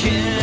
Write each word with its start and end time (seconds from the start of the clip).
Gospel 0.00 0.39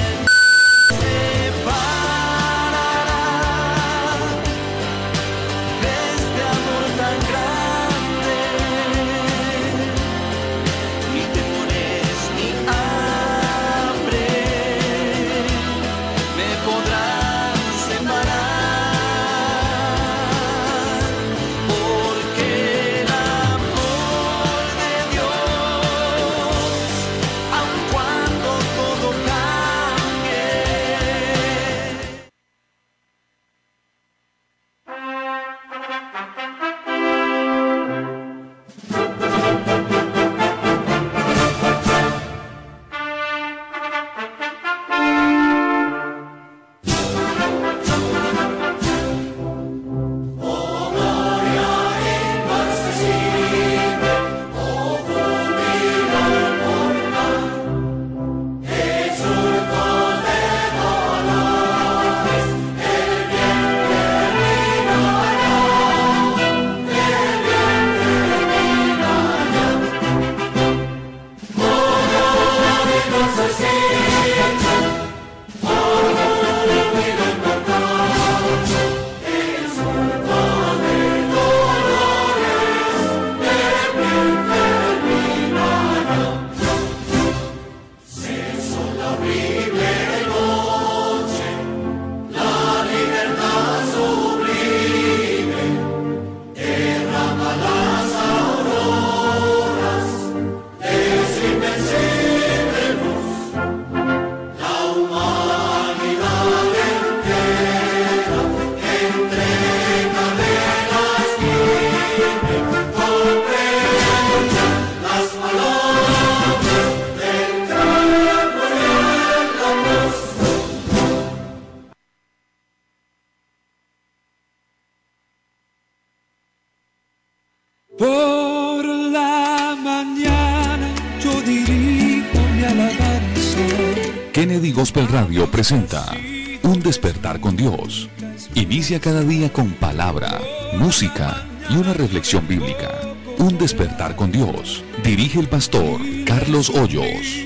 Inicia 138.55 138.99
cada 138.99 139.21
día 139.23 139.51
con 139.51 139.71
palabra, 139.71 140.39
música 140.79 141.45
y 141.69 141.75
una 141.75 141.93
reflexión 141.93 142.47
bíblica. 142.47 143.01
Un 143.39 143.57
despertar 143.57 144.15
con 144.15 144.31
Dios. 144.31 144.83
Dirige 145.03 145.39
el 145.39 145.49
pastor 145.49 145.99
Carlos 146.25 146.69
Hoyos. 146.69 147.45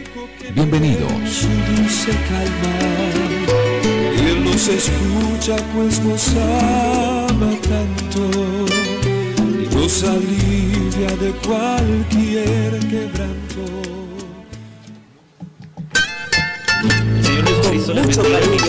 Bienvenidos. 0.54 1.48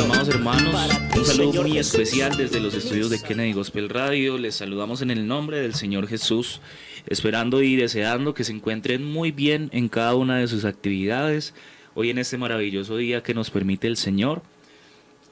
Amados 0.00 0.28
hermanos. 0.28 0.75
Un 1.17 1.25
saludo 1.25 1.62
muy 1.62 1.77
especial 1.77 2.34
desde 2.37 2.61
los 2.61 2.75
estudios 2.75 3.11
de 3.11 3.21
Kennedy 3.21 3.53
Gospel 3.53 3.91
Radio. 3.91 4.39
Les 4.39 4.55
saludamos 4.55 5.03
en 5.03 5.11
el 5.11 5.27
nombre 5.27 5.61
del 5.61 5.75
Señor 5.75 6.09
Jesús, 6.09 6.61
esperando 7.06 7.62
y 7.62 7.77
deseando 7.77 8.33
que 8.33 8.45
se 8.45 8.53
encuentren 8.53 9.05
muy 9.05 9.31
bien 9.31 9.69
en 9.73 9.89
cada 9.89 10.15
una 10.15 10.39
de 10.39 10.49
sus 10.49 10.65
actividades. 10.65 11.55
Hoy 11.95 12.09
en 12.09 12.19
este 12.19 12.39
maravilloso 12.39 12.97
día 12.97 13.23
que 13.23 13.34
nos 13.34 13.50
permite 13.50 13.87
el 13.87 13.99
Señor, 13.99 14.43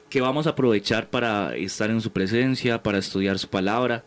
que 0.09 0.21
vamos 0.21 0.45
a 0.45 0.51
aprovechar 0.51 1.09
para 1.09 1.55
estar 1.55 1.89
en 1.89 2.01
su 2.01 2.11
presencia, 2.11 2.83
para 2.83 2.99
estudiar 2.99 3.39
su 3.39 3.47
palabra. 3.47 4.03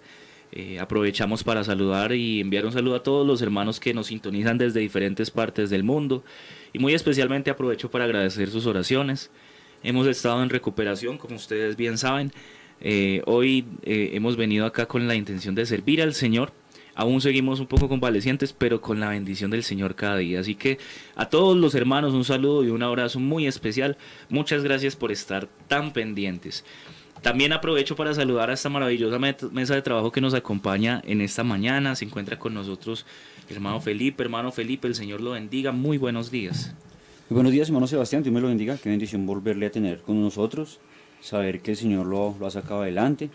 Eh, 0.53 0.79
aprovechamos 0.79 1.43
para 1.43 1.65
saludar 1.65 2.13
y 2.13 2.41
enviar 2.41 2.65
un 2.65 2.73
saludo 2.73 2.95
a 2.95 3.03
todos 3.03 3.27
los 3.27 3.43
hermanos 3.43 3.81
que 3.81 3.93
nos 3.93 4.07
sintonizan 4.07 4.57
desde 4.57 4.79
diferentes 4.79 5.33
partes 5.33 5.69
del 5.69 5.83
mundo. 5.83 6.23
Y 6.73 6.79
muy 6.79 6.95
especialmente 6.95 7.51
aprovecho 7.51 7.91
para 7.91 8.05
agradecer 8.05 8.51
sus 8.51 8.67
oraciones. 8.67 9.33
Hemos 9.85 10.07
estado 10.07 10.43
en 10.43 10.49
recuperación, 10.49 11.19
como 11.19 11.37
ustedes 11.37 11.77
bien 11.77 11.99
saben. 11.99 12.33
Eh, 12.81 13.21
hoy 13.27 13.67
eh, 13.83 14.13
hemos 14.15 14.35
venido 14.35 14.65
acá 14.65 14.87
con 14.87 15.07
la 15.07 15.15
intención 15.15 15.55
de 15.55 15.67
servir 15.67 16.01
al 16.01 16.15
Señor. 16.15 16.53
Aún 16.95 17.21
seguimos 17.21 17.61
un 17.61 17.67
poco 17.67 17.87
convalecientes, 17.87 18.55
pero 18.55 18.81
con 18.81 18.99
la 18.99 19.11
bendición 19.11 19.51
del 19.51 19.63
Señor 19.63 19.95
cada 19.95 20.17
día. 20.17 20.41
Así 20.41 20.55
que 20.55 20.79
a 21.17 21.29
todos 21.29 21.55
los 21.55 21.75
hermanos 21.75 22.15
un 22.15 22.25
saludo 22.25 22.65
y 22.65 22.71
un 22.71 22.83
abrazo 22.83 23.21
muy 23.21 23.47
especial. 23.47 23.99
Muchas 24.31 24.65
gracias 24.65 24.97
por 24.97 25.13
estar 25.13 25.49
tan 25.69 25.93
pendientes. 25.93 26.65
También 27.21 27.53
aprovecho 27.53 27.95
para 27.95 28.15
saludar 28.15 28.49
a 28.49 28.55
esta 28.55 28.71
maravillosa 28.71 29.19
mesa 29.19 29.75
de 29.75 29.83
trabajo 29.83 30.13
que 30.13 30.23
nos 30.23 30.33
acompaña 30.33 31.03
en 31.05 31.21
esta 31.21 31.45
mañana. 31.45 31.95
Se 31.95 32.07
encuentra 32.07 32.39
con 32.39 32.55
nosotros 32.55 33.05
hermano 33.51 33.83
Felipe. 33.83 34.23
Hermano 34.23 34.51
Felipe, 34.51 34.89
el 34.89 34.95
Señor 34.95 35.21
lo 35.21 35.33
bendiga. 35.33 35.73
Muy 35.73 35.99
buenos 35.99 36.31
días 36.31 36.75
buenos 37.31 37.53
días, 37.53 37.69
hermano 37.69 37.87
Sebastián, 37.87 38.23
Dios 38.23 38.35
me 38.35 38.41
lo 38.41 38.49
bendiga, 38.49 38.77
qué 38.77 38.91
bendición 38.91 39.27
volverle 39.27 39.67
a 39.67 39.71
tener 39.71 40.03
con 40.03 40.21
nosotros, 40.21 40.81
saber 41.21 41.61
que 41.61 41.73
el 41.73 41.77
Señor 41.77 42.07
lo, 42.07 42.35
lo 42.39 42.47
ha 42.47 42.51
sacado 42.51 42.83
adelante. 42.83 43.31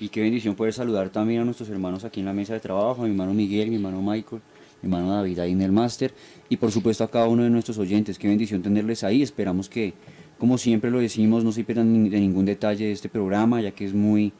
Y 0.00 0.08
qué 0.08 0.22
bendición 0.22 0.56
poder 0.56 0.72
saludar 0.72 1.10
también 1.10 1.40
a 1.40 1.44
nuestros 1.44 1.68
hermanos 1.68 2.04
aquí 2.04 2.18
en 2.18 2.26
la 2.26 2.32
mesa 2.32 2.52
de 2.52 2.60
trabajo, 2.60 3.02
mi 3.02 3.10
hermano 3.10 3.32
Miguel, 3.32 3.68
mi 3.68 3.76
hermano 3.76 4.02
Michael, 4.02 4.42
mi 4.82 4.88
hermano 4.88 5.14
David 5.14 5.38
ahí 5.38 5.52
en 5.52 5.62
el 5.62 5.70
máster 5.70 6.12
y 6.48 6.56
por 6.56 6.72
supuesto 6.72 7.04
a 7.04 7.10
cada 7.10 7.28
uno 7.28 7.44
de 7.44 7.50
nuestros 7.50 7.78
oyentes, 7.78 8.18
qué 8.18 8.26
bendición 8.26 8.60
tenerles 8.60 9.04
ahí, 9.04 9.22
esperamos 9.22 9.68
que 9.68 9.94
como 10.38 10.58
siempre 10.58 10.90
lo 10.90 10.98
decimos, 10.98 11.44
no 11.44 11.52
se 11.52 11.64
pierdan 11.64 12.10
de 12.10 12.20
ningún 12.20 12.44
detalle 12.44 12.86
de 12.86 12.92
este 12.92 13.08
programa, 13.08 13.60
ya 13.60 13.70
que 13.70 13.84
es 13.84 13.94
muy, 13.94 14.32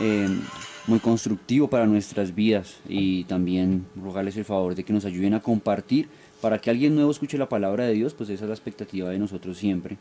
eh, 0.00 0.28
muy 0.86 1.00
constructivo 1.00 1.68
para 1.68 1.86
nuestras 1.86 2.34
vidas. 2.34 2.76
Y 2.88 3.24
también 3.24 3.86
rogarles 3.96 4.36
el 4.36 4.44
favor 4.44 4.74
de 4.74 4.84
que 4.84 4.92
nos 4.92 5.04
ayuden 5.04 5.34
a 5.34 5.40
compartir 5.40 6.08
para 6.42 6.60
que 6.60 6.68
alguien 6.68 6.96
nuevo 6.96 7.10
escuche 7.10 7.38
la 7.38 7.48
palabra 7.48 7.86
de 7.86 7.94
Dios, 7.94 8.12
pues 8.14 8.28
esa 8.28 8.44
es 8.44 8.48
la 8.48 8.54
expectativa 8.54 9.08
de 9.08 9.18
nosotros 9.18 9.56
siempre. 9.56 9.96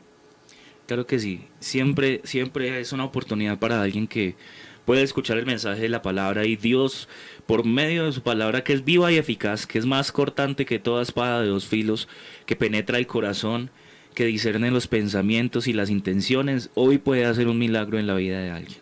Claro 0.88 1.06
que 1.06 1.20
sí, 1.20 1.46
siempre, 1.60 2.20
siempre 2.24 2.82
es 2.82 2.92
una 2.92 3.06
oportunidad 3.06 3.60
para 3.60 3.82
alguien 3.82 4.08
que 4.08 4.36
puede 4.84 5.04
escuchar 5.04 5.38
el 5.38 5.46
mensaje 5.46 5.84
de 5.84 5.90
la 5.90 6.02
palabra 6.02 6.46
y 6.46 6.56
Dios, 6.56 7.08
por 7.46 7.64
medio 7.64 8.06
de 8.06 8.12
su 8.12 8.24
palabra 8.24 8.64
que 8.64 8.74
es 8.74 8.84
viva 8.84 9.12
y 9.12 9.18
eficaz, 9.18 9.68
que 9.68 9.78
es 9.78 9.86
más 9.86 10.12
cortante 10.12 10.66
que 10.66 10.80
toda 10.80 11.04
espada 11.04 11.42
de 11.42 11.48
dos 11.48 11.68
filos, 11.68 12.10
que 12.48 12.56
penetra 12.56 12.98
el 12.98 13.06
corazón, 13.06 13.70
que 14.16 14.26
discerne 14.26 14.72
los 14.72 14.88
pensamientos 14.88 15.68
y 15.68 15.74
las 15.74 15.92
intenciones, 15.92 16.72
hoy 16.74 16.98
puede 16.98 17.26
hacer 17.26 17.48
un 17.48 17.60
milagro 17.60 18.00
en 18.00 18.08
la 18.08 18.16
vida 18.16 18.42
de 18.42 18.50
alguien. 18.50 18.80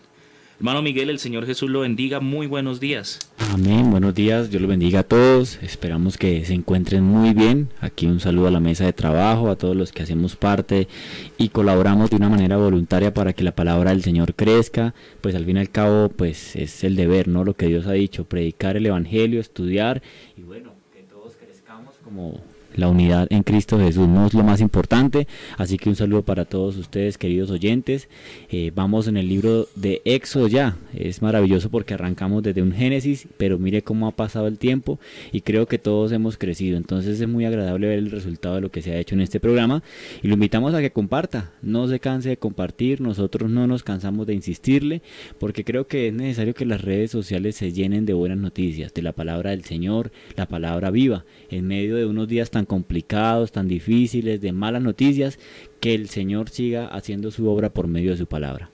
Hermano 0.59 0.81
Miguel, 0.81 1.09
el 1.09 1.19
Señor 1.19 1.45
Jesús 1.45 1.69
lo 1.69 1.79
bendiga. 1.79 2.19
Muy 2.19 2.45
buenos 2.45 2.81
días. 2.81 3.19
Amén, 3.53 3.89
buenos 3.91 4.13
días. 4.13 4.49
Dios 4.49 4.61
lo 4.61 4.67
bendiga 4.67 4.99
a 4.99 5.03
todos. 5.03 5.57
Esperamos 5.63 6.17
que 6.17 6.43
se 6.43 6.53
encuentren 6.53 7.01
muy 7.01 7.33
bien. 7.33 7.69
Aquí 7.79 8.07
un 8.07 8.19
saludo 8.19 8.47
a 8.47 8.51
la 8.51 8.59
mesa 8.59 8.83
de 8.83 8.91
trabajo, 8.91 9.49
a 9.49 9.55
todos 9.55 9.73
los 9.73 9.93
que 9.93 10.03
hacemos 10.03 10.35
parte 10.35 10.89
y 11.37 11.47
colaboramos 11.47 12.09
de 12.09 12.17
una 12.17 12.27
manera 12.27 12.57
voluntaria 12.57 13.13
para 13.13 13.31
que 13.31 13.45
la 13.45 13.55
palabra 13.55 13.91
del 13.91 14.03
Señor 14.03 14.33
crezca. 14.33 14.93
Pues 15.21 15.33
al 15.33 15.45
fin 15.45 15.55
y 15.55 15.59
al 15.61 15.69
cabo, 15.69 16.09
pues 16.09 16.57
es 16.57 16.83
el 16.83 16.97
deber, 16.97 17.29
¿no? 17.29 17.45
Lo 17.45 17.53
que 17.53 17.67
Dios 17.67 17.87
ha 17.87 17.93
dicho, 17.93 18.25
predicar 18.25 18.75
el 18.75 18.85
Evangelio, 18.85 19.39
estudiar 19.39 20.01
y 20.35 20.41
bueno, 20.41 20.73
que 20.93 21.03
todos 21.03 21.37
crezcamos 21.37 21.95
como 22.03 22.41
la 22.79 22.87
unidad 22.87 23.27
en 23.29 23.43
Cristo 23.43 23.77
Jesús 23.77 24.07
no 24.07 24.27
es 24.27 24.33
lo 24.33 24.43
más 24.43 24.61
importante. 24.61 25.27
Así 25.57 25.77
que 25.77 25.89
un 25.89 25.95
saludo 25.95 26.23
para 26.23 26.45
todos 26.45 26.77
ustedes, 26.77 27.17
queridos 27.17 27.51
oyentes. 27.51 28.07
Eh, 28.49 28.71
vamos 28.73 29.07
en 29.07 29.17
el 29.17 29.27
libro 29.27 29.67
de 29.75 30.01
Éxodo 30.05 30.47
ya. 30.47 30.77
Es 30.93 31.21
maravilloso 31.21 31.69
porque 31.69 31.93
arrancamos 31.93 32.43
desde 32.43 32.61
un 32.61 32.71
Génesis, 32.71 33.27
pero 33.37 33.59
mire 33.59 33.81
cómo 33.81 34.07
ha 34.07 34.11
pasado 34.11 34.47
el 34.47 34.57
tiempo 34.57 34.99
y 35.31 35.41
creo 35.41 35.67
que 35.67 35.77
todos 35.77 36.11
hemos 36.11 36.37
crecido. 36.37 36.77
Entonces 36.77 37.19
es 37.19 37.27
muy 37.27 37.45
agradable 37.45 37.87
ver 37.87 37.99
el 37.99 38.11
resultado 38.11 38.55
de 38.55 38.61
lo 38.61 38.71
que 38.71 38.81
se 38.81 38.91
ha 38.93 38.99
hecho 38.99 39.15
en 39.15 39.21
este 39.21 39.39
programa 39.39 39.83
y 40.23 40.27
lo 40.27 40.35
invitamos 40.35 40.73
a 40.73 40.81
que 40.81 40.91
comparta. 40.91 41.51
No 41.61 41.87
se 41.87 41.99
canse 41.99 42.29
de 42.29 42.37
compartir. 42.37 43.01
Nosotros 43.01 43.49
no 43.49 43.67
nos 43.67 43.83
cansamos 43.83 44.25
de 44.25 44.33
insistirle 44.33 45.01
porque 45.37 45.63
creo 45.63 45.87
que 45.87 46.07
es 46.07 46.13
necesario 46.13 46.53
que 46.53 46.65
las 46.65 46.81
redes 46.81 47.11
sociales 47.11 47.55
se 47.55 47.73
llenen 47.73 48.05
de 48.05 48.13
buenas 48.13 48.37
noticias, 48.37 48.93
de 48.93 49.01
la 49.01 49.11
palabra 49.11 49.51
del 49.51 49.65
Señor, 49.65 50.11
la 50.35 50.45
palabra 50.45 50.91
viva, 50.91 51.25
en 51.49 51.67
medio 51.67 51.95
de 51.95 52.05
unos 52.05 52.27
días 52.27 52.51
tan 52.51 52.65
complicados, 52.69 53.51
tan 53.51 53.67
difíciles, 53.67 54.39
de 54.39 54.53
malas 54.53 54.81
noticias, 54.81 55.37
que 55.81 55.93
el 55.93 56.07
Señor 56.07 56.49
siga 56.49 56.87
haciendo 56.87 57.31
su 57.31 57.49
obra 57.49 57.73
por 57.73 57.87
medio 57.87 58.11
de 58.11 58.17
su 58.17 58.27
palabra. 58.27 58.69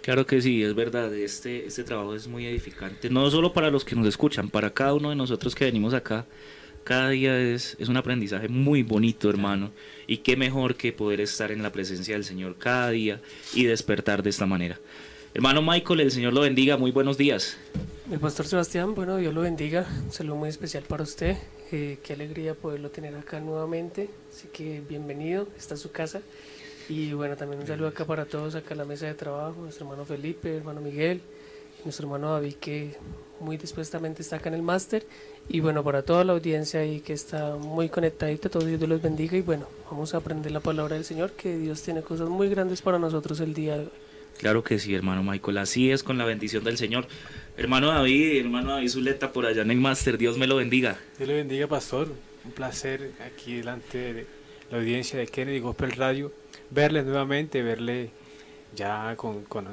Claro 0.00 0.24
que 0.24 0.40
sí, 0.40 0.62
es 0.62 0.74
verdad, 0.74 1.12
este, 1.14 1.66
este 1.66 1.84
trabajo 1.84 2.14
es 2.14 2.26
muy 2.26 2.46
edificante, 2.46 3.10
no 3.10 3.30
solo 3.30 3.52
para 3.52 3.70
los 3.70 3.84
que 3.84 3.94
nos 3.94 4.06
escuchan, 4.06 4.48
para 4.48 4.72
cada 4.72 4.94
uno 4.94 5.10
de 5.10 5.16
nosotros 5.16 5.54
que 5.54 5.66
venimos 5.66 5.92
acá, 5.92 6.24
cada 6.84 7.10
día 7.10 7.38
es, 7.38 7.76
es 7.78 7.88
un 7.88 7.98
aprendizaje 7.98 8.48
muy 8.48 8.82
bonito, 8.82 9.28
hermano, 9.28 9.72
y 10.06 10.18
qué 10.18 10.36
mejor 10.36 10.76
que 10.76 10.92
poder 10.92 11.20
estar 11.20 11.52
en 11.52 11.62
la 11.62 11.70
presencia 11.70 12.14
del 12.14 12.24
Señor 12.24 12.56
cada 12.56 12.90
día 12.90 13.20
y 13.52 13.64
despertar 13.64 14.22
de 14.22 14.30
esta 14.30 14.46
manera. 14.46 14.80
Hermano 15.34 15.60
Michael, 15.60 16.00
el 16.00 16.10
Señor 16.10 16.32
lo 16.32 16.40
bendiga, 16.40 16.78
muy 16.78 16.92
buenos 16.92 17.18
días. 17.18 17.58
El 18.10 18.18
pastor 18.18 18.44
Sebastián, 18.44 18.96
bueno, 18.96 19.18
Dios 19.18 19.32
lo 19.32 19.42
bendiga, 19.42 19.86
un 20.04 20.10
saludo 20.10 20.34
muy 20.34 20.48
especial 20.48 20.82
para 20.82 21.04
usted, 21.04 21.36
eh, 21.70 22.00
qué 22.02 22.14
alegría 22.14 22.54
poderlo 22.54 22.90
tener 22.90 23.14
acá 23.14 23.38
nuevamente, 23.38 24.10
así 24.28 24.48
que 24.52 24.80
bienvenido, 24.80 25.46
está 25.56 25.76
su 25.76 25.92
casa. 25.92 26.20
Y 26.88 27.12
bueno, 27.12 27.36
también 27.36 27.60
un 27.60 27.68
saludo 27.68 27.86
acá 27.86 28.04
para 28.04 28.24
todos, 28.24 28.56
acá 28.56 28.74
en 28.74 28.78
la 28.78 28.84
mesa 28.84 29.06
de 29.06 29.14
trabajo, 29.14 29.60
nuestro 29.60 29.86
hermano 29.86 30.04
Felipe, 30.04 30.56
hermano 30.56 30.80
Miguel, 30.80 31.20
nuestro 31.84 32.08
hermano 32.08 32.32
David 32.32 32.54
que 32.54 32.96
muy 33.38 33.56
dispuestamente 33.56 34.22
está 34.22 34.36
acá 34.36 34.48
en 34.48 34.56
el 34.56 34.62
máster. 34.62 35.06
Y 35.48 35.60
bueno, 35.60 35.84
para 35.84 36.02
toda 36.02 36.24
la 36.24 36.32
audiencia 36.32 36.80
ahí 36.80 36.98
que 36.98 37.12
está 37.12 37.54
muy 37.54 37.88
conectadita, 37.90 38.48
todo 38.48 38.64
Dios 38.64 38.80
los 38.80 39.00
bendiga. 39.00 39.36
Y 39.36 39.42
bueno, 39.42 39.68
vamos 39.88 40.14
a 40.14 40.16
aprender 40.16 40.50
la 40.50 40.58
palabra 40.58 40.96
del 40.96 41.04
Señor, 41.04 41.30
que 41.30 41.56
Dios 41.56 41.80
tiene 41.82 42.02
cosas 42.02 42.28
muy 42.28 42.48
grandes 42.48 42.82
para 42.82 42.98
nosotros 42.98 43.38
el 43.38 43.54
día 43.54 43.76
de 43.76 43.84
hoy. 43.84 43.90
Claro 44.40 44.64
que 44.64 44.78
sí, 44.78 44.94
hermano 44.94 45.22
Michael, 45.22 45.58
así 45.58 45.90
es 45.90 46.02
con 46.02 46.16
la 46.16 46.24
bendición 46.24 46.64
del 46.64 46.78
Señor. 46.78 47.06
Hermano 47.60 47.88
David, 47.88 48.40
hermano 48.40 48.72
David 48.72 48.88
Zuleta, 48.88 49.32
por 49.32 49.44
allá 49.44 49.60
en 49.60 49.70
el 49.70 49.76
máster, 49.76 50.16
Dios 50.16 50.38
me 50.38 50.46
lo 50.46 50.56
bendiga. 50.56 50.98
Dios 51.18 51.28
le 51.28 51.34
bendiga, 51.34 51.66
pastor. 51.66 52.08
Un 52.42 52.52
placer 52.52 53.10
aquí 53.22 53.56
delante 53.56 53.98
de 53.98 54.26
la 54.70 54.78
audiencia 54.78 55.18
de 55.18 55.26
Kennedy 55.26 55.58
Gospel 55.60 55.92
Radio, 55.92 56.32
verle 56.70 57.02
nuevamente, 57.02 57.62
verle 57.62 58.12
ya 58.74 59.14
con, 59.16 59.44
con 59.44 59.68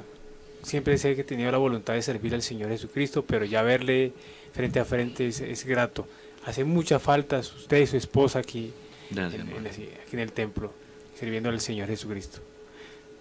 siempre 0.62 0.98
sé 0.98 1.14
que 1.14 1.22
he 1.22 1.24
tenido 1.24 1.50
la 1.50 1.56
voluntad 1.56 1.94
de 1.94 2.02
servir 2.02 2.34
al 2.34 2.42
Señor 2.42 2.68
Jesucristo, 2.68 3.24
pero 3.24 3.46
ya 3.46 3.62
verle 3.62 4.12
frente 4.52 4.80
a 4.80 4.84
frente 4.84 5.26
es, 5.26 5.40
es 5.40 5.64
grato. 5.64 6.06
Hace 6.44 6.64
mucha 6.64 6.98
falta 6.98 7.38
usted 7.38 7.80
y 7.80 7.86
su 7.86 7.96
esposa 7.96 8.40
aquí, 8.40 8.70
Gracias, 9.10 9.40
en, 9.40 9.66
aquí 9.66 10.12
en 10.12 10.18
el 10.18 10.32
templo, 10.32 10.74
sirviendo 11.18 11.48
al 11.48 11.58
Señor 11.58 11.88
Jesucristo. 11.88 12.40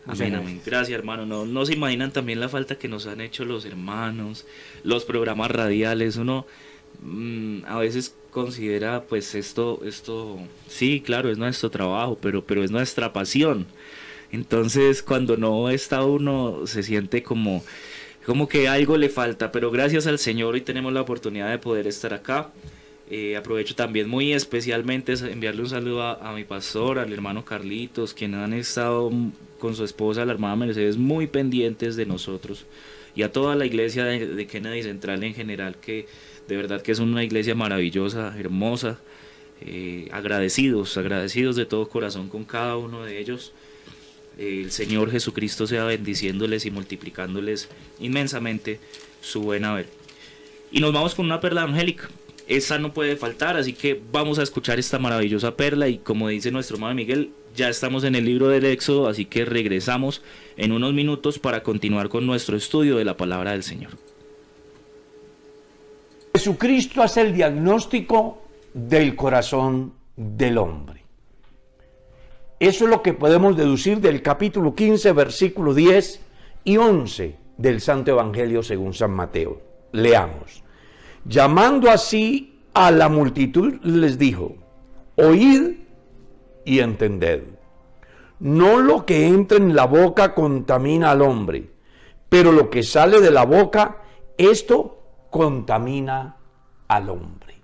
Amén, 0.08 0.36
amén. 0.36 0.62
Gracias, 0.66 0.98
hermano. 0.98 1.26
No, 1.26 1.46
no 1.46 1.66
se 1.66 1.74
imaginan 1.74 2.12
también 2.12 2.40
la 2.40 2.48
falta 2.48 2.78
que 2.78 2.88
nos 2.88 3.08
han 3.08 3.20
hecho 3.20 3.44
los 3.44 3.66
hermanos, 3.66 4.46
los 4.84 5.04
programas 5.04 5.52
radiales. 5.52 6.16
Uno 6.16 6.46
mm, 7.02 7.66
a 7.68 7.78
veces 7.80 8.16
considera, 8.32 9.04
pues 9.04 9.36
esto, 9.36 9.82
esto, 9.86 10.40
sí, 10.68 11.02
claro, 11.02 11.30
es 11.30 11.38
nuestro 11.38 11.70
trabajo, 11.70 12.18
pero, 12.22 12.46
pero 12.46 12.64
es 12.64 12.72
nuestra 12.72 13.12
pasión. 13.12 13.68
Entonces, 14.32 15.04
cuando 15.04 15.36
no 15.38 15.70
está 15.70 16.04
uno, 16.04 16.68
se 16.68 16.84
siente 16.84 17.22
como, 17.24 17.64
como 18.26 18.48
que 18.48 18.68
algo 18.70 18.98
le 18.98 19.10
falta. 19.10 19.52
Pero 19.52 19.72
gracias 19.72 20.08
al 20.08 20.20
Señor 20.20 20.54
hoy 20.54 20.62
tenemos 20.62 20.94
la 20.94 21.02
oportunidad 21.02 21.50
de 21.50 21.58
poder 21.58 21.86
estar 21.88 22.14
acá. 22.14 22.50
Eh, 23.10 23.38
aprovecho 23.38 23.74
también 23.74 24.10
muy 24.10 24.34
especialmente 24.34 25.14
es 25.14 25.22
enviarle 25.22 25.62
un 25.62 25.70
saludo 25.70 26.04
a, 26.04 26.30
a 26.30 26.34
mi 26.34 26.44
pastor, 26.44 27.00
al 27.00 27.14
hermano 27.14 27.46
Carlitos, 27.46 28.14
quienes 28.14 28.42
han 28.42 28.54
estado 28.54 29.10
con 29.60 29.76
su 29.76 29.84
esposa, 29.84 30.26
la 30.26 30.34
hermana 30.34 30.56
Mercedes, 30.56 30.98
muy 30.98 31.28
pendientes 31.28 31.96
de 31.96 32.06
nosotros 32.06 32.66
y 33.16 33.24
a 33.24 33.32
toda 33.32 33.56
la 33.56 33.66
iglesia 33.66 34.06
de, 34.06 34.28
de 34.28 34.48
Kennedy 34.48 34.84
Central 34.84 35.24
en 35.24 35.34
general, 35.34 35.76
que 35.82 36.08
de 36.48 36.56
verdad 36.56 36.82
que 36.82 36.92
es 36.92 37.00
una 37.00 37.24
iglesia 37.24 37.56
maravillosa, 37.56 38.36
hermosa, 38.38 39.00
eh, 39.62 40.08
agradecidos, 40.12 40.98
agradecidos 40.98 41.56
de 41.56 41.66
todo 41.66 41.90
corazón 41.90 42.30
con 42.30 42.46
cada 42.46 42.78
uno 42.78 43.04
de 43.04 43.20
ellos. 43.20 43.54
El 44.38 44.72
Señor 44.72 45.10
Jesucristo 45.10 45.66
sea 45.66 45.84
bendiciéndoles 45.84 46.66
y 46.66 46.72
multiplicándoles 46.72 47.70
inmensamente 48.00 48.80
su 49.20 49.42
buen 49.42 49.66
haber. 49.66 49.88
Y 50.72 50.80
nos 50.80 50.94
vamos 50.94 51.16
con 51.16 51.26
una 51.26 51.40
perla 51.40 51.64
angélica. 51.64 52.08
Esa 52.48 52.80
no 52.80 52.94
puede 52.94 53.18
faltar, 53.18 53.58
así 53.58 53.74
que 53.74 54.02
vamos 54.12 54.40
a 54.40 54.44
escuchar 54.44 54.80
esta 54.80 55.00
maravillosa 55.00 55.58
perla 55.58 55.90
y 55.90 55.98
como 55.98 56.30
dice 56.30 56.50
nuestro 56.50 56.78
hermano 56.78 56.96
Miguel, 56.96 57.32
ya 57.56 57.68
estamos 57.68 58.06
en 58.06 58.16
el 58.16 58.24
libro 58.24 58.48
del 58.48 58.66
Éxodo, 58.66 59.08
así 59.08 59.26
que 59.26 59.44
regresamos 59.44 60.22
en 60.56 60.72
unos 60.72 60.94
minutos 60.94 61.40
para 61.40 61.62
continuar 61.62 62.08
con 62.08 62.26
nuestro 62.26 62.56
estudio 62.56 62.98
de 62.98 63.04
la 63.04 63.18
palabra 63.18 63.52
del 63.52 63.64
Señor. 63.64 63.92
Jesucristo 66.34 67.02
hace 67.02 67.22
el 67.22 67.34
diagnóstico 67.34 68.44
del 68.74 69.16
corazón 69.16 69.94
del 70.16 70.58
hombre. 70.58 71.04
Eso 72.60 72.86
es 72.86 72.90
lo 72.90 73.02
que 73.02 73.14
podemos 73.14 73.58
deducir 73.58 74.00
del 74.00 74.22
capítulo 74.22 74.74
15, 74.74 75.12
versículo 75.12 75.74
10 75.74 76.22
y 76.64 76.78
11 76.78 77.36
del 77.58 77.82
Santo 77.82 78.12
Evangelio 78.12 78.64
según 78.64 78.94
San 78.94 79.12
Mateo. 79.12 79.62
Leamos. 79.92 80.64
Llamando 81.28 81.92
así 81.92 82.62
a 82.74 82.90
la 82.90 83.10
multitud 83.10 83.82
les 83.84 84.18
dijo, 84.18 84.56
oíd 85.16 85.78
y 86.64 86.80
entended. 86.80 87.44
No 88.40 88.80
lo 88.80 89.06
que 89.06 89.28
entra 89.28 89.58
en 89.58 89.76
la 89.76 89.86
boca 89.86 90.34
contamina 90.34 91.12
al 91.12 91.22
hombre, 91.22 91.70
pero 92.30 92.54
lo 92.54 92.70
que 92.70 92.82
sale 92.82 93.20
de 93.20 93.32
la 93.32 93.44
boca, 93.44 93.98
esto 94.38 95.00
contamina 95.30 96.38
al 96.88 97.10
hombre. 97.10 97.56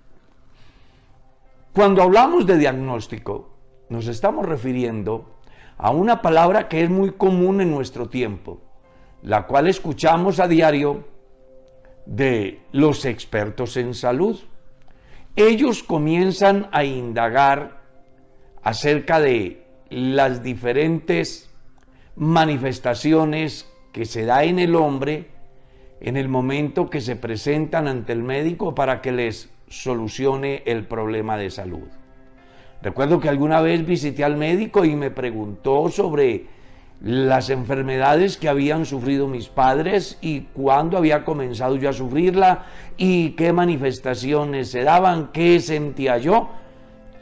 Cuando 1.72 2.02
hablamos 2.02 2.46
de 2.46 2.58
diagnóstico, 2.58 3.50
nos 3.88 4.08
estamos 4.08 4.46
refiriendo 4.46 5.38
a 5.78 5.92
una 5.92 6.22
palabra 6.22 6.68
que 6.68 6.84
es 6.84 6.90
muy 6.90 7.12
común 7.12 7.62
en 7.62 7.72
nuestro 7.72 8.10
tiempo, 8.10 8.60
la 9.22 9.48
cual 9.48 9.68
escuchamos 9.68 10.42
a 10.42 10.50
diario 10.50 11.13
de 12.06 12.60
los 12.72 13.06
expertos 13.06 13.78
en 13.78 13.94
salud. 13.94 14.40
Ellos 15.36 15.84
comienzan 15.84 16.70
a 16.72 16.84
indagar 16.84 17.82
acerca 18.62 19.20
de 19.20 19.64
las 19.90 20.44
diferentes 20.44 21.50
manifestaciones 22.16 23.70
que 23.92 24.06
se 24.06 24.26
da 24.26 24.44
en 24.44 24.60
el 24.60 24.76
hombre 24.76 25.34
en 26.04 26.18
el 26.18 26.28
momento 26.28 26.90
que 26.90 27.00
se 27.00 27.16
presentan 27.16 27.88
ante 27.88 28.12
el 28.12 28.24
médico 28.24 28.76
para 28.76 29.02
que 29.02 29.14
les 29.14 29.50
solucione 29.70 30.62
el 30.66 30.86
problema 30.86 31.38
de 31.38 31.50
salud. 31.50 31.88
Recuerdo 32.82 33.22
que 33.22 33.30
alguna 33.30 33.62
vez 33.62 33.86
visité 33.86 34.26
al 34.26 34.36
médico 34.36 34.84
y 34.84 34.98
me 34.98 35.12
preguntó 35.12 35.90
sobre 35.90 36.48
las 37.04 37.50
enfermedades 37.50 38.38
que 38.38 38.48
habían 38.48 38.86
sufrido 38.86 39.28
mis 39.28 39.50
padres 39.50 40.18
y 40.22 40.42
cuándo 40.54 40.98
había 40.98 41.26
comenzado 41.26 41.76
yo 41.76 41.90
a 41.90 41.94
sufrirla 41.94 42.66
y 42.96 43.32
qué 43.32 43.52
manifestaciones 43.52 44.72
se 44.72 44.84
daban, 44.84 45.32
qué 45.34 45.60
sentía 45.60 46.18
yo. 46.18 46.50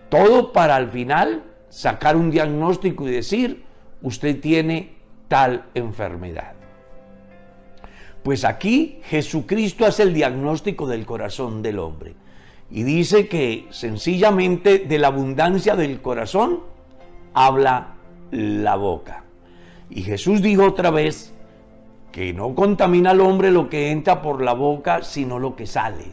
Todo 0.09 0.53
para 0.53 0.75
al 0.75 0.91
final 0.91 1.41
sacar 1.69 2.15
un 2.15 2.29
diagnóstico 2.29 3.07
y 3.07 3.11
decir, 3.11 3.63
usted 4.03 4.39
tiene 4.39 4.93
tal 5.27 5.65
enfermedad. 5.73 6.53
Pues 8.21 8.45
aquí 8.45 8.99
Jesucristo 9.05 9.87
hace 9.87 10.03
el 10.03 10.13
diagnóstico 10.13 10.85
del 10.85 11.07
corazón 11.07 11.63
del 11.63 11.79
hombre 11.79 12.13
y 12.69 12.83
dice 12.83 13.27
que 13.27 13.65
sencillamente 13.71 14.77
de 14.77 14.99
la 14.99 15.07
abundancia 15.07 15.75
del 15.75 16.03
corazón 16.03 16.59
habla 17.33 17.95
la 18.29 18.75
boca. 18.75 19.23
Y 19.91 20.03
Jesús 20.03 20.41
dijo 20.41 20.63
otra 20.63 20.89
vez 20.89 21.33
que 22.13 22.33
no 22.33 22.55
contamina 22.55 23.11
al 23.11 23.19
hombre 23.19 23.51
lo 23.51 23.69
que 23.69 23.91
entra 23.91 24.21
por 24.21 24.41
la 24.41 24.53
boca, 24.53 25.03
sino 25.03 25.37
lo 25.37 25.55
que 25.57 25.67
sale. 25.67 26.05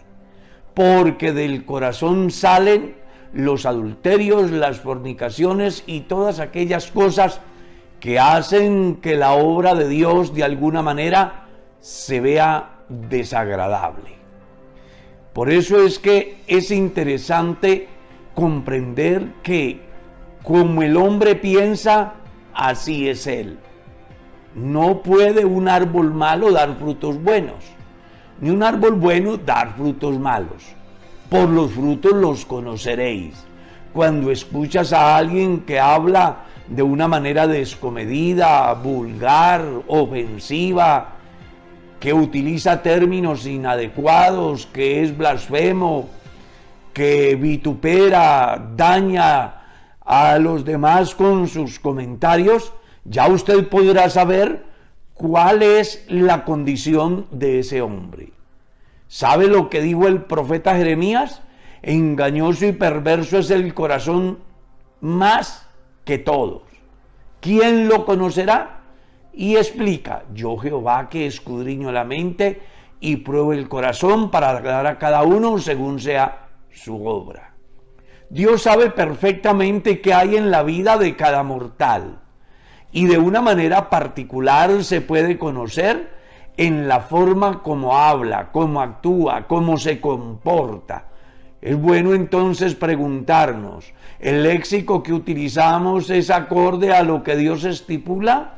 Porque 0.75 1.33
del 1.33 1.65
corazón 1.65 2.31
salen 2.33 2.97
los 3.33 3.67
adulterios, 3.67 4.51
las 4.51 4.81
fornicaciones 4.81 5.85
y 5.87 6.01
todas 6.01 6.41
aquellas 6.41 6.91
cosas 6.91 7.41
que 8.01 8.19
hacen 8.19 8.97
que 8.97 9.15
la 9.15 9.33
obra 9.33 9.75
de 9.75 9.89
Dios 9.89 10.35
de 10.35 10.45
alguna 10.45 10.83
manera 10.83 11.47
se 11.81 12.21
vea 12.21 12.79
desagradable. 12.89 14.19
Por 15.33 15.51
eso 15.51 15.81
es 15.83 16.01
que 16.01 16.39
es 16.49 16.73
interesante 16.73 17.87
comprender 18.35 19.35
que 19.45 19.81
como 20.43 20.83
el 20.83 20.97
hombre 20.97 21.37
piensa, 21.37 22.15
así 22.55 23.09
es 23.09 23.27
él. 23.29 23.59
No 24.59 25.03
puede 25.03 25.45
un 25.45 25.69
árbol 25.69 26.13
malo 26.13 26.51
dar 26.51 26.77
frutos 26.77 27.23
buenos, 27.23 27.65
ni 28.41 28.51
un 28.51 28.63
árbol 28.63 28.93
bueno 28.93 29.37
dar 29.37 29.75
frutos 29.77 30.19
malos. 30.19 30.65
Por 31.31 31.49
los 31.49 31.73
frutos 31.73 32.13
los 32.13 32.45
conoceréis. 32.45 33.35
Cuando 33.93 34.31
escuchas 34.31 34.93
a 34.93 35.17
alguien 35.17 35.61
que 35.61 35.79
habla 35.79 36.39
de 36.67 36.83
una 36.83 37.07
manera 37.07 37.47
descomedida, 37.47 38.73
vulgar, 38.75 39.65
ofensiva, 39.87 41.11
que 42.01 42.13
utiliza 42.13 42.83
términos 42.83 43.47
inadecuados, 43.47 44.67
que 44.67 45.03
es 45.03 45.17
blasfemo, 45.17 46.09
que 46.93 47.37
vitupera, 47.37 48.71
daña 48.77 49.55
a 50.05 50.39
los 50.39 50.65
demás 50.65 51.15
con 51.15 51.49
sus 51.49 51.79
comentarios, 51.79 52.73
ya 53.09 53.29
usted 53.29 53.69
podrá 53.69 54.11
saber 54.11 54.65
cuál 55.15 55.63
es 55.63 56.05
la 56.09 56.45
condición 56.45 57.27
de 57.31 57.61
ese 57.61 57.81
hombre. 57.81 58.33
¿Sabe 59.09 59.49
lo 59.49 59.71
que 59.71 59.81
dijo 59.81 60.07
el 60.07 60.23
profeta 60.25 60.77
Jeremías? 60.77 61.43
Engañoso 61.83 62.67
y 62.67 62.73
perverso 62.73 63.39
es 63.39 63.51
el 63.51 63.73
corazón 63.73 64.39
más 65.01 65.67
que 66.05 66.19
todos. 66.19 66.63
¿Quién 67.41 67.89
lo 67.89 68.05
conocerá? 68.05 68.81
Y 69.33 69.57
explica, 69.57 70.25
yo 70.35 70.57
Jehová 70.59 71.09
que 71.09 71.27
escudriño 71.27 71.93
la 71.93 72.05
mente 72.05 72.61
y 73.01 73.17
pruebo 73.17 73.53
el 73.53 73.69
corazón 73.69 74.31
para 74.31 74.61
dar 74.61 74.87
a 74.87 74.99
cada 74.99 75.23
uno 75.23 75.59
según 75.59 76.01
sea 76.01 76.49
su 76.71 77.07
obra. 77.07 77.55
Dios 78.29 78.63
sabe 78.63 78.91
perfectamente 78.91 80.01
qué 80.01 80.13
hay 80.13 80.37
en 80.37 80.51
la 80.51 80.63
vida 80.63 80.99
de 80.99 81.17
cada 81.17 81.43
mortal 81.43 82.21
y 82.93 83.07
de 83.07 83.19
una 83.19 83.41
manera 83.41 83.91
particular 83.91 84.83
se 84.83 85.01
puede 85.01 85.39
conocer 85.39 86.17
en 86.57 86.89
la 86.89 87.01
forma 87.01 87.63
como 87.63 87.97
habla, 87.97 88.51
cómo 88.51 88.81
actúa, 88.81 89.47
cómo 89.47 89.79
se 89.79 90.01
comporta. 90.01 91.05
Es 91.61 91.77
bueno 91.77 92.15
entonces 92.15 92.75
preguntarnos, 92.75 93.93
¿el 94.21 94.43
léxico 94.43 95.03
que 95.03 95.13
utilizamos 95.13 96.09
es 96.11 96.31
acorde 96.31 96.93
a 96.93 97.03
lo 97.03 97.23
que 97.23 97.37
Dios 97.37 97.65
estipula? 97.65 98.55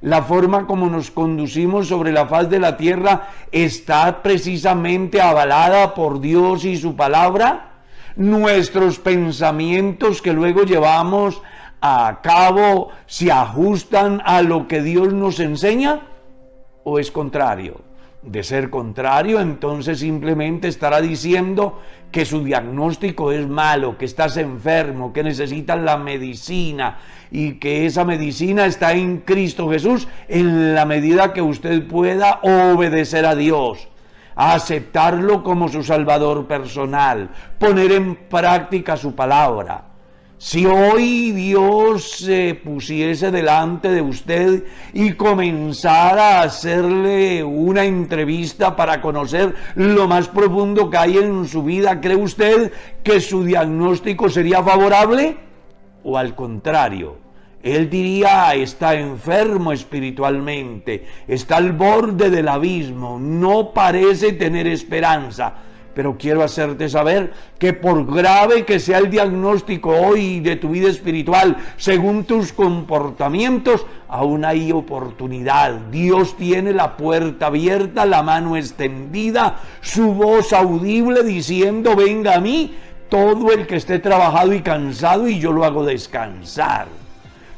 ¿La 0.00 0.22
forma 0.22 0.66
como 0.66 0.90
nos 0.90 1.12
conducimos 1.12 1.86
sobre 1.86 2.10
la 2.10 2.26
faz 2.26 2.50
de 2.50 2.58
la 2.58 2.76
tierra 2.76 3.28
está 3.52 4.22
precisamente 4.22 5.20
avalada 5.20 5.94
por 5.94 6.20
Dios 6.20 6.64
y 6.64 6.76
su 6.76 6.96
palabra? 6.96 7.70
¿Nuestros 8.16 8.98
pensamientos 8.98 10.20
que 10.20 10.32
luego 10.32 10.64
llevamos 10.64 11.40
a 11.82 12.20
cabo 12.22 12.90
se 13.06 13.32
ajustan 13.32 14.22
a 14.24 14.40
lo 14.40 14.68
que 14.68 14.80
Dios 14.80 15.12
nos 15.12 15.40
enseña 15.40 16.00
o 16.84 16.98
es 16.98 17.10
contrario? 17.10 17.80
De 18.22 18.44
ser 18.44 18.70
contrario, 18.70 19.40
entonces 19.40 19.98
simplemente 19.98 20.68
estará 20.68 21.00
diciendo 21.00 21.80
que 22.12 22.24
su 22.24 22.44
diagnóstico 22.44 23.32
es 23.32 23.48
malo, 23.48 23.98
que 23.98 24.04
estás 24.04 24.36
enfermo, 24.36 25.12
que 25.12 25.24
necesitas 25.24 25.80
la 25.80 25.96
medicina 25.96 26.98
y 27.32 27.54
que 27.54 27.84
esa 27.84 28.04
medicina 28.04 28.66
está 28.66 28.92
en 28.92 29.18
Cristo 29.18 29.68
Jesús 29.68 30.06
en 30.28 30.76
la 30.76 30.84
medida 30.84 31.32
que 31.32 31.42
usted 31.42 31.88
pueda 31.88 32.38
obedecer 32.42 33.26
a 33.26 33.34
Dios 33.34 33.88
aceptarlo 34.34 35.42
como 35.42 35.68
su 35.68 35.82
Salvador 35.82 36.46
personal, 36.46 37.28
poner 37.58 37.92
en 37.92 38.16
práctica 38.16 38.96
su 38.96 39.14
palabra. 39.14 39.91
Si 40.44 40.66
hoy 40.66 41.30
Dios 41.30 42.18
se 42.18 42.56
pusiese 42.56 43.30
delante 43.30 43.88
de 43.90 44.02
usted 44.02 44.64
y 44.92 45.12
comenzara 45.12 46.40
a 46.40 46.42
hacerle 46.42 47.44
una 47.44 47.84
entrevista 47.84 48.74
para 48.74 49.00
conocer 49.00 49.54
lo 49.76 50.08
más 50.08 50.26
profundo 50.26 50.90
que 50.90 50.96
hay 50.96 51.18
en 51.18 51.46
su 51.46 51.62
vida, 51.62 52.00
¿cree 52.00 52.16
usted 52.16 52.72
que 53.04 53.20
su 53.20 53.44
diagnóstico 53.44 54.28
sería 54.28 54.64
favorable? 54.64 55.36
¿O 56.02 56.18
al 56.18 56.34
contrario? 56.34 57.18
Él 57.62 57.88
diría, 57.88 58.52
está 58.56 58.94
enfermo 58.94 59.70
espiritualmente, 59.70 61.06
está 61.28 61.58
al 61.58 61.70
borde 61.70 62.30
del 62.30 62.48
abismo, 62.48 63.16
no 63.20 63.72
parece 63.72 64.32
tener 64.32 64.66
esperanza 64.66 65.54
pero 65.94 66.16
quiero 66.18 66.42
hacerte 66.42 66.88
saber 66.88 67.32
que 67.58 67.72
por 67.72 68.06
grave 68.06 68.64
que 68.64 68.80
sea 68.80 68.98
el 68.98 69.10
diagnóstico 69.10 69.90
hoy 69.90 70.40
de 70.40 70.56
tu 70.56 70.70
vida 70.70 70.88
espiritual, 70.88 71.56
según 71.76 72.24
tus 72.24 72.52
comportamientos, 72.52 73.86
aún 74.08 74.44
hay 74.44 74.72
oportunidad. 74.72 75.72
Dios 75.90 76.36
tiene 76.36 76.72
la 76.72 76.96
puerta 76.96 77.46
abierta, 77.46 78.06
la 78.06 78.22
mano 78.22 78.56
extendida, 78.56 79.56
su 79.80 80.14
voz 80.14 80.52
audible 80.52 81.22
diciendo, 81.22 81.94
venga 81.96 82.36
a 82.36 82.40
mí 82.40 82.74
todo 83.08 83.52
el 83.52 83.66
que 83.66 83.76
esté 83.76 83.98
trabajado 83.98 84.54
y 84.54 84.62
cansado 84.62 85.28
y 85.28 85.38
yo 85.38 85.52
lo 85.52 85.64
hago 85.64 85.84
descansar. 85.84 86.86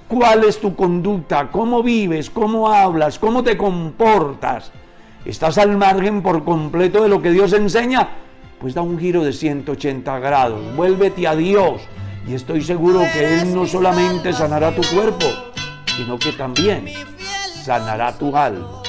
¿Cuál 0.09 0.45
es 0.45 0.61
tu 0.61 0.75
conducta? 0.75 1.51
¿Cómo 1.51 1.83
vives? 1.83 2.29
¿Cómo 2.29 2.69
hablas? 2.69 3.19
¿Cómo 3.19 3.43
te 3.43 3.57
comportas? 3.57 4.71
¿Estás 5.25 5.57
al 5.57 5.77
margen 5.77 6.23
por 6.23 6.45
completo 6.45 7.03
de 7.03 7.09
lo 7.09 7.23
que 7.23 7.31
Dios 7.31 7.53
enseña? 7.53 8.09
Pues 8.65 8.73
da 8.73 8.81
un 8.81 8.99
giro 8.99 9.23
de 9.23 9.35
180 9.35 10.21
grados. 10.21 10.75
Vuélvete 10.75 11.27
a 11.27 11.37
Dios 11.37 11.83
y 12.27 12.33
estoy 12.33 12.63
seguro 12.63 13.01
que 13.13 13.43
Él 13.43 13.55
no 13.55 13.67
solamente 13.67 14.33
sanará 14.33 14.75
tu 14.75 14.81
cuerpo, 14.89 15.27
sino 15.95 16.19
que 16.19 16.33
también 16.33 16.87
sanará 17.63 18.17
tu 18.17 18.35
alma. 18.35 18.83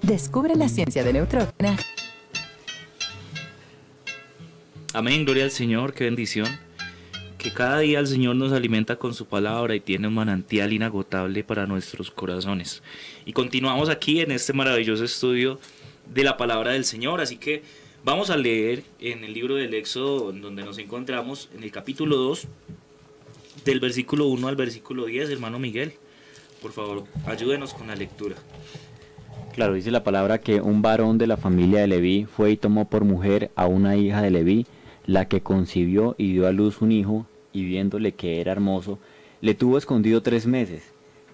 Descubre 0.00 0.56
la 0.56 0.70
ciencia 0.70 1.04
de 1.04 1.12
Neutrógena. 1.12 1.76
Amén, 4.94 5.26
gloria 5.26 5.44
al 5.44 5.50
Señor, 5.50 5.92
qué 5.92 6.04
bendición 6.04 6.48
que 7.38 7.52
cada 7.52 7.78
día 7.78 8.00
el 8.00 8.08
Señor 8.08 8.34
nos 8.34 8.52
alimenta 8.52 8.96
con 8.96 9.14
su 9.14 9.26
palabra 9.26 9.76
y 9.76 9.80
tiene 9.80 10.08
un 10.08 10.14
manantial 10.14 10.72
inagotable 10.72 11.44
para 11.44 11.66
nuestros 11.66 12.10
corazones. 12.10 12.82
Y 13.24 13.32
continuamos 13.32 13.88
aquí 13.88 14.20
en 14.20 14.32
este 14.32 14.52
maravilloso 14.52 15.04
estudio 15.04 15.60
de 16.12 16.24
la 16.24 16.36
palabra 16.36 16.72
del 16.72 16.84
Señor, 16.84 17.20
así 17.20 17.36
que 17.36 17.62
vamos 18.04 18.30
a 18.30 18.36
leer 18.36 18.82
en 18.98 19.22
el 19.22 19.34
libro 19.34 19.54
del 19.54 19.72
Éxodo 19.74 20.32
donde 20.32 20.64
nos 20.64 20.78
encontramos, 20.78 21.48
en 21.56 21.62
el 21.62 21.70
capítulo 21.70 22.16
2, 22.16 22.48
del 23.64 23.78
versículo 23.78 24.26
1 24.26 24.48
al 24.48 24.56
versículo 24.56 25.06
10, 25.06 25.30
hermano 25.30 25.60
Miguel. 25.60 25.92
Por 26.60 26.72
favor, 26.72 27.04
ayúdenos 27.26 27.72
con 27.72 27.86
la 27.86 27.94
lectura. 27.94 28.34
Claro, 29.54 29.74
dice 29.74 29.92
la 29.92 30.02
palabra 30.02 30.38
que 30.38 30.60
un 30.60 30.82
varón 30.82 31.18
de 31.18 31.28
la 31.28 31.36
familia 31.36 31.80
de 31.80 31.86
Leví 31.86 32.24
fue 32.24 32.50
y 32.50 32.56
tomó 32.56 32.88
por 32.88 33.04
mujer 33.04 33.52
a 33.54 33.66
una 33.68 33.96
hija 33.96 34.22
de 34.22 34.32
Leví, 34.32 34.66
la 35.06 35.26
que 35.26 35.40
concibió 35.40 36.14
y 36.18 36.32
dio 36.32 36.46
a 36.46 36.52
luz 36.52 36.82
un 36.82 36.92
hijo, 36.92 37.26
y 37.52 37.64
viéndole 37.64 38.12
que 38.12 38.40
era 38.40 38.52
hermoso, 38.52 38.98
le 39.40 39.54
tuvo 39.54 39.78
escondido 39.78 40.22
tres 40.22 40.46
meses, 40.46 40.82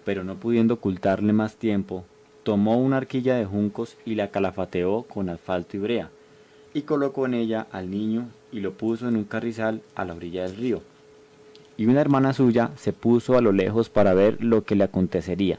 pero 0.04 0.24
no 0.24 0.36
pudiendo 0.36 0.74
ocultarle 0.74 1.32
más 1.32 1.56
tiempo, 1.56 2.04
tomó 2.42 2.76
una 2.78 2.98
arquilla 2.98 3.36
de 3.36 3.46
juncos 3.46 3.96
y 4.04 4.14
la 4.14 4.30
calafateó 4.30 5.02
con 5.04 5.28
asfalto 5.28 5.76
y 5.76 5.80
brea, 5.80 6.10
y 6.74 6.82
colocó 6.82 7.26
en 7.26 7.34
ella 7.34 7.66
al 7.72 7.90
niño 7.90 8.28
y 8.52 8.60
lo 8.60 8.72
puso 8.72 9.08
en 9.08 9.16
un 9.16 9.24
carrizal 9.24 9.80
a 9.94 10.04
la 10.04 10.14
orilla 10.14 10.42
del 10.42 10.56
río. 10.56 10.82
Y 11.76 11.86
una 11.86 12.00
hermana 12.00 12.32
suya 12.32 12.70
se 12.76 12.92
puso 12.92 13.36
a 13.36 13.40
lo 13.40 13.52
lejos 13.52 13.88
para 13.88 14.14
ver 14.14 14.42
lo 14.44 14.64
que 14.64 14.76
le 14.76 14.84
acontecería, 14.84 15.58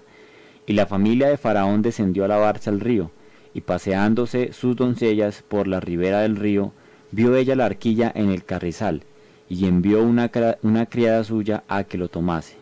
y 0.68 0.74
la 0.74 0.86
familia 0.86 1.28
de 1.28 1.38
Faraón 1.38 1.82
descendió 1.82 2.26
a 2.26 2.28
lavarse 2.28 2.70
al 2.70 2.80
río, 2.80 3.12
y 3.54 3.62
paseándose 3.62 4.54
sus 4.54 4.76
doncellas 4.76 5.42
por 5.42 5.68
la 5.68 5.80
ribera 5.80 6.22
del 6.22 6.36
río, 6.36 6.74
vio 7.12 7.36
ella 7.36 7.56
la 7.56 7.66
arquilla 7.66 8.12
en 8.14 8.30
el 8.30 8.44
carrizal, 8.44 9.04
y 9.50 9.68
envió 9.68 10.04
una, 10.04 10.32
una 10.62 10.86
criada 10.86 11.24
suya 11.24 11.64
a 11.68 11.84
que 11.84 11.98
lo 11.98 12.08
tomase. 12.08 12.56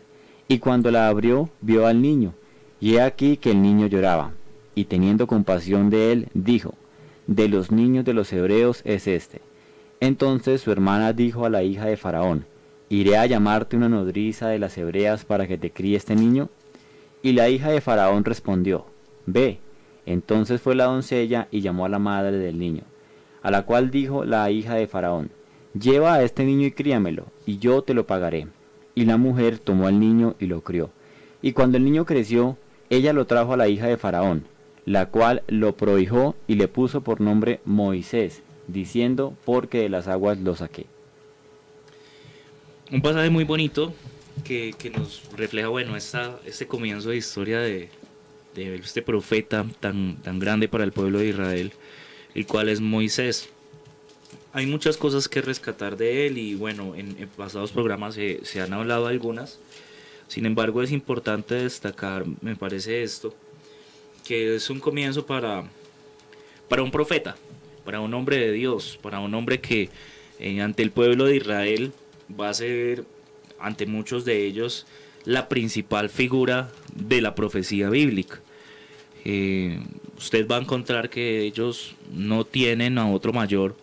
Y 0.47 0.59
cuando 0.59 0.91
la 0.91 1.07
abrió, 1.07 1.49
vio 1.61 1.87
al 1.87 2.01
niño, 2.01 2.33
y 2.79 2.95
he 2.95 3.01
aquí 3.01 3.37
que 3.37 3.51
el 3.51 3.61
niño 3.61 3.87
lloraba, 3.87 4.33
y 4.75 4.85
teniendo 4.85 5.27
compasión 5.27 5.89
de 5.89 6.11
él, 6.11 6.27
dijo, 6.33 6.75
De 7.27 7.47
los 7.47 7.71
niños 7.71 8.05
de 8.05 8.13
los 8.13 8.31
hebreos 8.33 8.81
es 8.85 9.07
este. 9.07 9.41
Entonces 9.99 10.61
su 10.61 10.71
hermana 10.71 11.13
dijo 11.13 11.45
a 11.45 11.49
la 11.49 11.63
hija 11.63 11.85
de 11.85 11.97
Faraón, 11.97 12.45
¿Iré 12.89 13.17
a 13.17 13.25
llamarte 13.25 13.77
una 13.77 13.89
nodriza 13.89 14.49
de 14.49 14.59
las 14.59 14.77
hebreas 14.77 15.25
para 15.25 15.47
que 15.47 15.57
te 15.57 15.71
críe 15.71 15.95
este 15.95 16.15
niño? 16.15 16.49
Y 17.21 17.31
la 17.31 17.49
hija 17.49 17.69
de 17.69 17.81
Faraón 17.81 18.25
respondió, 18.25 18.85
Ve. 19.25 19.59
Entonces 20.05 20.61
fue 20.61 20.75
la 20.75 20.85
doncella 20.85 21.47
y 21.49 21.61
llamó 21.61 21.85
a 21.85 21.89
la 21.89 21.97
madre 21.99 22.37
del 22.37 22.59
niño 22.59 22.83
a 23.43 23.51
la 23.51 23.63
cual 23.63 23.91
dijo 23.91 24.23
la 24.23 24.49
hija 24.49 24.75
de 24.75 24.87
Faraón, 24.87 25.29
Lleva 25.79 26.13
a 26.13 26.23
este 26.23 26.43
niño 26.43 26.67
y 26.67 26.71
críamelo, 26.71 27.25
y 27.45 27.57
yo 27.57 27.81
te 27.81 27.93
lo 27.93 28.05
pagaré. 28.05 28.47
Y 28.95 29.05
la 29.05 29.17
mujer 29.17 29.57
tomó 29.57 29.87
al 29.87 29.99
niño 29.99 30.35
y 30.39 30.45
lo 30.45 30.61
crió. 30.61 30.91
Y 31.41 31.53
cuando 31.53 31.77
el 31.77 31.83
niño 31.83 32.05
creció, 32.05 32.57
ella 32.89 33.11
lo 33.11 33.25
trajo 33.25 33.53
a 33.53 33.57
la 33.57 33.67
hija 33.67 33.87
de 33.87 33.97
Faraón, 33.97 34.45
la 34.85 35.07
cual 35.07 35.43
lo 35.47 35.75
prohijó 35.75 36.35
y 36.47 36.55
le 36.55 36.67
puso 36.67 37.01
por 37.01 37.21
nombre 37.21 37.59
Moisés, 37.65 38.43
diciendo, 38.67 39.35
porque 39.45 39.79
de 39.79 39.89
las 39.89 40.07
aguas 40.07 40.39
lo 40.39 40.55
saqué. 40.55 40.85
Un 42.91 43.01
pasaje 43.01 43.29
muy 43.31 43.43
bonito 43.43 43.93
que, 44.43 44.73
que 44.77 44.91
nos 44.91 45.23
refleja, 45.35 45.69
bueno, 45.69 45.95
esta, 45.95 46.39
este 46.45 46.67
comienzo 46.67 47.09
de 47.09 47.17
historia 47.17 47.59
de, 47.59 47.89
de 48.55 48.75
este 48.75 49.01
profeta 49.01 49.65
tan, 49.79 50.17
tan 50.17 50.39
grande 50.39 50.67
para 50.67 50.83
el 50.83 50.91
pueblo 50.91 51.19
de 51.19 51.29
Israel, 51.29 51.73
el 52.35 52.45
cual 52.45 52.69
es 52.69 52.81
Moisés. 52.81 53.49
Hay 54.55 54.67
muchas 54.67 54.97
cosas 54.97 55.27
que 55.27 55.41
rescatar 55.41 55.97
de 55.97 56.27
él 56.27 56.37
y 56.37 56.53
bueno, 56.53 56.93
en, 56.95 57.15
pasados 57.35 57.71
programas 57.71 58.13
se, 58.13 58.45
se 58.45 58.61
han 58.61 58.71
hablado 58.71 59.07
algunas. 59.07 59.59
Sin 60.27 60.45
embargo, 60.45 60.83
es 60.83 60.91
importante 60.91 61.55
destacar, 61.55 62.23
me 62.41 62.55
parece 62.55 63.01
esto, 63.01 63.33
que 64.23 64.55
es 64.55 64.69
un 64.69 64.79
comienzo 64.79 65.25
para, 65.25 65.63
para 66.69 66.83
un 66.83 66.91
profeta, 66.91 67.35
para 67.83 67.99
un 67.99 68.13
hombre 68.13 68.37
de 68.37 68.51
Dios, 68.51 68.99
para 69.01 69.19
un 69.19 69.33
hombre 69.33 69.59
que 69.59 69.89
eh, 70.39 70.61
ante 70.61 70.83
el 70.83 70.91
pueblo 70.91 71.25
de 71.25 71.35
Israel 71.37 71.91
va 72.39 72.49
a 72.49 72.53
ser, 72.53 73.05
ante 73.59 73.85
muchos 73.85 74.23
de 74.23 74.45
ellos, 74.45 74.85
la 75.25 75.49
principal 75.49 76.09
figura 76.09 76.71
de 76.93 77.21
la 77.21 77.33
profecía 77.33 77.89
bíblica. 77.89 78.39
Eh, 79.25 79.79
usted 80.17 80.47
va 80.47 80.57
a 80.57 80.61
encontrar 80.61 81.09
que 81.09 81.41
ellos 81.41 81.95
no 82.13 82.45
tienen 82.45 82.97
a 82.97 83.09
otro 83.11 83.33
mayor 83.33 83.75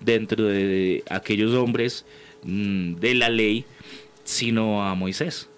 dentro 0.00 0.44
de 0.44 1.04
aquellos 1.08 1.54
hombres 1.54 2.04
mm, 2.42 2.94
de 2.94 3.14
la 3.14 3.28
ley, 3.28 3.64
sino 4.24 4.84
a 4.84 4.94
Moisés. 4.94 5.48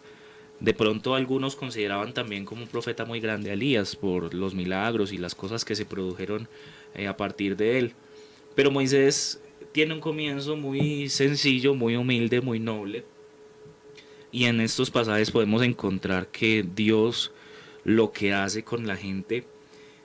De 0.60 0.74
pronto 0.74 1.14
algunos 1.14 1.56
consideraban 1.56 2.14
también 2.14 2.44
como 2.44 2.62
un 2.62 2.68
profeta 2.68 3.04
muy 3.04 3.18
grande 3.18 3.50
a 3.50 3.54
Elías 3.54 3.96
por 3.96 4.32
los 4.32 4.54
milagros 4.54 5.12
y 5.12 5.18
las 5.18 5.34
cosas 5.34 5.64
que 5.64 5.74
se 5.74 5.84
produjeron 5.84 6.48
eh, 6.94 7.08
a 7.08 7.16
partir 7.16 7.56
de 7.56 7.78
él. 7.78 7.94
Pero 8.54 8.70
Moisés 8.70 9.40
tiene 9.72 9.94
un 9.94 10.00
comienzo 10.00 10.56
muy 10.56 11.08
sencillo, 11.08 11.74
muy 11.74 11.96
humilde, 11.96 12.40
muy 12.40 12.60
noble. 12.60 13.04
Y 14.30 14.44
en 14.44 14.60
estos 14.60 14.90
pasajes 14.90 15.30
podemos 15.30 15.62
encontrar 15.62 16.28
que 16.28 16.64
Dios 16.74 17.32
lo 17.84 18.12
que 18.12 18.32
hace 18.32 18.62
con 18.62 18.86
la 18.86 18.96
gente 18.96 19.44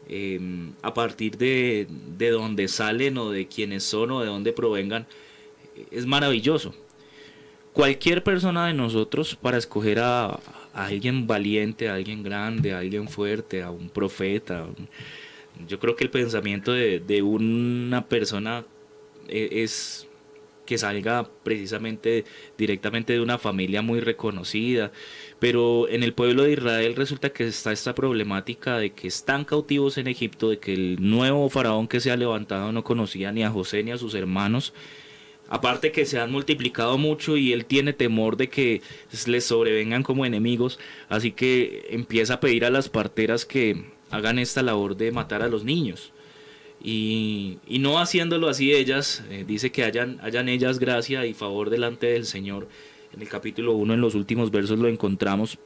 eh, 0.09 0.39
a 0.81 0.93
partir 0.93 1.37
de, 1.37 1.87
de 2.17 2.29
donde 2.29 2.67
salen 2.67 3.17
o 3.17 3.29
de 3.29 3.47
quiénes 3.47 3.83
son 3.83 4.11
o 4.11 4.21
de 4.21 4.27
dónde 4.27 4.53
provengan 4.53 5.07
es 5.91 6.05
maravilloso. 6.05 6.73
Cualquier 7.73 8.23
persona 8.23 8.67
de 8.67 8.73
nosotros 8.73 9.35
para 9.35 9.57
escoger 9.57 9.99
a, 9.99 10.39
alguien 10.73 11.27
valiente, 11.27 11.89
a 11.89 11.95
alguien 11.95 12.23
grande, 12.23 12.73
a 12.73 12.79
alguien 12.79 13.07
fuerte, 13.07 13.63
a 13.63 13.71
un 13.71 13.89
profeta, 13.89 14.67
yo 15.67 15.79
creo 15.79 15.95
que 15.95 16.03
el 16.03 16.11
pensamiento 16.11 16.71
de, 16.71 16.99
de 16.99 17.21
una 17.23 18.05
persona 18.07 18.63
eh, 19.27 19.49
es 19.51 20.07
que 20.67 20.77
salga 20.77 21.27
precisamente 21.43 22.25
directamente 22.57 23.13
de 23.13 23.21
una 23.21 23.39
familia 23.39 23.81
muy 23.81 24.01
reconocida, 24.01 24.91
pero 25.39 25.88
en 25.89 26.03
el 26.03 26.13
pueblo 26.13 26.44
de 26.44 26.53
Israel 26.53 26.96
resulta 26.96 27.29
que 27.29 27.48
está 27.48 27.72
esta 27.72 27.94
problemática 27.94 28.77
de 28.77 28.91
que 28.91 29.08
están 29.08 29.46
cautivos 29.46 29.98
en 29.98 30.08
Egipto, 30.08 30.50
de 30.50 30.59
que 30.59 30.74
el 30.74 30.98
nuevo 31.00 31.50
faraón 31.50 31.88
que 31.88 32.00
se 32.00 32.11
ha 32.11 32.18
levantado 32.18 32.72
no 32.72 32.83
conocía 32.83 33.31
ni 33.31 33.44
a 33.44 33.51
José 33.51 33.83
ni 33.83 33.92
a 33.92 33.98
sus 33.98 34.16
hermanos, 34.16 34.74
aparte 35.50 35.92
que 35.92 36.05
se 36.05 36.20
han 36.20 36.31
multiplicado 36.31 36.98
mucho 36.98 37.38
y 37.38 37.53
él 37.53 37.66
tiene 37.66 37.94
temor 37.94 38.38
de 38.38 38.50
que 38.50 38.81
les 39.27 39.46
sobrevengan 39.46 40.03
como 40.03 40.25
enemigos, 40.25 40.79
así 41.09 41.31
que 41.31 41.88
empieza 41.92 42.35
a 42.35 42.40
pedir 42.40 42.66
a 42.66 42.72
las 42.72 42.90
parteras 42.90 43.46
que 43.46 43.85
hagan 44.09 44.40
esta 44.40 44.64
labor 44.64 44.98
de 44.98 45.11
matar 45.11 45.44
a 45.44 45.48
los 45.48 45.64
niños. 45.64 46.11
Y, 46.83 47.57
no 47.68 48.00
haciéndolo 48.00 48.50
así 48.50 48.72
ellas, 48.74 49.24
eh, 49.29 49.44
dice 49.48 49.72
que 49.72 49.83
hayan, 49.83 50.20
hayan 50.22 50.48
ellas 50.48 50.79
gracia 50.79 51.25
y 51.25 51.33
favor 51.33 51.70
delante 51.70 52.07
del 52.07 52.25
Señor. 52.25 52.68
En 53.13 53.22
el 53.22 53.29
capítulo 53.29 53.74
1, 53.74 53.93
en 53.93 54.01
los 54.01 54.15
últimos 54.15 54.51
versos 54.51 54.77
lo 54.79 54.87
encontramos. 54.87 55.57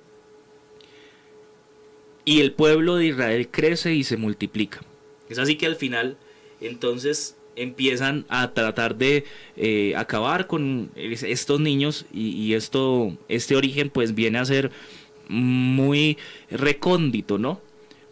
Y 2.23 2.41
el 2.41 2.53
pueblo 2.53 2.95
de 2.95 3.07
Israel 3.07 3.47
crece 3.49 3.93
y 3.95 4.03
se 4.03 4.17
multiplica. 4.17 4.81
Es 5.29 5.39
así 5.39 5.55
que 5.55 5.65
al 5.65 5.75
final, 5.75 6.17
entonces, 6.59 7.35
empiezan 7.55 8.25
a 8.29 8.53
tratar 8.53 8.95
de 8.95 9.25
eh, 9.57 9.93
acabar 9.97 10.47
con 10.47 10.91
es- 10.95 11.23
estos 11.23 11.59
niños 11.59 12.05
y, 12.13 12.29
y 12.29 12.53
esto, 12.53 13.17
este 13.27 13.55
origen 13.55 13.89
pues 13.89 14.13
viene 14.15 14.37
a 14.39 14.45
ser 14.45 14.71
muy 15.27 16.17
recóndito, 16.49 17.37
¿no? 17.37 17.59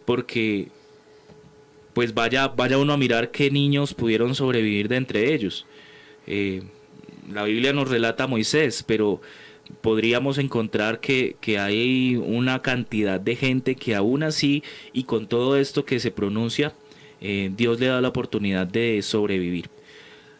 Porque 0.04 0.68
pues 1.94 2.14
vaya, 2.14 2.48
vaya 2.48 2.78
uno 2.78 2.92
a 2.92 2.96
mirar 2.96 3.30
qué 3.30 3.50
niños 3.50 3.94
pudieron 3.94 4.34
sobrevivir 4.34 4.88
de 4.88 4.96
entre 4.96 5.34
ellos. 5.34 5.66
Eh, 6.26 6.62
la 7.32 7.44
Biblia 7.44 7.72
nos 7.72 7.88
relata 7.88 8.24
a 8.24 8.26
Moisés, 8.26 8.84
pero 8.86 9.20
podríamos 9.80 10.38
encontrar 10.38 11.00
que, 11.00 11.36
que 11.40 11.58
hay 11.58 12.16
una 12.16 12.62
cantidad 12.62 13.20
de 13.20 13.36
gente 13.36 13.74
que 13.76 13.94
aún 13.94 14.22
así 14.22 14.62
y 14.92 15.04
con 15.04 15.28
todo 15.28 15.56
esto 15.56 15.84
que 15.84 16.00
se 16.00 16.10
pronuncia, 16.10 16.74
eh, 17.20 17.50
Dios 17.56 17.78
le 17.78 17.86
da 17.86 18.00
la 18.00 18.08
oportunidad 18.08 18.66
de 18.66 19.00
sobrevivir. 19.02 19.68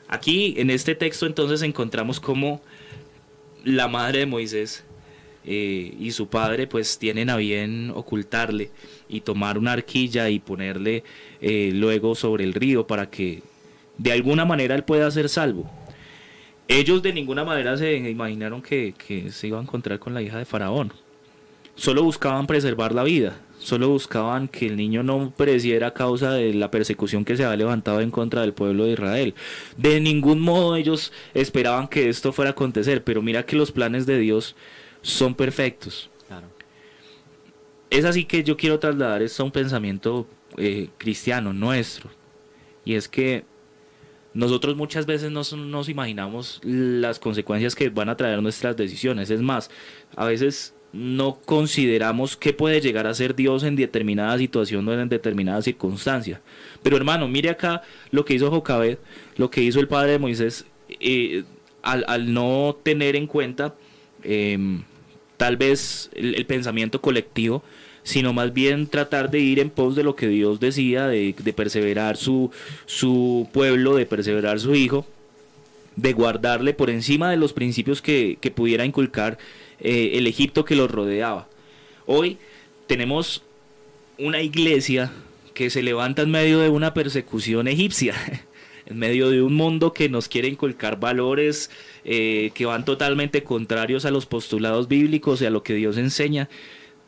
Aquí 0.08 0.54
en 0.56 0.70
este 0.70 0.94
texto 0.94 1.26
entonces 1.26 1.62
encontramos 1.62 2.18
cómo 2.18 2.60
la 3.64 3.86
madre 3.86 4.20
de 4.20 4.26
Moisés 4.26 4.84
eh, 5.44 5.94
y 5.98 6.10
su 6.10 6.28
padre 6.28 6.66
pues 6.66 6.98
tienen 6.98 7.30
a 7.30 7.36
bien 7.36 7.92
ocultarle 7.94 8.70
y 9.08 9.20
tomar 9.20 9.58
una 9.58 9.72
arquilla 9.72 10.28
y 10.28 10.38
ponerle 10.38 11.04
eh, 11.40 11.70
luego 11.72 12.14
sobre 12.14 12.44
el 12.44 12.54
río 12.54 12.86
para 12.86 13.08
que 13.08 13.42
de 13.98 14.12
alguna 14.12 14.44
manera 14.44 14.74
él 14.74 14.84
pueda 14.84 15.10
ser 15.10 15.28
salvo. 15.28 15.70
Ellos 16.70 17.02
de 17.02 17.12
ninguna 17.12 17.44
manera 17.44 17.76
se 17.76 17.96
imaginaron 17.96 18.62
que, 18.62 18.94
que 18.96 19.32
se 19.32 19.48
iba 19.48 19.58
a 19.58 19.62
encontrar 19.62 19.98
con 19.98 20.14
la 20.14 20.22
hija 20.22 20.38
de 20.38 20.44
Faraón. 20.44 20.92
Solo 21.74 22.04
buscaban 22.04 22.46
preservar 22.46 22.94
la 22.94 23.02
vida, 23.02 23.40
solo 23.58 23.88
buscaban 23.88 24.46
que 24.46 24.68
el 24.68 24.76
niño 24.76 25.02
no 25.02 25.32
pereciera 25.36 25.88
a 25.88 25.94
causa 25.94 26.30
de 26.30 26.54
la 26.54 26.70
persecución 26.70 27.24
que 27.24 27.36
se 27.36 27.44
había 27.44 27.56
levantado 27.56 28.00
en 28.00 28.12
contra 28.12 28.42
del 28.42 28.52
pueblo 28.52 28.84
de 28.84 28.92
Israel. 28.92 29.34
De 29.76 30.00
ningún 30.00 30.38
modo 30.38 30.76
ellos 30.76 31.12
esperaban 31.34 31.88
que 31.88 32.08
esto 32.08 32.32
fuera 32.32 32.50
a 32.50 32.52
acontecer, 32.52 33.02
pero 33.02 33.20
mira 33.20 33.44
que 33.44 33.56
los 33.56 33.72
planes 33.72 34.06
de 34.06 34.20
Dios 34.20 34.54
son 35.02 35.34
perfectos. 35.34 36.08
Claro. 36.28 36.46
Es 37.90 38.04
así 38.04 38.26
que 38.26 38.44
yo 38.44 38.56
quiero 38.56 38.78
trasladar 38.78 39.22
esto 39.22 39.42
a 39.42 39.46
un 39.46 39.50
pensamiento 39.50 40.28
eh, 40.56 40.90
cristiano 40.98 41.52
nuestro. 41.52 42.10
Y 42.84 42.94
es 42.94 43.08
que 43.08 43.42
nosotros 44.32 44.76
muchas 44.76 45.06
veces 45.06 45.30
no 45.30 45.42
nos 45.56 45.88
imaginamos 45.88 46.60
las 46.62 47.18
consecuencias 47.18 47.74
que 47.74 47.90
van 47.90 48.08
a 48.08 48.16
traer 48.16 48.42
nuestras 48.42 48.76
decisiones. 48.76 49.30
Es 49.30 49.42
más, 49.42 49.70
a 50.16 50.24
veces 50.24 50.74
no 50.92 51.40
consideramos 51.44 52.36
qué 52.36 52.52
puede 52.52 52.80
llegar 52.80 53.06
a 53.06 53.14
ser 53.14 53.34
Dios 53.34 53.62
en 53.62 53.76
determinada 53.76 54.36
situación 54.38 54.86
o 54.88 54.92
en 54.92 55.08
determinada 55.08 55.62
circunstancia. 55.62 56.40
Pero 56.82 56.96
hermano, 56.96 57.28
mire 57.28 57.50
acá 57.50 57.82
lo 58.10 58.24
que 58.24 58.34
hizo 58.34 58.50
Jocabed, 58.50 58.98
lo 59.36 59.50
que 59.50 59.62
hizo 59.62 59.80
el 59.80 59.88
padre 59.88 60.12
de 60.12 60.18
Moisés, 60.18 60.64
eh, 60.88 61.44
al, 61.82 62.32
no 62.32 62.76
tener 62.82 63.16
en 63.16 63.26
cuenta 63.26 63.74
em, 64.22 64.82
tal 65.36 65.56
vez 65.56 66.10
el 66.14 66.44
pensamiento 66.46 67.00
colectivo, 67.00 67.62
sino 68.02 68.32
más 68.32 68.52
bien 68.52 68.86
tratar 68.86 69.30
de 69.30 69.40
ir 69.40 69.58
en 69.58 69.70
pos 69.70 69.94
de 69.96 70.02
lo 70.02 70.16
que 70.16 70.28
Dios 70.28 70.60
decía, 70.60 71.06
de, 71.06 71.34
perseverar 71.54 72.16
su, 72.16 72.50
su 72.86 73.48
pueblo, 73.52 73.94
de 73.96 74.06
perseverar 74.06 74.60
su 74.60 74.74
hijo, 74.74 75.06
de 75.96 76.12
guardarle 76.12 76.72
por 76.72 76.90
encima 76.90 77.30
de 77.30 77.36
los 77.36 77.52
principios 77.52 78.00
que, 78.02 78.38
que 78.40 78.50
pudiera 78.50 78.84
inculcar 78.84 79.38
eh, 79.80 80.12
el 80.14 80.26
Egipto 80.26 80.64
que 80.64 80.76
los 80.76 80.90
rodeaba. 80.90 81.48
Hoy 82.06 82.38
tenemos 82.86 83.42
una 84.18 84.42
iglesia 84.42 85.12
que 85.54 85.70
se 85.70 85.82
levanta 85.82 86.22
en 86.22 86.30
medio 86.30 86.60
de 86.60 86.68
una 86.68 86.94
persecución 86.94 87.68
egipcia, 87.68 88.14
en 88.86 88.98
medio 88.98 89.30
de 89.30 89.42
un 89.42 89.54
mundo 89.54 89.92
que 89.92 90.08
nos 90.08 90.28
quiere 90.28 90.48
inculcar 90.48 90.98
valores 90.98 91.70
eh, 92.04 92.50
que 92.54 92.66
van 92.66 92.84
totalmente 92.84 93.42
contrarios 93.42 94.04
a 94.04 94.10
los 94.10 94.26
postulados 94.26 94.88
bíblicos 94.88 95.40
y 95.42 95.46
a 95.46 95.50
lo 95.50 95.62
que 95.62 95.74
Dios 95.74 95.96
enseña. 95.96 96.48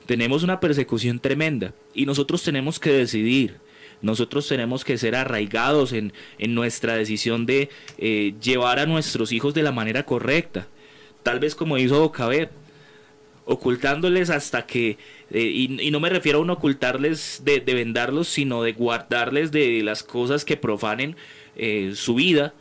Tenemos 0.06 0.42
una 0.42 0.60
persecución 0.60 1.20
tremenda 1.20 1.74
y 1.94 2.06
nosotros 2.06 2.42
tenemos 2.42 2.78
que 2.78 2.92
decidir. 2.92 3.56
Nosotros 4.00 4.48
tenemos 4.48 4.84
que 4.84 4.98
ser 4.98 5.14
arraigados 5.14 5.92
en, 5.92 6.12
en 6.38 6.54
nuestra 6.54 6.96
decisión 6.96 7.46
de 7.46 7.70
eh, 7.98 8.34
llevar 8.42 8.80
a 8.80 8.86
nuestros 8.86 9.30
hijos 9.30 9.54
de 9.54 9.62
la 9.62 9.70
manera 9.70 10.04
correcta. 10.04 10.66
Tal 11.22 11.38
vez 11.38 11.54
como 11.54 11.78
hizo 11.78 12.00
Bocabet, 12.00 12.50
ocultándoles 13.44 14.30
hasta 14.30 14.66
que, 14.66 14.98
eh, 15.30 15.40
y, 15.40 15.90
no 15.90 16.00
me 16.00 16.08
refiero 16.08 16.38
a 16.38 16.42
un 16.42 16.50
ocultarles 16.50 17.42
de, 17.44 17.60
de 17.60 17.74
vendarlos, 17.74 18.28
sino 18.28 18.62
de 18.62 18.72
guardarles 18.72 19.52
de 19.52 19.82
las 19.82 20.02
cosas 20.02 20.44
que 20.44 20.56
profanen 20.56 21.16
eh, 21.56 21.92
su 21.94 22.14
vida, 22.14 22.54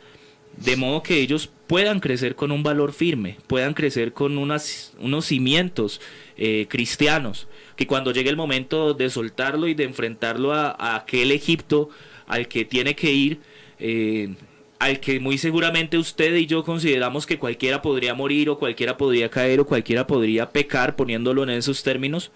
de 0.56 0.76
modo 0.76 1.02
que 1.02 1.20
ellos 1.20 1.50
puedan 1.66 2.00
crecer 2.00 2.34
con 2.34 2.52
un 2.52 2.62
valor 2.62 2.92
firme, 2.92 3.38
puedan 3.46 3.74
crecer 3.74 4.12
con 4.12 4.36
unas, 4.38 4.92
unos 4.98 5.26
cimientos 5.26 6.00
eh, 6.36 6.66
cristianos, 6.68 7.48
que 7.76 7.86
cuando 7.86 8.12
llegue 8.12 8.30
el 8.30 8.36
momento 8.36 8.94
de 8.94 9.08
soltarlo 9.10 9.66
y 9.66 9.74
de 9.74 9.84
enfrentarlo 9.84 10.52
a, 10.52 10.96
aquel 10.96 11.32
Egipto 11.32 11.88
al 12.26 12.48
que 12.48 12.64
tiene 12.64 12.94
que 12.94 13.12
ir, 13.12 13.40
eh, 13.78 14.34
al 14.78 15.00
que 15.00 15.20
muy 15.20 15.38
seguramente 15.38 15.96
usted 15.96 16.34
y 16.34 16.46
yo 16.46 16.64
consideramos 16.64 17.24
que 17.24 17.38
cualquiera 17.38 17.82
podría 17.82 18.14
morir 18.14 18.50
o 18.50 18.58
cualquiera 18.58 18.96
podría 18.96 19.30
caer 19.30 19.60
o 19.60 19.66
cualquiera 19.66 20.06
podría 20.06 20.50
pecar 20.50 20.96
poniéndolo 20.96 21.42
en 21.42 21.50
esos 21.50 21.82
términos, 21.82 22.32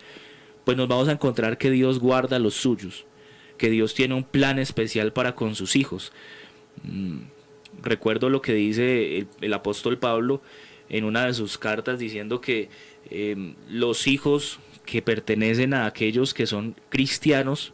pues 0.64 0.76
nos 0.76 0.88
vamos 0.88 1.08
a 1.08 1.12
encontrar 1.12 1.58
que 1.58 1.70
Dios 1.70 1.98
guarda 1.98 2.38
los 2.38 2.54
suyos, 2.54 3.04
que 3.58 3.68
Dios 3.68 3.94
tiene 3.94 4.14
un 4.14 4.24
plan 4.24 4.58
especial 4.58 5.12
para 5.12 5.34
con 5.34 5.54
sus 5.54 5.76
hijos. 5.76 6.12
Mm, 6.84 7.35
recuerdo 7.82 8.28
lo 8.28 8.42
que 8.42 8.54
dice 8.54 9.26
el, 9.40 9.54
apóstol 9.54 9.98
Pablo 9.98 10.42
en 10.88 11.04
una 11.04 11.26
de 11.26 11.34
sus 11.34 11.58
cartas 11.58 11.98
diciendo 11.98 12.40
que 12.40 12.68
em, 13.10 13.54
los 13.68 14.06
hijos 14.06 14.60
que 14.84 15.02
pertenecen 15.02 15.74
a 15.74 15.86
aquellos 15.86 16.32
que 16.32 16.46
son 16.46 16.76
cristianos, 16.88 17.72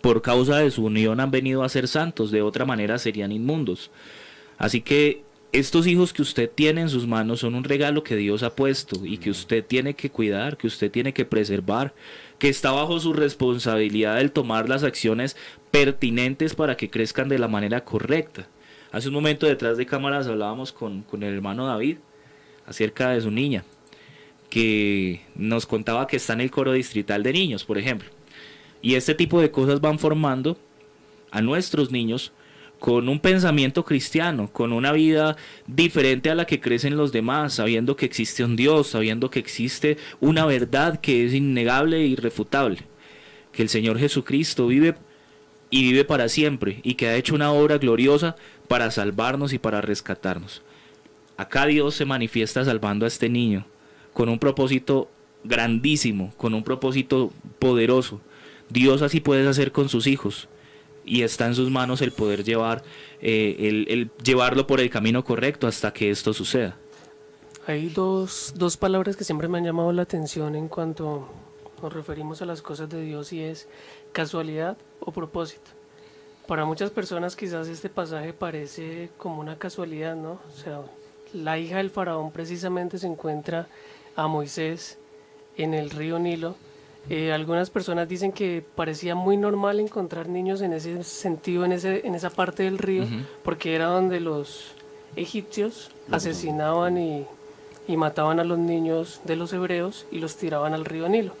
por 0.00 0.22
causa 0.22 0.58
de 0.58 0.70
su 0.70 0.84
unión 0.84 1.20
han 1.20 1.30
venido 1.30 1.62
a 1.62 1.68
ser 1.68 1.88
santos, 1.88 2.30
de 2.30 2.42
otra 2.42 2.64
manera 2.64 2.98
serían 2.98 3.32
inmundos. 3.32 3.90
Así 4.56 4.80
que 4.80 5.22
estos 5.52 5.86
hijos 5.86 6.14
que 6.14 6.22
usted 6.22 6.50
tiene 6.50 6.80
en 6.80 6.88
sus 6.88 7.06
manos 7.06 7.40
son 7.40 7.54
un 7.54 7.64
regalo 7.64 8.02
que 8.02 8.16
Dios 8.16 8.42
ha 8.42 8.56
puesto 8.56 9.04
y 9.04 9.18
que 9.18 9.28
usted 9.28 9.62
tiene 9.62 9.94
que 9.94 10.08
cuidar, 10.08 10.56
que 10.56 10.66
usted 10.66 10.90
tiene 10.90 11.12
que 11.12 11.26
preservar, 11.26 11.92
que 12.38 12.48
está 12.48 12.72
bajo 12.72 12.98
su 13.00 13.12
responsabilidad 13.12 14.20
el 14.20 14.32
tomar 14.32 14.68
las 14.70 14.82
acciones 14.82 15.36
pertinentes 15.70 16.54
para 16.54 16.76
que 16.76 16.88
crezcan 16.88 17.28
de 17.28 17.38
la 17.38 17.48
manera 17.48 17.84
correcta. 17.84 18.48
Hace 18.92 19.08
un 19.08 19.14
momento 19.14 19.46
detrás 19.46 19.78
de 19.78 19.86
cámaras 19.86 20.26
hablábamos 20.26 20.70
con, 20.70 21.06
el 21.12 21.22
hermano 21.22 21.66
David 21.66 21.96
acerca 22.66 23.08
de 23.10 23.22
su 23.22 23.30
niña, 23.30 23.64
que 24.50 25.22
nos 25.34 25.64
contaba 25.64 26.06
que 26.06 26.16
está 26.16 26.34
en 26.34 26.42
el 26.42 26.50
coro 26.50 26.72
distrital 26.72 27.22
de 27.22 27.32
niños, 27.32 27.64
por 27.64 27.78
ejemplo. 27.78 28.10
Y 28.82 28.94
este 28.96 29.14
tipo 29.14 29.40
de 29.40 29.50
cosas 29.50 29.80
van 29.80 29.98
formando 29.98 30.58
a 31.30 31.40
nuestros 31.40 31.90
niños 31.90 32.32
con 32.78 33.08
un 33.08 33.18
pensamiento 33.18 33.82
cristiano, 33.84 34.50
con 34.52 34.74
una 34.74 34.92
vida 34.92 35.36
diferente 35.66 36.28
a 36.28 36.34
la 36.34 36.44
que 36.44 36.60
crecen 36.60 36.98
los 36.98 37.12
demás, 37.12 37.54
sabiendo 37.54 37.96
que 37.96 38.04
existe 38.04 38.44
un 38.44 38.56
Dios, 38.56 38.88
sabiendo 38.88 39.30
que 39.30 39.38
existe 39.38 39.96
una 40.20 40.44
verdad 40.44 41.00
que 41.00 41.24
es 41.24 41.32
innegable 41.32 41.96
e 41.98 42.06
irrefutable, 42.06 42.80
que 43.52 43.62
el 43.62 43.70
Señor 43.70 43.98
Jesucristo 43.98 44.66
vive 44.66 44.96
y 45.72 45.82
vive 45.84 46.04
para 46.04 46.28
siempre 46.28 46.80
y 46.84 46.94
que 46.94 47.08
ha 47.08 47.16
hecho 47.16 47.34
una 47.34 47.50
obra 47.50 47.78
gloriosa 47.78 48.36
para 48.68 48.90
salvarnos 48.90 49.52
y 49.52 49.58
para 49.58 49.80
rescatarnos. 49.80 50.62
Acá 51.36 51.66
Dios 51.66 51.94
se 51.94 52.04
manifiesta 52.04 52.64
salvando 52.64 53.04
a 53.04 53.08
este 53.08 53.28
niño 53.28 53.66
con 54.12 54.28
un 54.28 54.38
propósito 54.38 55.10
grandísimo, 55.44 56.32
con 56.36 56.54
un 56.54 56.62
propósito 56.62 57.32
poderoso. 57.58 58.20
Dios 58.68 59.02
así 59.02 59.20
puede 59.20 59.46
hacer 59.48 59.72
con 59.72 59.88
sus 59.88 60.06
hijos 60.06 60.48
y 61.04 61.22
está 61.22 61.46
en 61.46 61.54
sus 61.54 61.70
manos 61.70 62.00
el 62.00 62.12
poder 62.12 62.44
llevar 62.44 62.82
eh, 63.20 63.84
el, 63.88 64.10
llevarlo 64.22 64.66
por 64.66 64.80
el 64.80 64.90
camino 64.90 65.24
correcto 65.24 65.66
hasta 65.66 65.92
que 65.92 66.10
esto 66.10 66.32
suceda. 66.32 66.76
Hay 67.66 67.88
dos, 67.88 68.54
dos 68.56 68.76
palabras 68.76 69.16
que 69.16 69.24
siempre 69.24 69.48
me 69.48 69.58
han 69.58 69.64
llamado 69.64 69.92
la 69.92 70.02
atención 70.02 70.54
en 70.54 70.68
cuanto 70.68 71.28
nos 71.80 71.92
referimos 71.92 72.42
a 72.42 72.46
las 72.46 72.62
cosas 72.62 72.88
de 72.88 73.02
Dios 73.02 73.32
y 73.32 73.42
es 73.42 73.68
casualidad 74.12 74.76
o 75.00 75.12
propósito. 75.12 75.70
Para 76.52 76.66
muchas 76.66 76.90
personas 76.90 77.34
quizás 77.34 77.66
este 77.66 77.88
pasaje 77.88 78.34
parece 78.34 79.08
como 79.16 79.40
una 79.40 79.56
casualidad, 79.56 80.14
¿no? 80.14 80.32
O 80.32 80.62
sea, 80.62 80.82
la 81.32 81.58
hija 81.58 81.78
del 81.78 81.88
faraón 81.88 82.30
precisamente 82.30 82.98
se 82.98 83.06
encuentra 83.06 83.68
a 84.16 84.26
Moisés 84.26 84.98
en 85.56 85.72
el 85.72 85.88
río 85.88 86.18
Nilo. 86.18 86.56
Eh, 87.08 87.32
algunas 87.32 87.70
personas 87.70 88.06
dicen 88.06 88.32
que 88.32 88.62
parecía 88.74 89.14
muy 89.14 89.38
normal 89.38 89.80
encontrar 89.80 90.28
niños 90.28 90.60
en 90.60 90.74
ese 90.74 91.02
sentido, 91.04 91.64
en, 91.64 91.72
ese, 91.72 92.06
en 92.06 92.14
esa 92.14 92.28
parte 92.28 92.64
del 92.64 92.76
río, 92.76 93.06
porque 93.42 93.74
era 93.74 93.86
donde 93.86 94.20
los 94.20 94.74
egipcios 95.16 95.90
asesinaban 96.10 96.98
y, 96.98 97.24
y 97.88 97.96
mataban 97.96 98.40
a 98.40 98.44
los 98.44 98.58
niños 98.58 99.22
de 99.24 99.36
los 99.36 99.54
hebreos 99.54 100.04
y 100.10 100.18
los 100.18 100.36
tiraban 100.36 100.74
al 100.74 100.84
río 100.84 101.08
Nilo. 101.08 101.32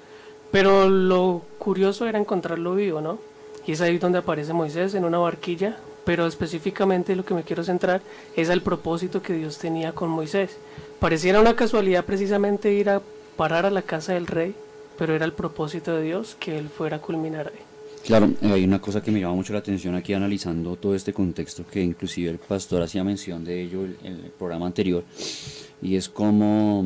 Pero 0.50 0.88
lo 0.88 1.42
curioso 1.58 2.06
era 2.06 2.18
encontrarlo 2.18 2.74
vivo, 2.74 3.02
¿no? 3.02 3.18
Y 3.66 3.72
es 3.72 3.80
ahí 3.80 3.98
donde 3.98 4.18
aparece 4.18 4.52
Moisés 4.52 4.94
en 4.94 5.04
una 5.04 5.18
barquilla, 5.18 5.76
pero 6.04 6.26
específicamente 6.26 7.14
lo 7.14 7.24
que 7.24 7.34
me 7.34 7.42
quiero 7.44 7.62
centrar 7.64 8.00
es 8.36 8.50
al 8.50 8.62
propósito 8.62 9.22
que 9.22 9.34
Dios 9.34 9.58
tenía 9.58 9.92
con 9.92 10.10
Moisés. 10.10 10.56
Pareciera 10.98 11.40
una 11.40 11.54
casualidad 11.54 12.04
precisamente 12.04 12.72
ir 12.72 12.90
a 12.90 13.00
parar 13.36 13.66
a 13.66 13.70
la 13.70 13.82
casa 13.82 14.14
del 14.14 14.26
rey, 14.26 14.54
pero 14.98 15.14
era 15.14 15.24
el 15.24 15.32
propósito 15.32 15.94
de 15.94 16.02
Dios 16.02 16.36
que 16.38 16.58
él 16.58 16.68
fuera 16.68 16.96
a 16.96 17.00
culminar 17.00 17.48
ahí. 17.48 17.62
Claro, 18.04 18.32
eh, 18.42 18.52
hay 18.52 18.64
una 18.64 18.80
cosa 18.80 19.00
que 19.00 19.12
me 19.12 19.20
llama 19.20 19.34
mucho 19.34 19.52
la 19.52 19.60
atención 19.60 19.94
aquí 19.94 20.12
analizando 20.12 20.74
todo 20.76 20.94
este 20.94 21.12
contexto, 21.12 21.64
que 21.70 21.80
inclusive 21.80 22.30
el 22.30 22.38
pastor 22.38 22.82
hacía 22.82 23.04
mención 23.04 23.44
de 23.44 23.62
ello 23.62 23.84
en 23.84 24.14
el 24.14 24.32
programa 24.36 24.66
anterior, 24.66 25.04
y 25.80 25.94
es 25.94 26.08
como 26.08 26.84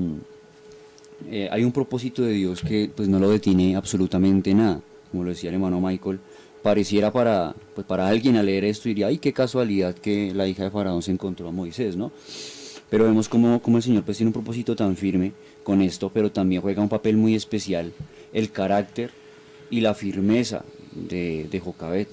eh, 1.30 1.48
hay 1.50 1.64
un 1.64 1.72
propósito 1.72 2.22
de 2.22 2.32
Dios 2.32 2.60
que 2.60 2.90
pues 2.94 3.08
no 3.08 3.18
lo 3.18 3.30
detiene 3.30 3.76
absolutamente 3.76 4.52
nada, 4.52 4.80
como 5.10 5.24
lo 5.24 5.30
decía 5.30 5.48
el 5.48 5.54
hermano 5.54 5.80
Michael, 5.80 6.20
pareciera 6.66 7.12
para, 7.12 7.55
pues, 7.76 7.87
para 7.87 8.09
alguien 8.09 8.35
al 8.35 8.46
leer 8.46 8.64
esto 8.64 8.88
diría, 8.88 9.07
ay, 9.07 9.18
qué 9.18 9.33
casualidad 9.33 9.94
que 9.94 10.35
la 10.35 10.48
hija 10.48 10.64
de 10.64 10.72
Faraón 10.72 11.00
se 11.00 11.12
encontró 11.12 11.46
a 11.46 11.52
Moisés, 11.52 11.94
¿no? 11.94 12.11
Pero 12.90 13.05
vemos 13.05 13.29
como, 13.29 13.62
como 13.62 13.76
el 13.76 13.85
Señor 13.85 14.02
pues 14.02 14.16
tiene 14.16 14.31
un 14.31 14.33
propósito 14.33 14.74
tan 14.74 14.96
firme 14.96 15.31
con 15.62 15.81
esto, 15.81 16.11
pero 16.12 16.33
también 16.33 16.61
juega 16.61 16.83
un 16.83 16.88
papel 16.88 17.16
muy 17.18 17.37
especial 17.37 17.92
el 18.33 18.50
carácter 18.50 19.12
y 19.70 19.81
la 19.81 19.94
firmeza 19.94 20.64
de, 20.92 21.46
de 21.48 21.61
Jocabet. 21.61 22.09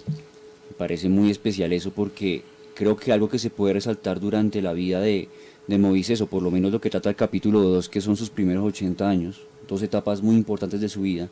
Me 0.70 0.76
parece 0.78 1.10
muy 1.10 1.32
especial 1.32 1.74
eso 1.74 1.90
porque 1.90 2.44
creo 2.76 2.96
que 2.96 3.12
algo 3.12 3.30
que 3.30 3.40
se 3.40 3.50
puede 3.50 3.74
resaltar 3.74 4.20
durante 4.20 4.62
la 4.62 4.74
vida 4.74 5.02
de, 5.02 5.30
de 5.66 5.78
Moisés, 5.80 6.22
o 6.22 6.28
por 6.28 6.44
lo 6.44 6.52
menos 6.52 6.72
lo 6.72 6.80
que 6.80 6.92
trata 6.92 7.10
el 7.10 7.16
capítulo 7.16 7.60
2, 7.64 7.90
que 7.90 8.02
son 8.02 8.16
sus 8.16 8.30
primeros 8.30 8.64
80 8.64 9.10
años, 9.10 9.42
dos 9.68 9.82
etapas 9.82 10.22
muy 10.22 10.36
importantes 10.36 10.80
de 10.80 10.90
su 10.90 11.02
vida, 11.02 11.28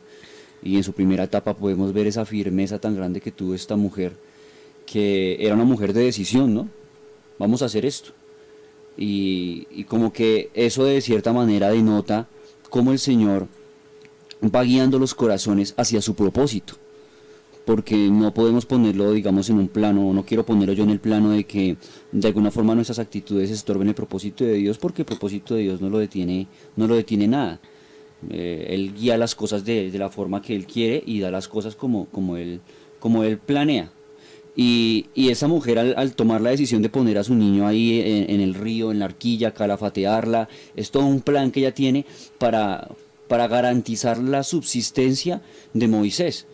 y 0.62 0.76
en 0.76 0.84
su 0.84 0.92
primera 0.92 1.24
etapa 1.24 1.54
podemos 1.54 1.92
ver 1.92 2.06
esa 2.06 2.24
firmeza 2.24 2.78
tan 2.78 2.94
grande 2.96 3.20
que 3.20 3.32
tuvo 3.32 3.54
esta 3.54 3.76
mujer, 3.76 4.12
que 4.86 5.36
era 5.40 5.54
una 5.54 5.64
mujer 5.64 5.92
de 5.92 6.04
decisión, 6.04 6.54
¿no? 6.54 6.68
Vamos 7.38 7.62
a 7.62 7.66
hacer 7.66 7.84
esto. 7.84 8.12
Y, 8.96 9.84
como 9.84 10.12
que 10.12 10.50
eso 10.54 10.84
de 10.84 11.00
cierta 11.00 11.32
manera 11.32 11.70
denota 11.70 12.28
cómo 12.70 12.92
el 12.92 12.98
Señor 12.98 13.48
va 14.42 14.62
guiando 14.62 14.98
los 14.98 15.14
corazones 15.14 15.74
hacia 15.76 16.02
su 16.02 16.14
propósito 16.14 16.74
porque 17.64 18.08
no 18.10 18.34
podemos 18.34 18.66
ponerlo, 18.66 19.12
digamos, 19.12 19.48
en 19.48 19.58
un 19.58 19.68
plano, 19.68 20.12
no 20.12 20.24
quiero 20.24 20.44
ponerlo 20.44 20.72
yo 20.72 20.82
en 20.82 20.90
el 20.90 20.98
plano 20.98 21.30
de 21.30 21.44
que 21.44 21.76
de 22.10 22.28
alguna 22.28 22.50
forma 22.50 22.74
nuestras 22.74 22.98
actitudes 22.98 23.50
estorben 23.50 23.88
el 23.88 23.94
propósito 23.94 24.44
de 24.44 24.54
Dios, 24.54 24.78
porque 24.78 25.02
el 25.02 25.06
propósito 25.06 25.54
de 25.54 25.62
Dios 25.62 25.80
no 25.80 25.88
lo 25.88 25.98
detiene, 25.98 26.48
no 26.74 26.88
lo 26.88 26.96
detiene 26.96 27.28
nada. 27.28 27.60
Eh, 28.30 28.66
él 28.70 28.94
guía 28.94 29.16
las 29.16 29.34
cosas 29.34 29.64
de, 29.64 29.90
la 29.94 30.08
forma 30.08 30.42
que 30.42 30.54
Él 30.54 30.66
quiere 30.66 31.02
y 31.04 31.20
da 31.20 31.30
las 31.30 31.48
cosas 31.48 31.74
como, 31.74 32.06
él, 32.36 32.60
planea. 33.44 33.92
Y, 34.54 35.06
esa 35.14 35.48
mujer 35.48 35.78
al, 35.78 36.14
tomar 36.14 36.40
la 36.40 36.50
decisión 36.50 36.82
de 36.82 36.88
poner 36.88 37.18
a 37.18 37.24
su 37.24 37.34
niño 37.34 37.66
ahí 37.66 38.00
en, 38.28 38.40
el 38.40 38.54
río, 38.54 38.92
en 38.92 38.98
la 38.98 39.06
arquilla, 39.06 39.54
calafatearla, 39.54 40.48
es 40.76 40.90
todo 40.90 41.06
un 41.06 41.20
plan 41.20 41.50
que 41.50 41.60
ella 41.60 41.74
tiene 41.74 42.04
para, 42.38 42.88
garantizar 43.28 44.18
la 44.18 44.42
subsistencia 44.42 45.40
de 45.72 45.88
Moisés. 45.88 46.46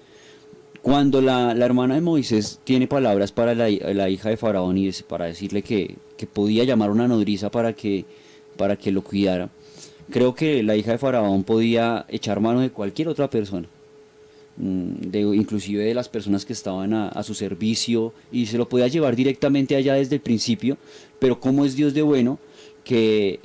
Cuando 0.80 1.20
la, 1.20 1.52
hermana 1.52 1.96
de 1.96 2.00
Moisés 2.00 2.60
tiene 2.62 2.86
palabras 2.86 3.32
para 3.32 3.54
la, 3.54 3.68
hija 3.68 4.28
de 4.30 4.36
Faraón 4.36 4.78
y 4.78 4.90
para 5.08 5.26
decirle 5.26 5.62
que, 5.62 5.96
podía 6.32 6.64
llamar 6.64 6.90
una 6.90 7.08
nodriza 7.08 7.50
para 7.50 7.72
que, 7.72 8.04
para 8.56 8.76
que 8.76 8.92
lo 8.92 9.02
cuidara, 9.02 9.50
creo 10.10 10.34
que 10.34 10.62
la 10.62 10.76
hija 10.76 10.92
de 10.92 10.98
Faraón 10.98 11.44
podía 11.44 12.06
echar 12.08 12.40
mano 12.40 12.60
de 12.60 12.70
cualquier 12.70 13.08
otra 13.08 13.28
persona, 13.30 13.68
mm, 14.56 15.14
inclusive 15.34 15.84
de 15.84 15.94
las 15.94 16.08
personas 16.08 16.44
que 16.44 16.52
estaban 16.52 16.92
a, 16.94 17.22
su 17.22 17.34
servicio, 17.34 18.12
y 18.32 18.46
se 18.46 18.58
lo 18.58 18.68
podía 18.68 18.88
llevar 18.88 19.16
directamente 19.16 19.76
allá 19.76 19.94
desde 19.94 20.16
el 20.16 20.20
principio, 20.20 20.78
pero 21.18 21.40
como 21.40 21.64
es 21.64 21.76
Dios 21.76 21.94
de 21.94 22.02
bueno, 22.02 22.38
que 22.84 23.40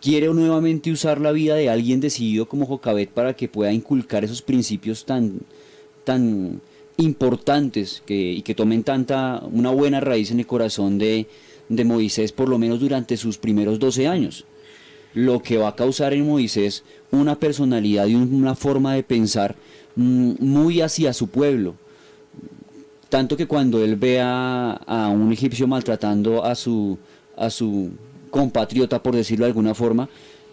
quiere 0.00 0.28
nuevamente 0.28 0.90
usar 0.90 1.20
la 1.20 1.32
vida 1.32 1.54
de 1.54 1.70
alguien 1.70 2.00
decidido 2.00 2.46
como 2.46 2.66
Jocabet 2.66 3.10
para 3.10 3.34
que 3.34 3.48
pueda 3.48 3.72
inculcar 3.72 4.24
esos 4.24 4.42
principios 4.42 5.04
tan, 5.04 5.40
tan 6.04 6.60
importantes 6.98 8.02
y 8.06 8.42
que 8.42 8.54
tomen 8.54 8.84
tanta, 8.84 9.42
una 9.50 9.70
buena 9.70 10.00
raíz 10.00 10.30
en 10.30 10.40
el 10.40 10.46
corazón 10.46 10.98
de, 10.98 11.26
de 11.68 11.84
Moisés, 11.84 12.32
por 12.32 12.48
lo 12.48 12.58
menos 12.58 12.80
durante 12.80 13.16
sus 13.16 13.38
primeros 13.38 13.78
12 13.78 14.06
años. 14.06 14.44
Lo 15.14 15.42
que 15.42 15.56
va 15.56 15.68
a 15.68 15.76
causar 15.76 16.12
en 16.12 16.26
Moisés 16.26 16.84
una 17.10 17.38
personalidad 17.38 18.06
y 18.06 18.14
una 18.14 18.54
forma 18.54 18.94
de 18.94 19.02
pensar 19.02 19.54
mm, 19.96 20.32
muy 20.40 20.80
hacia 20.80 21.12
su 21.12 21.28
pueblo. 21.28 21.74
Tanto 23.08 23.36
que 23.36 23.46
cuando 23.46 23.82
él 23.82 23.96
ve 23.96 24.20
a, 24.20 25.08
un 25.12 25.32
egipcio 25.32 25.68
maltratando 25.68 26.44
a 26.44 26.54
su, 26.56 26.98
a 27.36 27.48
su 27.48 27.90
compatriota, 28.30 29.02
por 29.02 29.14
decirlo 29.14 29.44
de 29.44 29.50
alguna 29.50 29.74
forma, 29.74 30.08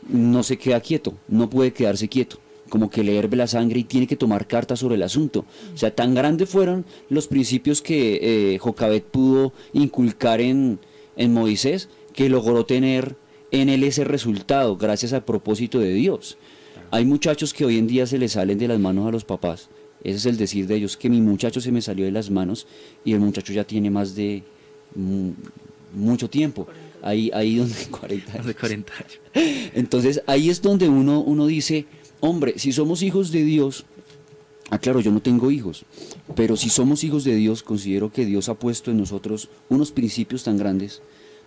no 0.08 0.44
se 0.44 0.58
queda 0.58 0.80
quieto, 0.80 1.14
no 1.28 1.50
puede 1.50 1.74
quedarse 1.74 2.08
quieto 2.08 2.38
como 2.70 2.90
que 2.90 3.04
le 3.04 3.18
herbe 3.18 3.36
la 3.36 3.48
sangre 3.48 3.82
y 3.82 3.84
tiene 3.84 4.08
que 4.08 4.16
tomar 4.16 4.48
cartas 4.48 4.80
sobre 4.80 4.96
el 4.96 5.04
asunto. 5.04 5.44
O 5.76 5.78
sea, 5.78 5.94
tan 5.94 6.16
grandes 6.16 6.48
fueron 6.48 6.86
los 7.10 7.28
principios 7.28 7.82
que 7.82 8.54
eh, 8.54 8.58
Jocabet 8.60 9.04
pudo 9.04 9.52
inculcar 9.74 10.40
en, 10.40 10.80
en 11.18 11.34
Moisés 11.34 11.90
que 12.14 12.30
logró 12.30 12.66
tener 12.66 13.18
en 13.52 13.70
él 13.70 13.84
ese 13.84 14.04
resultado 14.04 14.78
gracias 14.78 15.14
al 15.14 15.24
propósito 15.24 15.80
de 15.80 15.94
Dios. 15.94 16.38
Hay 16.90 17.06
muchachos 17.06 17.54
que 17.54 17.66
hoy 17.66 17.78
en 17.78 17.88
día 17.88 18.08
se 18.08 18.18
les 18.18 18.34
salen 18.34 18.58
de 18.58 18.68
las 18.68 18.80
manos 18.80 19.08
a 19.08 19.12
los 19.12 19.24
papás. 19.24 19.70
Ese 20.04 20.18
es 20.18 20.26
el 20.26 20.38
decir 20.38 20.68
de 20.68 20.76
ellos, 20.76 20.98
que 20.98 21.10
mi 21.10 21.22
muchacho 21.22 21.62
se 21.62 21.72
me 21.72 21.82
salió 21.82 22.06
de 22.06 22.12
las 22.12 22.30
manos 22.30 22.66
y 23.06 23.14
el 23.14 23.20
muchacho 23.20 23.54
ya 23.54 23.64
tiene 23.64 23.90
más 23.90 24.16
de 24.16 24.44
mm, 24.96 25.30
mucho 25.94 26.30
tiempo. 26.30 26.68
Ahí, 27.02 27.32
ahí 27.34 27.56
donde 27.56 27.76
40 27.90 28.40
Hace 28.40 28.56
40 28.56 28.94
años. 28.94 29.20
Entonces 29.74 30.22
ahí 30.28 30.50
es 30.50 30.62
donde 30.62 30.90
uno, 30.90 31.22
uno 31.22 31.46
dice, 31.46 31.86
hombre, 32.20 32.58
si 32.58 32.72
somos 32.72 33.04
hijos 33.04 33.32
de 33.32 33.44
Dios, 33.44 33.86
ah, 34.70 34.80
claro, 34.80 35.02
yo 35.02 35.12
no 35.12 35.22
tengo 35.22 35.52
hijos, 35.52 35.86
pero 36.36 36.56
si 36.56 36.70
somos 36.70 37.04
hijos 37.04 37.24
de 37.24 37.36
Dios, 37.36 37.64
considero 37.64 38.12
que 38.12 38.26
Dios 38.26 38.50
ha 38.50 38.56
puesto 38.56 38.92
en 38.92 38.98
nosotros 38.98 39.50
unos 39.70 39.92
principios 39.92 40.44
tan 40.44 40.58
grandes, 40.58 41.02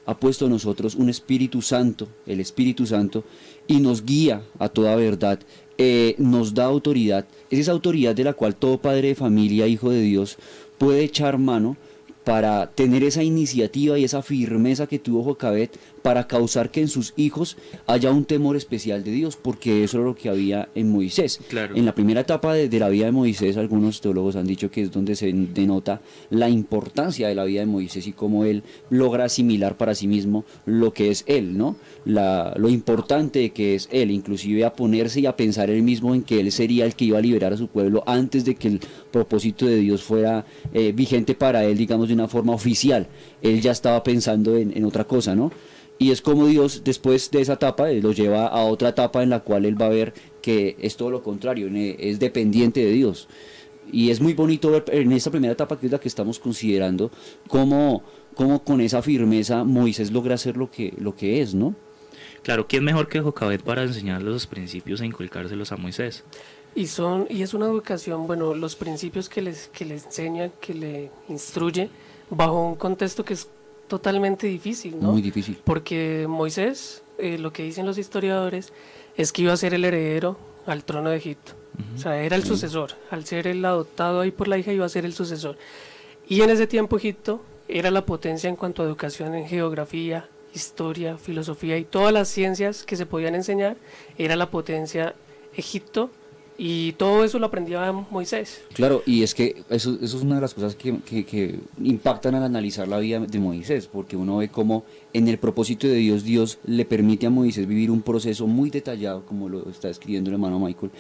ha 0.07 0.19
puesto 0.19 0.47
en 0.47 0.53
nosotros 0.53 0.95
un 0.95 1.09
Espíritu 1.09 1.63
Santo, 1.63 2.09
el 2.27 2.41
Espíritu 2.41 2.87
Santo, 2.87 3.25
y 3.67 3.81
nos 3.81 4.05
guía 4.05 4.43
a 4.59 4.69
toda 4.69 4.97
verdad, 4.97 5.41
eh, 5.79 6.15
nos 6.19 6.55
da 6.55 6.65
autoridad, 6.65 7.27
es 7.51 7.61
esa 7.61 7.73
autoridad 7.73 8.15
de 8.15 8.25
la 8.25 8.35
cual 8.35 8.55
todo 8.55 8.79
padre 8.79 9.09
de 9.09 9.15
familia, 9.15 9.67
hijo 9.67 9.91
de 9.91 10.03
Dios, 10.03 10.37
puede 10.79 11.05
echar 11.05 11.39
mano 11.39 11.77
para 12.25 12.71
tener 12.71 13.05
esa 13.05 13.23
iniciativa 13.23 13.99
y 13.99 14.05
esa 14.05 14.23
firmeza 14.23 14.87
que 14.87 14.99
tuvo 14.99 15.23
Jocabet 15.23 15.79
para 16.05 16.27
causar 16.27 16.71
que 16.71 16.83
en 16.83 16.89
sus 16.89 17.15
hijos 17.17 17.57
haya 17.87 18.11
un 18.11 18.27
temor 18.27 18.57
especial 18.57 19.03
de 19.05 19.11
Dios, 19.11 19.39
porque 19.41 19.85
eso 19.85 19.97
era 19.97 20.07
lo 20.07 20.15
que 20.15 20.29
había 20.29 20.69
en 20.75 20.93
Moisés. 20.93 21.41
Claro. 21.49 21.75
En 21.75 21.87
la 21.87 21.95
primera 21.95 22.21
etapa 22.21 22.53
de, 22.53 22.69
de 22.69 22.79
la 22.79 22.91
vida 22.91 23.07
de 23.07 23.13
Moisés, 23.13 23.57
algunos 23.57 24.03
teólogos 24.03 24.37
han 24.37 24.47
dicho 24.47 24.71
que 24.71 24.83
es 24.83 24.93
donde 24.93 25.17
se 25.17 25.33
denota 25.33 26.03
la 26.29 26.51
importancia 26.51 27.27
de 27.27 27.35
la 27.35 27.45
vida 27.45 27.61
de 27.61 27.67
Moisés 27.67 28.07
y 28.07 28.13
cómo 28.13 28.45
él 28.45 28.65
logra 28.91 29.25
asimilar 29.25 29.79
para 29.79 29.95
sí 29.95 30.07
mismo 30.07 30.45
lo 30.67 30.93
que 30.93 31.09
es 31.09 31.25
él, 31.27 31.57
¿no? 31.57 31.77
La, 32.05 32.53
lo 32.59 32.69
importante 32.69 33.49
que 33.53 33.75
es 33.75 33.89
él, 33.91 34.11
inclusive 34.11 34.67
a 34.67 34.75
ponerse 34.75 35.21
y 35.21 35.27
a 35.27 35.37
pensar 35.37 35.71
él 35.71 35.83
mismo 35.83 36.15
en 36.15 36.21
que 36.21 36.39
él 36.39 36.53
sería 36.53 36.85
el 36.85 36.97
que 36.97 37.07
iba 37.07 37.17
a 37.17 37.23
liberar 37.23 37.55
a 37.55 37.57
su 37.57 37.69
pueblo 37.69 38.05
antes 38.07 38.45
de 38.45 38.57
que 38.57 38.69
el 38.69 38.81
propósito 39.11 39.65
de 39.65 39.77
Dios 39.77 40.03
fuera 40.03 40.45
eh, 40.75 40.93
vigente 40.93 41.35
para 41.35 41.65
él, 41.65 41.79
digamos, 41.79 42.09
de 42.09 42.15
una 42.15 42.29
forma 42.29 42.53
oficial. 42.53 43.07
Él 43.41 43.63
ya 43.63 43.73
estaba 43.73 44.03
pensando 44.03 44.55
en, 44.55 44.77
en 44.77 44.85
otra 44.85 45.05
cosa, 45.05 45.35
¿no? 45.35 45.51
Y 45.99 46.11
es 46.11 46.21
como 46.21 46.47
Dios 46.47 46.83
después 46.85 47.31
de 47.31 47.41
esa 47.41 47.53
etapa 47.55 47.91
eh, 47.91 48.01
lo 48.03 48.13
lleva 48.13 48.49
a 48.49 48.65
otra 48.65 48.89
etapa 48.91 49.23
en 49.23 49.31
la 49.31 49.41
cual 49.41 49.65
él 49.65 49.81
va 49.81 49.87
a 49.87 49.91
ver 49.91 50.13
que 50.43 50.77
es 50.81 50.97
todo 50.97 51.11
lo 51.11 51.23
contrario, 51.23 51.71
ne- 51.71 51.97
es 51.99 52.19
dependiente 52.19 52.85
de 52.85 52.91
Dios. 52.93 53.29
Y 53.93 54.11
es 54.11 54.21
muy 54.21 54.33
bonito 54.35 54.71
ver 54.71 54.85
en 54.89 55.13
esta 55.13 55.31
primera 55.31 55.53
etapa, 55.53 55.79
que 55.79 55.87
es 55.87 55.93
la 55.93 56.01
que 56.01 56.09
estamos 56.09 56.39
considerando, 56.39 57.11
cómo, 57.49 58.03
cómo 58.35 58.65
con 58.65 58.81
esa 58.81 59.03
firmeza 59.03 59.63
Moisés 59.63 60.11
logra 60.11 60.35
hacer 60.35 60.57
lo 60.57 60.71
que, 60.71 60.95
lo 60.99 61.15
que 61.15 61.41
es, 61.43 61.55
¿no? 61.55 61.75
Claro, 62.43 62.67
¿quién 62.67 62.83
mejor 62.85 63.09
que 63.09 63.21
Jocabet 63.21 63.63
para 63.63 63.83
enseñar 63.85 64.23
los 64.23 64.47
principios 64.47 65.01
e 65.01 65.07
inculcárselos 65.07 65.71
a 65.73 65.77
Moisés? 65.77 66.25
Y 66.75 66.89
son 66.89 67.27
y 67.31 67.43
es 67.43 67.55
una 67.55 67.67
educación, 67.67 68.27
bueno, 68.27 68.53
los 68.55 68.75
principios 68.75 69.29
que 69.29 69.41
les 69.43 69.69
que 69.69 69.85
le 69.85 69.95
enseña, 69.95 70.49
que 70.61 70.75
le 70.75 71.11
instruye 71.29 71.89
bajo 72.31 72.67
un 72.69 72.75
contexto 72.75 73.25
que 73.25 73.35
es 73.35 73.49
totalmente 73.95 74.49
difícil, 74.49 74.99
¿no? 75.01 75.13
Muy 75.13 75.23
difícil. 75.23 75.57
Porque 75.63 76.27
Moisés, 76.29 77.05
eh, 77.17 77.39
lo 77.39 77.53
que 77.53 77.63
dicen 77.63 77.87
los 77.87 77.97
historiadores, 77.97 78.73
es 79.17 79.31
que 79.31 79.43
iba 79.43 79.53
a 79.53 79.57
ser 79.57 79.73
el 79.73 79.85
heredero 79.85 80.37
al 80.67 80.83
trono 80.83 81.11
de 81.11 81.19
Egipto. 81.19 81.53
O 81.95 81.99
sea, 81.99 82.21
era 82.21 82.35
el 82.35 82.43
sucesor. 82.43 82.91
Al 83.11 83.25
ser 83.25 83.47
el 83.47 83.65
adoptado 83.65 84.21
ahí 84.21 84.33
por 84.33 84.49
la 84.49 84.59
hija, 84.59 84.73
iba 84.73 84.85
a 84.85 84.89
ser 84.89 85.05
el 85.05 85.13
sucesor. 85.13 85.57
Y 86.29 86.41
en 86.41 86.51
ese 86.51 86.67
tiempo 86.67 86.97
Egipto 86.97 87.41
era 87.69 87.93
la 87.93 88.05
potencia 88.05 88.51
en 88.51 88.57
cuanto 88.57 88.83
a 88.83 88.87
educación 88.87 89.37
en 89.37 89.47
geografía, 89.47 90.29
historia, 90.53 91.17
filosofía 91.17 91.79
y 91.79 91.85
todas 91.85 92.13
las 92.13 92.29
ciencias 92.29 92.83
que 92.83 92.97
se 92.97 93.07
podían 93.07 93.37
enseñar. 93.37 93.77
Era 94.19 94.35
la 94.35 94.51
potencia 94.51 95.15
Egipto 95.55 96.11
y 96.57 96.93
todo 96.93 97.25
eso 97.25 97.39
lo 97.39 97.47
aprendía 97.47 97.91
Moisés. 97.93 98.63
Claro, 98.75 99.03
y 99.07 99.23
es 99.23 99.35
que 99.35 99.65
eso, 99.71 99.99
es 100.01 100.15
una 100.15 100.37
de 100.37 100.41
las 100.41 100.55
cosas 100.55 100.77
que, 100.77 101.59
impactan 101.83 102.35
al 102.37 102.45
analizar 102.45 102.87
la 102.87 102.99
vida 102.99 103.19
de 103.21 103.39
Moisés, 103.39 103.89
porque 103.93 104.17
uno 104.17 104.39
ve 104.39 104.49
cómo 104.49 104.85
en 105.13 105.27
el 105.29 105.39
propósito 105.39 105.87
de 105.89 105.97
Dios, 105.97 106.23
Dios 106.23 106.59
le 106.65 106.85
permite 106.85 107.27
a 107.27 107.31
Moisés 107.31 107.67
vivir 107.67 107.91
un 107.91 108.03
proceso 108.03 108.47
muy 108.47 108.71
detallado, 108.71 109.25
como 109.27 109.49
lo 109.49 109.69
está 109.69 109.89
escribiendo 109.89 110.31
el 110.31 110.35
hermano 110.35 110.61
Michael, 110.61 110.93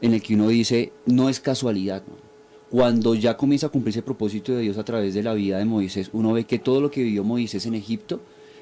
en 0.00 0.14
el 0.14 0.22
que 0.22 0.34
uno 0.34 0.48
dice, 0.48 0.92
no 1.04 1.28
es 1.28 1.40
casualidad. 1.40 2.02
Cuando 2.70 3.14
ya 3.14 3.36
comienza 3.36 3.68
a 3.68 3.70
cumplirse 3.70 4.00
el 4.00 4.04
propósito 4.04 4.52
de 4.52 4.62
Dios 4.62 4.78
a 4.78 4.84
través 4.84 5.14
de 5.14 5.22
la 5.22 5.34
vida 5.34 5.58
de 5.58 5.64
Moisés, 5.64 6.10
uno 6.12 6.32
ve 6.32 6.44
que 6.44 6.58
todo 6.58 6.80
lo 6.80 6.90
que 6.90 7.02
vivió 7.02 7.24
Moisés 7.24 7.66
en 7.66 7.74
Egipto 7.74 8.20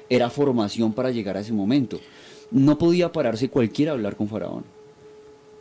era 0.09 0.29
formación 0.29 0.93
para 0.93 1.11
llegar 1.11 1.37
a 1.37 1.41
ese 1.41 1.53
momento. 1.53 1.99
No 2.51 2.77
podía 2.77 3.11
pararse 3.11 3.49
cualquiera 3.49 3.91
a 3.91 3.95
hablar 3.95 4.15
con 4.15 4.27
Faraón 4.27 4.74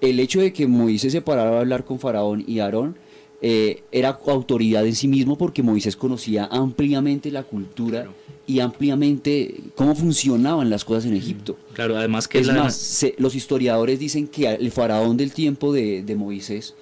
el 0.05 0.21
hecho 0.21 0.41
de 0.41 0.53
que 0.53 0.67
Moisés 0.67 1.13
se 1.13 1.21
parara 1.23 1.57
a 1.57 1.61
hablar 1.61 1.85
con 1.85 1.99
Faraón 1.99 2.45
y 2.47 2.59
Aarón 2.61 2.97
eh, 3.43 3.83
era 3.93 4.19
autoridad 4.27 4.87
en 4.87 4.95
sí 4.95 5.07
mismo 5.09 5.37
porque 5.37 5.63
Moisés 5.63 5.97
conocía 5.97 6.47
ampliamente 6.51 7.31
la 7.31 7.43
cultura 7.43 8.07
y 8.47 8.61
ampliamente 8.61 9.55
cómo 9.75 9.95
funcionaban 9.95 10.71
las 10.71 10.85
cosas 10.85 11.07
en 11.07 11.15
Egipto. 11.17 11.57
Claro, 11.75 11.97
además 11.97 12.27
que 12.29 12.39
Es 12.39 12.47
la- 12.47 12.55
más, 12.65 12.75
se- 12.77 13.15
los 13.19 13.35
historiadores 13.35 13.99
dicen 13.99 14.29
que 14.29 14.49
el 14.49 14.71
faraón 14.71 15.17
del 15.17 15.33
tiempo 15.33 15.73
de, 15.73 16.03
de 16.03 16.15
Moisés 16.17 16.75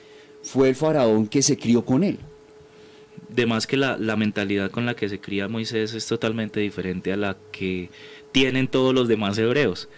fue 0.43 0.69
el 0.69 0.75
faraón 0.77 1.27
que 1.27 1.43
se 1.43 1.57
crió 1.57 1.85
con 1.85 2.05
él. 2.05 2.19
de 3.29 3.47
más 3.47 3.67
que 3.67 3.77
la, 3.79 3.97
la 3.97 4.17
mentalidad 4.17 4.71
con 4.71 4.85
la 4.87 4.95
que 4.95 5.09
se 5.09 5.19
cría 5.19 5.49
Moisés 5.49 5.95
es 5.95 6.07
totalmente 6.07 6.61
diferente 6.61 7.13
a 7.13 7.17
la 7.17 7.37
que 7.51 7.89
tienen 8.31 8.69
todos 8.69 8.95
los 8.95 9.09
demás 9.09 9.39
hebreos, 9.39 9.89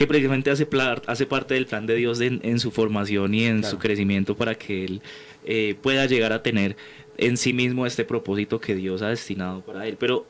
que 0.00 0.06
precisamente 0.06 0.50
hace, 0.50 0.64
parte 0.64 1.52
del 1.52 1.66
plan 1.66 1.84
de 1.84 1.94
Dios 1.94 2.22
en, 2.22 2.40
en 2.42 2.58
su 2.58 2.70
formación 2.70 3.34
y 3.34 3.44
en 3.44 3.62
su 3.62 3.76
crecimiento 3.76 4.34
para 4.34 4.54
que 4.54 4.86
él 4.86 5.02
eh, 5.44 5.76
pueda 5.82 6.06
llegar 6.06 6.32
a 6.32 6.42
tener 6.42 6.74
en 7.18 7.36
sí 7.36 7.52
mismo 7.52 7.84
este 7.84 8.06
propósito 8.06 8.62
que 8.62 8.74
Dios 8.74 9.02
ha 9.02 9.10
destinado 9.10 9.60
para 9.60 9.86
él. 9.86 9.98
Pero, 10.00 10.24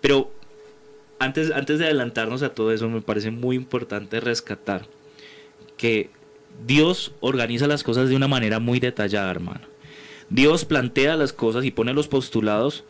pero 0.00 0.30
antes, 1.18 1.50
antes 1.50 1.80
de 1.80 1.86
adelantarnos 1.86 2.44
a 2.44 2.50
todo 2.50 2.70
eso, 2.70 2.88
me 2.88 3.00
parece 3.00 3.32
muy 3.32 3.56
importante 3.56 4.20
rescatar 4.20 4.86
que 5.76 6.10
Dios 6.64 7.10
organiza 7.18 7.66
las 7.66 7.82
cosas 7.82 8.08
de 8.08 8.14
una 8.14 8.28
manera 8.28 8.60
muy 8.60 8.78
detallada, 8.78 9.32
hermano. 9.32 9.66
Dios 10.30 10.64
plantea 10.64 11.16
las 11.16 11.32
cosas 11.32 11.64
y 11.64 11.72
pone 11.72 11.92
los 11.92 12.06
postulados 12.06 12.84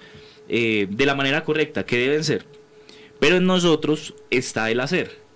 eh, 0.51 0.89
de 0.91 1.07
la 1.07 1.15
manera 1.15 1.45
correcta, 1.45 1.87
que 1.87 1.97
deben 1.97 2.23
ser. 2.23 2.45
Pero 3.19 3.37
en 3.37 3.47
nosotros 3.47 4.13
está 4.29 4.71
el 4.71 4.81
hacer. 4.81 5.27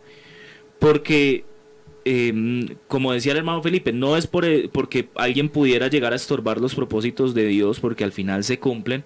Porque, 0.83 1.45
eh, 2.05 2.75
como 2.89 3.13
decía 3.13 3.31
el 3.31 3.39
hermano 3.39 3.63
Felipe, 3.63 3.93
no 3.93 4.17
es 4.17 4.27
por, 4.27 4.45
eh, 4.45 4.69
porque 4.73 5.09
alguien 5.15 5.49
pudiera 5.49 5.87
llegar 5.87 6.13
a 6.13 6.17
estorbar 6.17 6.61
los 6.61 6.75
propósitos 6.75 7.35
de 7.35 7.47
Dios, 7.47 7.79
porque 7.79 8.03
al 8.03 8.11
final 8.11 8.43
se 8.43 8.59
cumplen, 8.59 9.05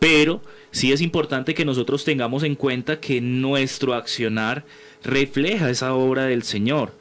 pero 0.00 0.42
sí 0.72 0.90
es 0.90 1.00
importante 1.00 1.54
que 1.54 1.64
nosotros 1.64 2.04
tengamos 2.04 2.42
en 2.42 2.56
cuenta 2.56 2.98
que 2.98 3.20
nuestro 3.20 3.94
accionar 3.94 4.64
refleja 5.04 5.70
esa 5.70 5.94
obra 5.94 6.24
del 6.24 6.42
Señor 6.42 6.92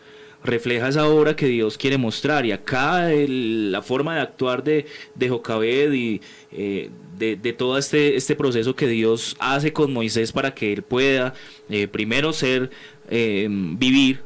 refleja 0.43 0.87
esa 0.87 1.07
obra 1.07 1.35
que 1.35 1.47
Dios 1.47 1.77
quiere 1.77 1.97
mostrar. 1.97 2.45
Y 2.45 2.51
acá 2.51 3.09
la 3.09 3.81
forma 3.81 4.15
de 4.15 4.21
actuar 4.21 4.63
de, 4.63 4.85
de 5.15 5.29
Jocabed 5.29 5.91
y 5.93 6.21
eh, 6.51 6.89
de, 7.17 7.35
de 7.35 7.53
todo 7.53 7.77
este, 7.77 8.15
este 8.15 8.35
proceso 8.35 8.75
que 8.75 8.87
Dios 8.87 9.35
hace 9.39 9.73
con 9.73 9.93
Moisés 9.93 10.31
para 10.31 10.53
que 10.53 10.73
él 10.73 10.81
pueda 10.81 11.33
eh, 11.69 11.87
primero 11.87 12.33
ser, 12.33 12.71
eh, 13.11 13.47
vivir, 13.49 14.21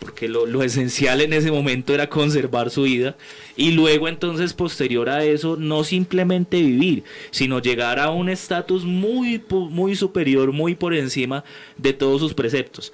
porque 0.00 0.28
lo, 0.28 0.44
lo 0.46 0.64
esencial 0.64 1.20
en 1.20 1.32
ese 1.32 1.52
momento 1.52 1.94
era 1.94 2.08
conservar 2.08 2.70
su 2.70 2.82
vida, 2.82 3.16
y 3.56 3.70
luego 3.70 4.08
entonces 4.08 4.52
posterior 4.52 5.08
a 5.08 5.24
eso 5.24 5.56
no 5.56 5.84
simplemente 5.84 6.60
vivir, 6.60 7.04
sino 7.30 7.60
llegar 7.60 8.00
a 8.00 8.10
un 8.10 8.28
estatus 8.28 8.84
muy, 8.84 9.40
muy 9.70 9.94
superior, 9.94 10.50
muy 10.50 10.74
por 10.74 10.94
encima 10.94 11.44
de 11.78 11.92
todos 11.92 12.20
sus 12.20 12.34
preceptos. 12.34 12.92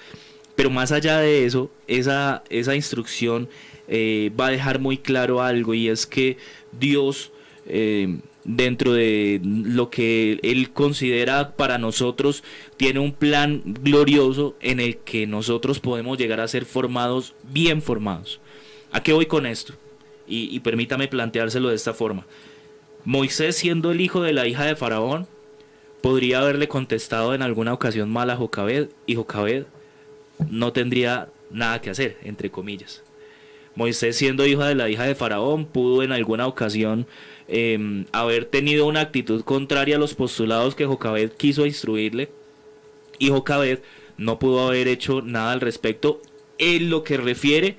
Pero 0.54 0.68
más 0.68 0.92
allá 0.92 1.18
de 1.20 1.46
eso, 1.46 1.70
esa, 1.86 2.44
esa 2.50 2.76
instrucción 2.76 3.48
eh, 3.88 4.30
va 4.38 4.48
a 4.48 4.50
dejar 4.50 4.78
muy 4.78 4.98
claro 4.98 5.40
algo 5.42 5.72
y 5.72 5.88
es 5.88 6.06
que 6.06 6.36
Dios, 6.78 7.32
eh, 7.66 8.18
dentro 8.44 8.92
de 8.92 9.40
lo 9.42 9.90
que 9.90 10.40
Él 10.42 10.70
considera 10.70 11.52
para 11.56 11.78
nosotros, 11.78 12.42
tiene 12.76 13.00
un 13.00 13.12
plan 13.12 13.62
glorioso 13.64 14.56
en 14.60 14.80
el 14.80 14.98
que 14.98 15.26
nosotros 15.26 15.80
podemos 15.80 16.18
llegar 16.18 16.40
a 16.40 16.48
ser 16.48 16.64
formados, 16.64 17.34
bien 17.52 17.82
formados. 17.82 18.40
¿A 18.92 19.02
qué 19.02 19.12
voy 19.12 19.26
con 19.26 19.46
esto? 19.46 19.74
Y, 20.26 20.60
permítame 20.60 21.08
planteárselo 21.08 21.70
de 21.70 21.74
esta 21.74 21.92
forma. 21.92 22.24
Moisés 23.04 23.56
siendo 23.56 23.90
el 23.90 24.00
hijo 24.00 24.22
de 24.22 24.32
la 24.32 24.46
hija 24.46 24.64
de 24.64 24.76
Faraón, 24.76 25.26
podría 26.02 26.40
haberle 26.40 26.68
contestado 26.68 27.34
en 27.34 27.42
alguna 27.42 27.72
ocasión 27.72 28.10
mal 28.10 28.30
a 28.30 28.36
Jocabed 28.36 28.90
y 29.06 29.16
Jocabed 29.16 29.64
no 30.48 30.72
tendría 30.72 31.28
nada 31.50 31.80
que 31.80 31.90
hacer, 31.90 32.16
entre 32.22 32.50
comillas. 32.50 33.02
Moisés 33.74 34.16
siendo 34.16 34.46
hijo 34.46 34.64
de 34.64 34.74
la 34.74 34.88
hija 34.88 35.04
de 35.04 35.14
Faraón 35.14 35.66
pudo 35.66 36.02
en 36.02 36.12
alguna 36.12 36.46
ocasión 36.46 37.06
em, 37.50 38.06
haber 38.12 38.46
tenido 38.46 38.86
una 38.86 39.00
actitud 39.00 39.42
contraria 39.42 39.96
a 39.96 39.98
los 39.98 40.14
postulados 40.14 40.74
que 40.74 40.86
Jocabed 40.86 41.32
quiso 41.32 41.66
instruirle 41.66 42.30
y 43.18 43.28
Jocabed 43.28 43.80
no 44.16 44.38
pudo 44.38 44.66
haber 44.66 44.88
hecho 44.88 45.20
nada 45.22 45.52
al 45.52 45.60
respecto 45.60 46.22
en 46.58 46.90
lo 46.90 47.04
que 47.04 47.16
refiere 47.16 47.76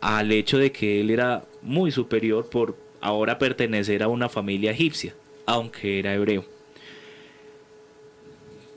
al 0.00 0.30
hecho 0.32 0.58
de 0.58 0.72
que 0.72 1.00
él 1.00 1.10
era 1.10 1.44
muy 1.62 1.90
superior 1.90 2.48
por 2.48 2.76
ahora 3.00 3.38
pertenecer 3.38 4.02
a 4.02 4.08
una 4.08 4.28
familia 4.28 4.70
egipcia, 4.70 5.14
aunque 5.46 5.98
era 5.98 6.14
hebreo. 6.14 6.44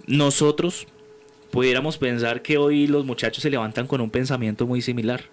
Nosotros 0.08 0.88
pudiéramos 1.52 1.98
pensar 1.98 2.42
que 2.42 2.58
hoy 2.58 2.88
los 2.88 3.06
muchachos 3.06 3.44
se 3.44 3.50
levantan 3.50 3.88
con 3.88 4.02
un 4.02 4.10
pensamiento 4.10 4.66
muy 4.66 4.82
similar. 4.82 5.26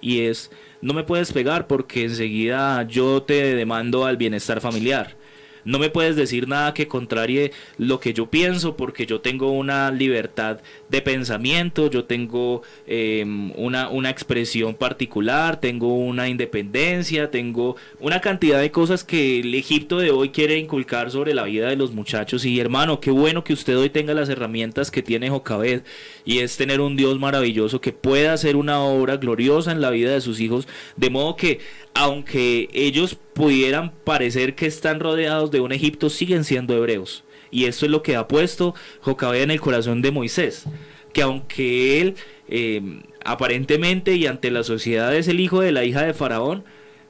Y 0.00 0.20
es, 0.20 0.50
no 0.84 0.92
me 0.92 1.02
puedes 1.02 1.32
pegar 1.32 1.66
porque 1.66 2.04
enseguida 2.04 2.82
yo 2.82 3.22
te 3.22 3.54
demando 3.54 4.04
al 4.04 4.18
bienestar 4.18 4.60
familiar 4.60 5.16
no 5.64 5.78
me 5.78 5.90
puedes 5.90 6.16
decir 6.16 6.48
nada 6.48 6.74
que 6.74 6.88
contrarie 6.88 7.52
lo 7.78 8.00
que 8.00 8.12
yo 8.12 8.30
pienso 8.30 8.76
porque 8.76 9.06
yo 9.06 9.20
tengo 9.20 9.50
una 9.50 9.90
libertad 9.90 10.60
de 10.88 11.02
pensamiento, 11.02 11.90
yo 11.90 12.04
tengo 12.04 12.62
em, 12.86 13.52
una, 13.56 13.88
una 13.88 14.10
expresión 14.10 14.74
particular, 14.74 15.60
tengo 15.60 15.96
una 15.96 16.28
independencia, 16.28 17.30
tengo 17.30 17.76
una 18.00 18.20
cantidad 18.20 18.60
de 18.60 18.70
cosas 18.70 19.04
que 19.04 19.40
el 19.40 19.54
Egipto 19.54 19.98
de 19.98 20.10
hoy 20.10 20.30
quiere 20.30 20.58
inculcar 20.58 21.10
sobre 21.10 21.34
la 21.34 21.44
vida 21.44 21.68
de 21.68 21.76
los 21.76 21.92
muchachos. 21.92 22.44
Y 22.44 22.60
hermano, 22.60 23.00
qué 23.00 23.10
bueno 23.10 23.44
que 23.44 23.52
usted 23.52 23.76
hoy 23.76 23.90
tenga 23.90 24.14
las 24.14 24.28
herramientas 24.28 24.90
que 24.90 25.02
tiene 25.02 25.30
Jocabed 25.30 25.82
y 26.24 26.38
es 26.38 26.56
tener 26.56 26.80
un 26.80 26.96
Dios 26.96 27.18
maravilloso 27.18 27.80
que 27.80 27.92
pueda 27.92 28.32
hacer 28.32 28.56
una 28.56 28.80
obra 28.80 29.16
gloriosa 29.16 29.72
en 29.72 29.80
la 29.80 29.90
vida 29.90 30.12
de 30.12 30.20
sus 30.20 30.40
hijos, 30.40 30.68
de 30.96 31.10
modo 31.10 31.36
que 31.36 31.60
aunque 31.94 32.68
ellos 32.72 33.16
pudieran 33.34 33.92
parecer 34.04 34.54
que 34.54 34.66
están 34.66 35.00
rodeados 35.00 35.50
de 35.50 35.60
un 35.60 35.72
Egipto, 35.72 36.08
siguen 36.08 36.44
siendo 36.44 36.74
hebreos. 36.74 37.24
Y 37.50 37.66
eso 37.66 37.86
es 37.86 37.92
lo 37.92 38.02
que 38.02 38.16
ha 38.16 38.26
puesto 38.26 38.74
Jocabed 39.00 39.42
en 39.42 39.50
el 39.50 39.60
corazón 39.60 40.02
de 40.02 40.10
Moisés, 40.10 40.64
que 41.12 41.22
aunque 41.22 42.00
él 42.00 42.14
em, 42.48 43.02
aparentemente 43.24 44.14
y 44.16 44.26
ante 44.26 44.50
la 44.50 44.64
sociedad 44.64 45.14
es 45.14 45.28
el 45.28 45.40
hijo 45.40 45.60
de 45.60 45.72
la 45.72 45.84
hija 45.84 46.02
de 46.02 46.14
Faraón, 46.14 46.64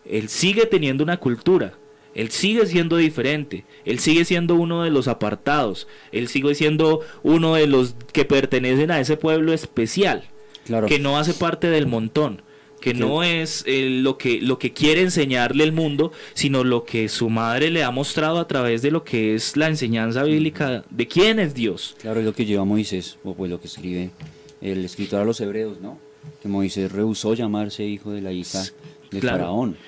él 0.05 0.29
sigue 0.29 0.67
teniendo 0.67 1.03
una 1.03 1.19
cultura, 1.19 1.75
él 2.15 2.31
sigue 2.31 2.67
siendo 2.67 2.97
diferente, 2.97 3.65
él 3.85 3.99
sigue 4.01 4.25
siendo 4.25 4.55
uno 4.55 4.83
de 4.83 4.91
los 4.91 5.09
apartados, 5.09 5.89
él 6.13 6.29
sigue 6.29 6.55
siendo 6.55 7.01
uno 7.23 7.55
de 7.55 7.67
los 7.67 7.97
que 8.13 8.25
pertenecen 8.25 8.91
a 8.91 9.01
ese 9.01 9.17
pueblo 9.17 9.53
especial, 9.53 10.25
que 10.89 10.99
no 10.99 11.19
hace 11.19 11.35
parte 11.35 11.69
del 11.69 11.87
montón 11.87 12.43
que 12.85 12.93
no 12.93 13.23
es 13.23 13.65
eh, 13.67 13.89
lo 13.89 14.19
que 14.19 14.43
lo 14.43 14.59
que 14.59 14.75
quiere 14.75 15.01
enseñarle 15.01 15.65
el 15.65 15.73
mundo, 15.73 16.13
sino 16.35 16.65
lo 16.65 16.85
que 16.85 17.09
su 17.09 17.31
madre 17.31 17.71
le 17.71 17.83
ha 17.83 17.91
mostrado 17.91 18.39
a 18.39 18.47
través 18.47 18.83
de 18.83 18.91
lo 18.91 19.05
que 19.05 19.35
es 19.35 19.57
la 19.57 19.69
enseñanza 19.69 20.23
bíblica 20.23 20.85
de 20.91 21.09
quién 21.09 21.39
es 21.39 21.55
Dios. 21.55 21.97
Claro, 22.03 22.21
es 22.21 22.27
lo 22.27 22.35
que 22.35 22.45
lleva 22.45 22.67
Moisés, 22.67 23.17
o 23.25 23.33
pues 23.33 23.51
lo 23.51 23.59
que 23.59 23.69
escribe 23.69 24.11
el 24.61 24.85
escritor 24.85 25.23
a 25.23 25.25
los 25.25 25.41
hebreos, 25.41 25.81
¿no? 25.81 25.99
Que 26.43 26.49
Moisés 26.49 26.93
rehusó 26.93 27.33
llamarse 27.33 27.85
hijo 27.87 28.11
de 28.11 28.21
la 28.21 28.33
hija 28.33 28.63
de 29.11 29.21
Faraón. 29.23 29.79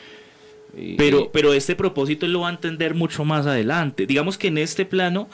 Pero, 0.97 1.31
pero 1.31 1.53
este 1.53 1.77
propósito 1.77 2.25
él 2.25 2.33
lo 2.33 2.41
va 2.41 2.49
a 2.49 2.53
entender 2.53 2.95
mucho 2.95 3.27
más 3.27 3.47
adelante. 3.47 4.07
Digamos 4.07 4.39
que 4.39 4.49
en 4.49 4.57
este 4.57 4.87
plano 4.87 5.29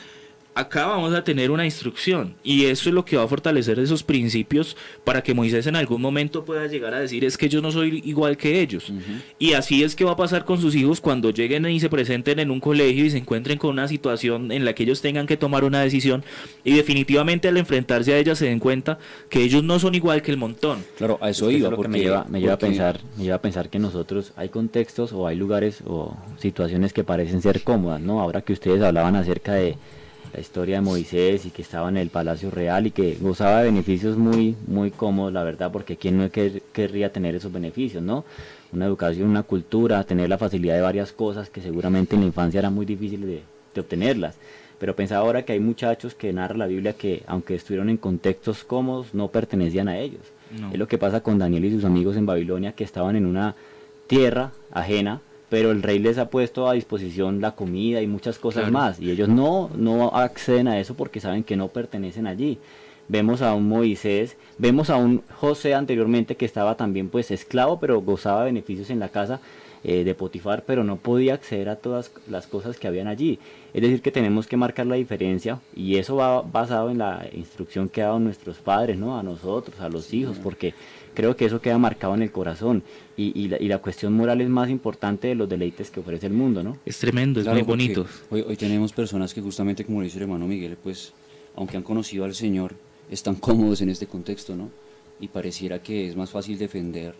acá 0.55 0.87
vamos 0.87 1.15
a 1.15 1.25
tener 1.25 1.51
una 1.51 1.65
instrucción 1.65 2.35
y 2.43 2.67
eso 2.67 2.89
es 2.89 2.95
lo 2.95 3.05
que 3.05 3.17
va 3.17 3.25
a 3.25 3.29
fortalecer 3.29 3.79
esos 3.79 4.03
principios 4.03 4.77
para 5.05 5.23
que 5.23 5.35
Moisés 5.35 5.67
en 5.67 5.77
algún 5.77 6.03
momento 6.03 6.45
pueda 6.45 6.67
llegar 6.67 6.93
a 6.95 7.01
decir 7.01 7.25
es 7.25 7.39
que 7.39 7.49
yo 7.49 7.63
no 7.63 7.73
soy 7.73 8.03
igual 8.05 8.37
que 8.37 8.61
ellos. 8.61 8.93
Y 9.39 9.55
así 9.55 9.83
es 9.83 9.97
que 9.97 10.05
va 10.05 10.13
a 10.13 10.17
pasar 10.17 10.45
con 10.45 10.61
sus 10.61 10.75
hijos 10.75 11.01
cuando 11.01 11.31
lleguen 11.31 11.67
y 11.67 11.81
se 11.81 11.89
presenten 11.89 12.39
en 12.39 12.51
un 12.51 12.61
colegio 12.61 13.05
y 13.05 13.11
se 13.11 13.19
encuentren 13.19 13.59
con 13.59 13.71
una 13.71 13.89
situación 13.89 14.53
en 14.53 14.65
la 14.65 14.75
que 14.75 14.83
ellos 14.83 15.01
tengan 15.01 15.27
que 15.27 15.37
tomar 15.37 15.65
una 15.65 15.81
decisión 15.81 16.25
y 16.65 16.75
definitivamente 16.75 17.49
al 17.49 17.57
enfrentarse 17.57 18.13
a 18.13 18.19
ella 18.19 18.35
se 18.35 18.47
den 18.47 18.59
cuenta 18.59 18.99
que 19.31 19.43
ellos 19.43 19.63
no 19.63 19.79
son 19.79 19.95
igual 19.95 20.23
que 20.23 20.31
el 20.31 20.37
montón. 20.37 20.85
Claro, 20.99 21.19
a 21.21 21.31
eso 21.31 21.51
iba. 21.51 21.71
porque, 21.71 21.89
me 21.89 22.01
lleva, 22.01 22.27
me 22.29 22.41
lleva 22.41 22.55
a 22.55 22.59
pensar, 22.59 23.01
me 23.17 23.25
lleva 23.25 23.37
a 23.37 23.43
pensar 23.43 23.71
que 23.71 23.79
nosotros 23.79 24.33
hay 24.37 24.51
contextos 24.51 25.13
o 25.13 25.27
hay 25.27 25.37
lugares 25.37 25.83
o 25.87 26.17
situaciones 26.39 26.93
que 26.93 27.05
parecen 27.05 27.41
ser 27.41 27.63
cómodas, 27.63 28.01
¿no? 28.01 28.21
Ahora 28.21 28.43
que 28.43 28.53
ustedes 28.53 28.83
hablaban 28.83 29.17
acerca 29.17 29.55
de 29.55 29.77
la 30.33 30.41
historia 30.41 30.77
de 30.77 30.81
Moisés 30.81 31.45
y 31.45 31.51
que 31.51 31.63
estaba 31.63 31.89
en 31.89 31.99
el 31.99 32.09
Palacio 32.09 32.51
Real 32.51 32.87
y 32.87 32.91
que 32.91 33.17
gozaba 33.21 33.59
de 33.59 33.65
beneficios 33.67 34.17
muy, 34.17 34.57
muy 34.67 34.91
cómodos, 34.91 35.33
la 35.33 35.43
verdad, 35.43 35.71
porque 35.71 35.97
quién 35.97 36.19
no 36.19 36.31
querría 36.31 37.13
tener 37.13 37.35
esos 37.35 37.53
beneficios, 37.53 38.03
¿no? 38.03 38.25
Una 38.73 38.87
educación, 38.87 39.29
una 39.29 39.43
cultura, 39.43 40.03
tener 40.05 40.29
la 40.29 40.39
facilidad 40.39 40.75
de 40.75 40.81
varias 40.81 41.13
cosas 41.13 41.51
que 41.51 41.61
seguramente 41.61 42.15
en 42.15 42.23
la 42.23 42.27
infancia 42.29 42.59
era 42.59 42.71
muy 42.71 42.87
difícil 42.87 43.27
de, 43.27 43.43
obtenerlas. 43.79 44.37
Pero 44.79 44.97
pensaba 44.97 45.25
ahora 45.25 45.45
que 45.45 45.53
hay 45.53 45.61
muchachos 45.61 46.15
que 46.15 46.33
narra 46.33 46.57
la 46.57 46.67
Biblia 46.67 46.95
que, 46.95 47.23
aunque 47.27 47.55
estuvieron 47.55 47.89
en 47.89 47.97
contextos 47.97 48.65
cómodos, 48.65 49.15
no 49.15 49.29
pertenecían 49.29 49.89
a 49.89 49.99
ellos. 49.99 50.23
Es 50.71 50.79
lo 50.79 50.87
que 50.87 50.99
pasa 50.99 51.23
con 51.23 51.39
Daniel 51.39 51.65
y 51.65 51.71
sus 51.71 51.85
amigos 51.85 52.17
en 52.17 52.27
Babilonia 52.27 52.73
que 52.73 52.85
estaban 52.85 53.17
en 53.17 53.25
una 53.25 53.55
tierra 54.07 54.53
ajena, 54.71 55.23
pero 55.53 55.71
el 55.71 55.83
rey 55.83 55.99
les 55.99 56.17
ha 56.17 56.31
puesto 56.31 56.67
a 56.67 56.73
disposición 56.73 57.43
la 57.43 57.55
comida 57.55 58.01
y 58.01 58.07
muchas 58.07 58.39
cosas 58.39 58.71
más 58.71 58.99
y 58.99 59.11
ellos 59.11 59.29
no, 59.29 59.69
no 59.77 60.09
acceden 60.17 60.67
a 60.67 60.81
eso 60.81 60.95
porque 60.95 61.21
saben 61.21 61.45
que 61.45 61.57
no 61.57 61.69
pertenecen 61.69 62.27
allí. 62.27 62.57
Vemos 63.07 63.43
a 63.43 63.53
un 63.53 63.69
Moisés, 63.69 64.39
vemos 64.57 64.89
a 64.89 64.97
un 64.97 65.23
José 65.29 65.75
anteriormente 65.75 66.37
que 66.37 66.47
estaba 66.47 66.79
también 66.79 67.11
pues 67.11 67.31
esclavo 67.31 67.79
pero 67.79 68.01
gozaba 68.01 68.45
beneficios 68.45 68.89
en 68.89 68.99
la 68.99 69.11
casa 69.11 69.41
eh, 69.85 70.05
de 70.05 70.15
Potifar 70.15 70.65
pero 70.67 70.85
no 70.85 70.97
podía 70.97 71.35
acceder 71.35 71.69
a 71.69 71.77
todas 71.77 72.13
las 72.31 72.47
cosas 72.47 72.79
que 72.79 72.89
habían 72.89 73.07
allí. 73.07 73.39
Es 73.75 73.83
decir 73.83 74.01
que 74.01 74.11
tenemos 74.11 74.47
que 74.47 74.57
marcar 74.57 74.87
la 74.87 74.95
diferencia 74.95 75.61
y 75.77 75.97
eso 75.97 76.17
va 76.17 76.41
basado 76.41 76.91
en 76.91 76.97
la 76.97 77.27
instrucción 77.35 77.91
que 77.91 78.01
ha 78.01 78.07
dado 78.07 78.21
nuestros 78.21 78.57
padres, 78.57 78.97
¿no? 78.97 79.19
A 79.19 79.23
nosotros, 79.23 79.79
a 79.81 79.91
los 79.91 80.15
hijos, 80.15 80.39
porque 80.43 80.73
creo 81.15 81.37
que 81.37 81.47
eso 81.47 81.61
queda 81.61 81.79
marcado 81.79 82.15
en 82.15 82.23
el 82.23 82.31
corazón 82.31 82.83
y, 83.17 83.49
la, 83.49 83.79
cuestión 83.79 84.15
moral 84.15 84.41
es 84.41 84.49
más 84.49 84.71
importante 84.71 85.29
de 85.29 85.35
los 85.35 85.49
deleites 85.49 85.91
que 85.91 86.01
ofrece 86.01 86.27
el 86.27 86.33
mundo, 86.33 86.63
¿no? 86.63 86.79
Es 86.85 86.99
tremendo, 86.99 87.41
es 87.41 87.47
muy 87.47 87.63
bonito. 87.63 88.07
Hoy, 88.31 88.45
hoy 88.47 88.57
tenemos 88.57 88.93
personas 88.93 89.33
que 89.33 89.41
justamente, 89.41 89.85
como 89.85 90.03
dice 90.03 90.17
el 90.17 90.23
hermano 90.23 90.47
Miguel, 90.47 90.77
pues, 90.83 91.13
aunque 91.55 91.77
han 91.77 91.83
conocido 91.83 92.25
al 92.25 92.35
Señor, 92.35 92.75
están 93.11 93.35
cómodos 93.47 93.81
en 93.81 93.91
este 93.91 94.07
contexto, 94.07 94.57
¿no? 94.57 94.71
Y 95.21 95.29
pareciera 95.29 95.83
que 95.83 96.09
es 96.09 96.17
más 96.17 96.31
fácil 96.31 96.59
defender 96.59 97.15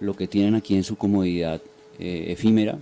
lo 0.00 0.14
que 0.14 0.28
tienen 0.28 0.54
aquí 0.54 0.76
en 0.76 0.84
su 0.84 0.96
comodidad 0.96 1.60
eh, 1.98 2.26
efímera 2.28 2.78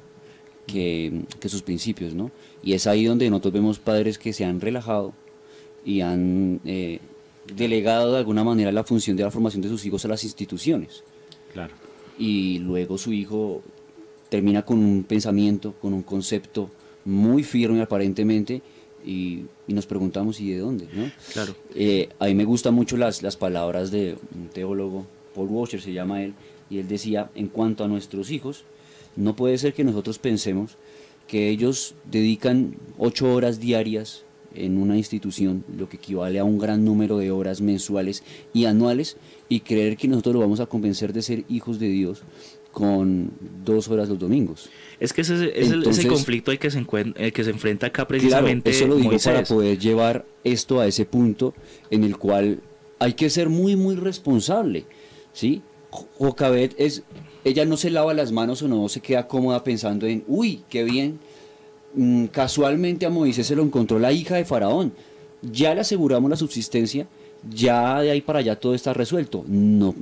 que, 0.67 1.23
sus 1.47 1.63
principios, 1.63 2.15
¿no? 2.15 2.31
Y 2.63 2.75
es 2.75 2.87
ahí 2.87 3.05
donde 3.05 3.31
nosotros 3.31 3.55
vemos 3.55 3.79
padres 3.79 4.19
que 4.19 4.33
se 4.33 4.45
han 4.45 4.61
relajado 4.61 5.15
y 5.85 6.01
han 6.01 6.61
eh, 6.65 6.99
delegado 7.55 8.13
de 8.13 8.19
alguna 8.19 8.45
manera 8.45 8.73
la 8.73 8.85
función 8.85 9.17
de 9.17 9.23
la 9.23 9.31
formación 9.31 9.63
de 9.63 9.69
sus 9.69 9.85
hijos 9.85 10.05
a 10.05 10.09
las 10.09 10.25
instituciones. 10.25 11.03
Claro. 11.53 11.75
Y 12.19 12.59
luego 12.59 12.99
su 12.99 13.13
hijo 13.13 13.63
termina 14.29 14.65
con 14.65 14.79
un 14.79 15.05
pensamiento, 15.05 15.75
con 15.81 15.93
un 15.93 16.03
concepto 16.03 16.71
muy 17.05 17.43
firme 17.43 17.83
aparentemente, 17.83 18.63
y, 19.05 19.45
nos 19.69 19.87
preguntamos, 19.87 20.41
¿y 20.41 20.51
de 20.51 20.59
dónde? 20.59 20.89
¿no? 20.93 21.11
Claro. 21.33 21.55
Eh, 21.75 22.09
a 22.19 22.27
mí 22.27 22.35
me 22.35 22.45
gustan 22.45 22.75
mucho 22.75 22.97
las, 22.97 23.23
las 23.23 23.37
palabras 23.37 23.91
de 23.93 24.17
un 24.35 24.49
teólogo, 24.49 25.07
Paul 25.35 25.49
Washer 25.49 25.81
se 25.81 25.93
llama 25.93 26.25
él, 26.25 26.35
y 26.69 26.79
él 26.79 26.89
decía, 26.89 27.31
en 27.37 27.47
cuanto 27.47 27.85
a 27.85 27.89
nuestros 27.89 28.31
hijos, 28.31 28.65
no 29.15 29.37
puede 29.37 29.59
ser 29.59 29.75
que 29.75 29.85
nosotros 29.85 30.19
pensemos 30.19 30.77
que 31.29 31.49
ellos 31.49 31.95
dedican 32.05 32.77
ocho 32.99 33.33
horas 33.33 33.61
diarias 33.61 34.25
en 34.55 34.79
una 34.79 34.97
institución, 34.97 35.65
lo 35.77 35.89
que 35.89 35.97
equivale 35.97 36.39
a 36.39 36.45
un 36.45 36.59
gran 36.59 36.85
número 36.85 37.19
de 37.19 37.31
horas 37.31 37.61
mensuales 37.61 38.23
y 38.53 38.65
anuales, 38.65 39.17
y 39.49 39.61
creer 39.61 39.97
que 39.97 40.09
nosotros 40.09 40.35
lo 40.35 40.41
vamos 40.41 40.61
a 40.61 40.67
convencer 40.67 41.13
de 41.13 41.23
ser 41.23 41.45
hijos 41.49 41.79
de 41.79 41.89
Dios 41.89 42.23
con 42.77 43.31
dos 43.65 43.89
horas 43.89 44.09
los 44.11 44.19
domingos. 44.19 44.69
Es 45.01 45.15
que 45.15 45.23
ese 45.23 45.59
es 45.59 45.71
el, 45.71 45.83
conflicto 46.09 46.51
al 46.51 46.59
que, 46.59 46.71
se 46.71 46.79
el 46.79 47.33
que 47.33 47.43
se 47.43 47.51
enfrenta 47.51 47.87
acá 47.87 48.07
precisamente. 48.07 48.69
eso 48.69 48.87
lo 48.87 48.97
digo 48.97 49.17
para 49.25 49.45
poder 49.45 49.79
llevar 49.79 50.27
esto 50.45 50.79
a 50.81 50.87
ese 50.87 51.07
punto 51.07 51.55
en 51.91 52.05
el 52.05 52.19
cual 52.19 52.61
hay 52.99 53.15
que 53.15 53.31
ser 53.31 53.49
muy, 53.49 53.77
muy 53.77 53.95
responsable. 53.95 54.85
¿sí? 55.33 55.63
Jocabet 55.91 56.75
es, 56.77 57.03
ella 57.45 57.65
no 57.65 57.79
se 57.79 57.89
lava 57.89 58.13
las 58.13 58.31
manos 58.31 58.61
o 58.61 58.69
no 58.69 58.91
se 58.91 59.01
queda 59.01 59.27
cómoda 59.27 59.65
pensando 59.65 60.07
en, 60.07 60.23
uy, 60.27 60.63
qué 60.69 60.85
bien 60.85 61.19
casualmente 62.33 63.07
a 63.07 63.11
Moisés 63.11 63.47
se 63.47 63.57
lo 63.57 63.63
encontró 63.63 63.99
la 63.99 64.13
hija 64.13 64.37
de 64.37 64.45
Faraón. 64.45 64.93
Ya 65.43 65.75
le 65.75 65.81
aseguramos 65.81 66.31
la 66.31 66.37
subsistencia, 66.37 67.07
ya 67.49 68.01
de 68.01 68.11
ahí 68.11 68.21
para 68.21 68.41
allá 68.41 68.57
todo 68.57 68.75
está 68.75 68.93
resuelto. 68.93 69.45
No. 69.47 69.95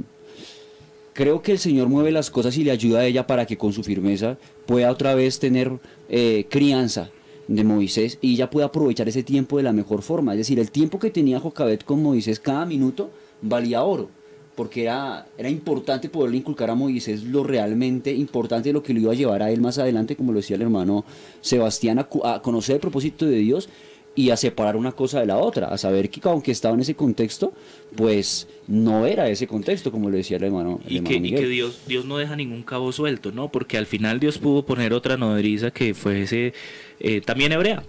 Creo 1.13 1.43
que 1.43 1.53
el 1.53 1.59
Señor 1.59 1.89
mueve 1.89 2.11
las 2.11 2.31
cosas 2.31 2.57
y 2.57 2.65
le 2.65 2.73
ayuda 2.73 3.01
a 3.01 3.07
ella 3.07 3.27
para 3.27 3.47
que 3.47 3.57
con 3.57 3.73
su 3.73 3.85
firmeza 3.85 4.37
pueda 4.67 4.91
otra 4.91 5.15
vez 5.15 5.39
tener 5.39 5.71
eh, 6.09 6.47
crianza 6.49 7.11
de 7.47 7.63
Moisés 7.63 8.19
y 8.21 8.33
ella 8.35 8.51
puede 8.51 8.67
aprovechar 8.67 9.09
ese 9.09 9.23
tiempo 9.23 9.57
de 9.57 9.63
la 9.63 9.73
mejor 9.73 10.03
forma. 10.03 10.33
Es 10.33 10.39
decir, 10.39 10.59
el 10.59 10.71
tiempo 10.71 10.99
que 10.99 11.11
tenía 11.11 11.39
Jocabet 11.39 11.85
con 11.85 12.03
Moisés 12.03 12.41
cada 12.41 12.67
minuto 12.67 13.11
valía 13.43 13.85
oro, 13.85 14.09
porque 14.55 14.83
era, 14.83 15.27
era 15.37 15.49
importante 15.49 16.09
poderle 16.09 16.37
inculcar 16.39 16.71
a 16.71 16.75
Moisés 16.75 17.25
lo 17.25 17.43
realmente 17.45 18.13
importante 18.13 18.69
de 18.69 18.73
lo 18.73 18.83
que 18.83 18.95
lo 18.95 19.01
iba 19.01 19.13
a 19.13 19.17
llevar 19.17 19.43
a 19.43 19.51
él 19.51 19.61
más 19.61 19.79
adelante, 19.79 20.17
como 20.17 20.33
lo 20.33 20.39
decía 20.39 20.57
el 20.57 20.63
hermano 20.63 21.05
Sebastián, 21.41 21.99
a, 21.99 22.09
a 22.25 22.43
conocer 22.43 22.77
el 22.77 22.81
propósito 22.81 23.27
de 23.27 23.37
Dios 23.39 23.69
y 24.17 24.31
a 24.31 24.37
separar 24.37 24.77
una 24.77 24.93
cosa 24.93 25.19
de 25.19 25.27
la 25.27 25.39
otra, 25.39 25.67
a 25.69 25.77
saber 25.77 26.09
que 26.09 26.21
aunque 26.29 26.53
estaba 26.53 26.75
en 26.77 26.83
ese 26.83 26.95
contexto, 26.95 27.53
pues 27.97 28.47
no 28.69 29.07
era 29.07 29.29
ese 29.29 29.49
contexto, 29.49 29.91
como 29.91 30.09
le 30.09 30.19
decía 30.19 30.37
el 30.37 30.45
hermano. 30.45 30.79
el 30.87 30.93
y, 30.93 30.97
hermano 30.99 31.09
que, 31.11 31.17
y 31.17 31.21
Miguel. 31.21 31.41
que 31.41 31.49
Dios, 31.49 31.81
Dios 31.89 32.05
no 32.05 32.19
deja 32.19 32.37
ningún 32.37 32.63
cabo 32.63 32.93
suelto, 32.93 33.33
¿no? 33.33 33.51
Porque 33.51 33.77
al 33.77 33.87
final 33.87 34.21
Dios 34.21 34.39
pudo 34.39 34.65
poner 34.65 34.93
otra 34.93 35.17
nodriza 35.17 35.73
que 35.73 35.95
fuese 35.95 36.55
eh, 37.01 37.23
también 37.23 37.51
hebrea, 37.51 37.83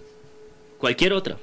cualquier 0.78 1.12
otra, 1.12 1.38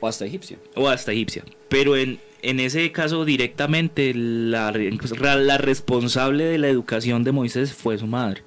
O 0.00 0.06
hasta 0.06 0.24
egipcia. 0.26 0.58
o 0.76 0.86
hasta 0.88 1.10
egipcia. 1.10 1.44
Pero 1.68 1.96
en, 1.96 2.20
en 2.42 2.60
ese 2.60 2.90
caso 2.92 3.24
directamente 3.24 4.12
la, 4.14 4.70
responsable 4.70 6.44
de 6.44 6.58
la 6.58 6.68
educación 6.68 7.24
de 7.24 7.32
Moisés 7.32 7.72
fue 7.72 7.98
su 7.98 8.06
madre. 8.06 8.42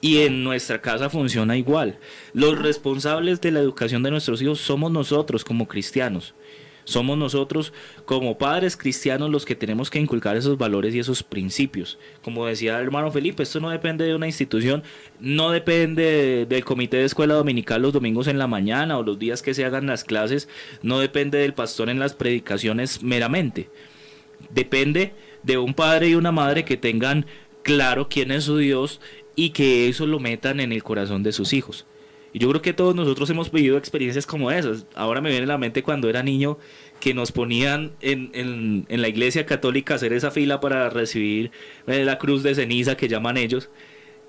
Y 0.00 0.18
en 0.18 0.42
nuestra 0.42 0.80
casa 0.80 1.08
funciona 1.08 1.56
igual. 1.56 1.98
Los 2.32 2.58
responsables 2.58 3.40
de 3.40 3.52
la 3.52 3.60
educación 3.60 4.02
de 4.02 4.10
nuestros 4.10 4.42
hijos 4.42 4.60
somos 4.60 4.90
nosotros 4.90 5.44
como 5.44 5.68
cristianos. 5.68 6.34
Somos 6.84 7.16
nosotros 7.16 7.72
como 8.06 8.38
padres 8.38 8.76
cristianos 8.76 9.30
los 9.30 9.44
que 9.44 9.54
tenemos 9.54 9.88
que 9.90 10.00
inculcar 10.00 10.36
esos 10.36 10.58
valores 10.58 10.94
y 10.94 10.98
esos 10.98 11.22
principios. 11.22 11.98
Como 12.22 12.46
decía 12.46 12.76
el 12.78 12.84
hermano 12.84 13.10
Felipe, 13.10 13.42
esto 13.42 13.60
no 13.60 13.70
depende 13.70 14.04
de 14.04 14.14
una 14.14 14.26
institución, 14.26 14.82
no 15.20 15.50
depende 15.50 16.02
de- 16.02 16.46
del 16.46 16.64
comité 16.64 16.96
de 16.96 17.04
escuela 17.04 17.34
dominical 17.34 17.82
los 17.82 17.92
domingos 17.92 18.26
en 18.26 18.38
la 18.38 18.46
mañana 18.46 18.98
o 18.98 19.02
los 19.02 19.18
días 19.18 19.42
que 19.42 19.54
se 19.54 19.64
hagan 19.64 19.86
las 19.86 20.04
clases, 20.04 20.48
no 20.82 20.98
depende 20.98 21.38
del 21.38 21.54
pastor 21.54 21.88
en 21.88 21.98
las 21.98 22.14
predicaciones 22.14 23.02
meramente. 23.02 23.70
Depende 24.50 25.12
de 25.42 25.58
un 25.58 25.74
padre 25.74 26.08
y 26.08 26.14
una 26.14 26.32
madre 26.32 26.64
que 26.64 26.76
tengan 26.76 27.26
claro 27.62 28.08
quién 28.08 28.30
es 28.32 28.44
su 28.44 28.56
Dios 28.58 29.00
y 29.36 29.50
que 29.50 29.88
eso 29.88 30.06
lo 30.06 30.18
metan 30.18 30.60
en 30.60 30.72
el 30.72 30.82
corazón 30.82 31.22
de 31.22 31.32
sus 31.32 31.52
hijos. 31.52 31.86
Y 32.32 32.38
yo 32.38 32.48
creo 32.48 32.62
que 32.62 32.72
todos 32.72 32.94
nosotros 32.94 33.28
hemos 33.30 33.50
vivido 33.52 33.76
experiencias 33.76 34.26
como 34.26 34.50
esas. 34.50 34.86
Ahora 34.94 35.20
me 35.20 35.28
viene 35.30 35.44
a 35.44 35.48
la 35.48 35.58
mente 35.58 35.82
cuando 35.82 36.08
era 36.08 36.22
niño 36.22 36.58
que 37.00 37.12
nos 37.14 37.30
ponían 37.32 37.92
en, 38.00 38.30
en- 38.32 38.86
en 38.88 39.02
la 39.02 39.08
iglesia 39.08 39.44
católica 39.44 39.94
a 39.94 39.96
hacer 39.96 40.12
esa 40.12 40.30
fila 40.30 40.60
para 40.60 40.88
recibir 40.88 41.50
eh, 41.86 42.04
la 42.04 42.18
cruz 42.18 42.42
de 42.42 42.54
ceniza 42.54 42.96
que 42.96 43.08
llaman 43.08 43.36
ellos. 43.36 43.68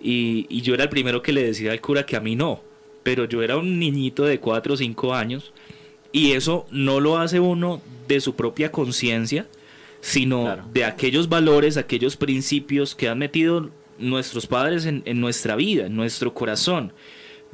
Y, 0.02 0.46
y 0.50 0.62
yo 0.62 0.74
era 0.74 0.84
el 0.84 0.90
primero 0.90 1.22
que 1.22 1.32
le 1.32 1.44
decía 1.44 1.72
al 1.72 1.80
cura 1.82 2.06
que 2.06 2.16
a 2.18 2.20
mí 2.20 2.36
no. 2.36 2.62
Pero 3.04 3.26
yo 3.26 3.42
era 3.42 3.58
un 3.58 3.80
niñito 3.80 4.24
de 4.26 4.40
4 4.40 4.74
o 4.74 4.78
5 4.78 5.14
años. 5.14 5.54
Y 6.12 6.32
eso 6.34 6.66
no 6.72 7.00
lo 7.00 7.18
hace 7.18 7.40
uno 7.40 7.82
de 8.08 8.20
su 8.20 8.36
propia 8.36 8.72
conciencia, 8.72 9.48
sino 10.02 10.44
Claro. 10.44 10.66
de 10.74 10.84
aquellos 10.84 11.30
valores, 11.30 11.78
aquellos 11.78 12.18
principios 12.18 12.96
que 12.96 13.08
han 13.08 13.18
metido 13.20 13.70
nuestros 13.98 14.46
padres 14.48 14.86
en, 14.86 15.02
en 15.06 15.22
nuestra 15.22 15.56
vida, 15.56 15.86
en 15.86 15.96
nuestro 15.96 16.34
corazón, 16.34 16.92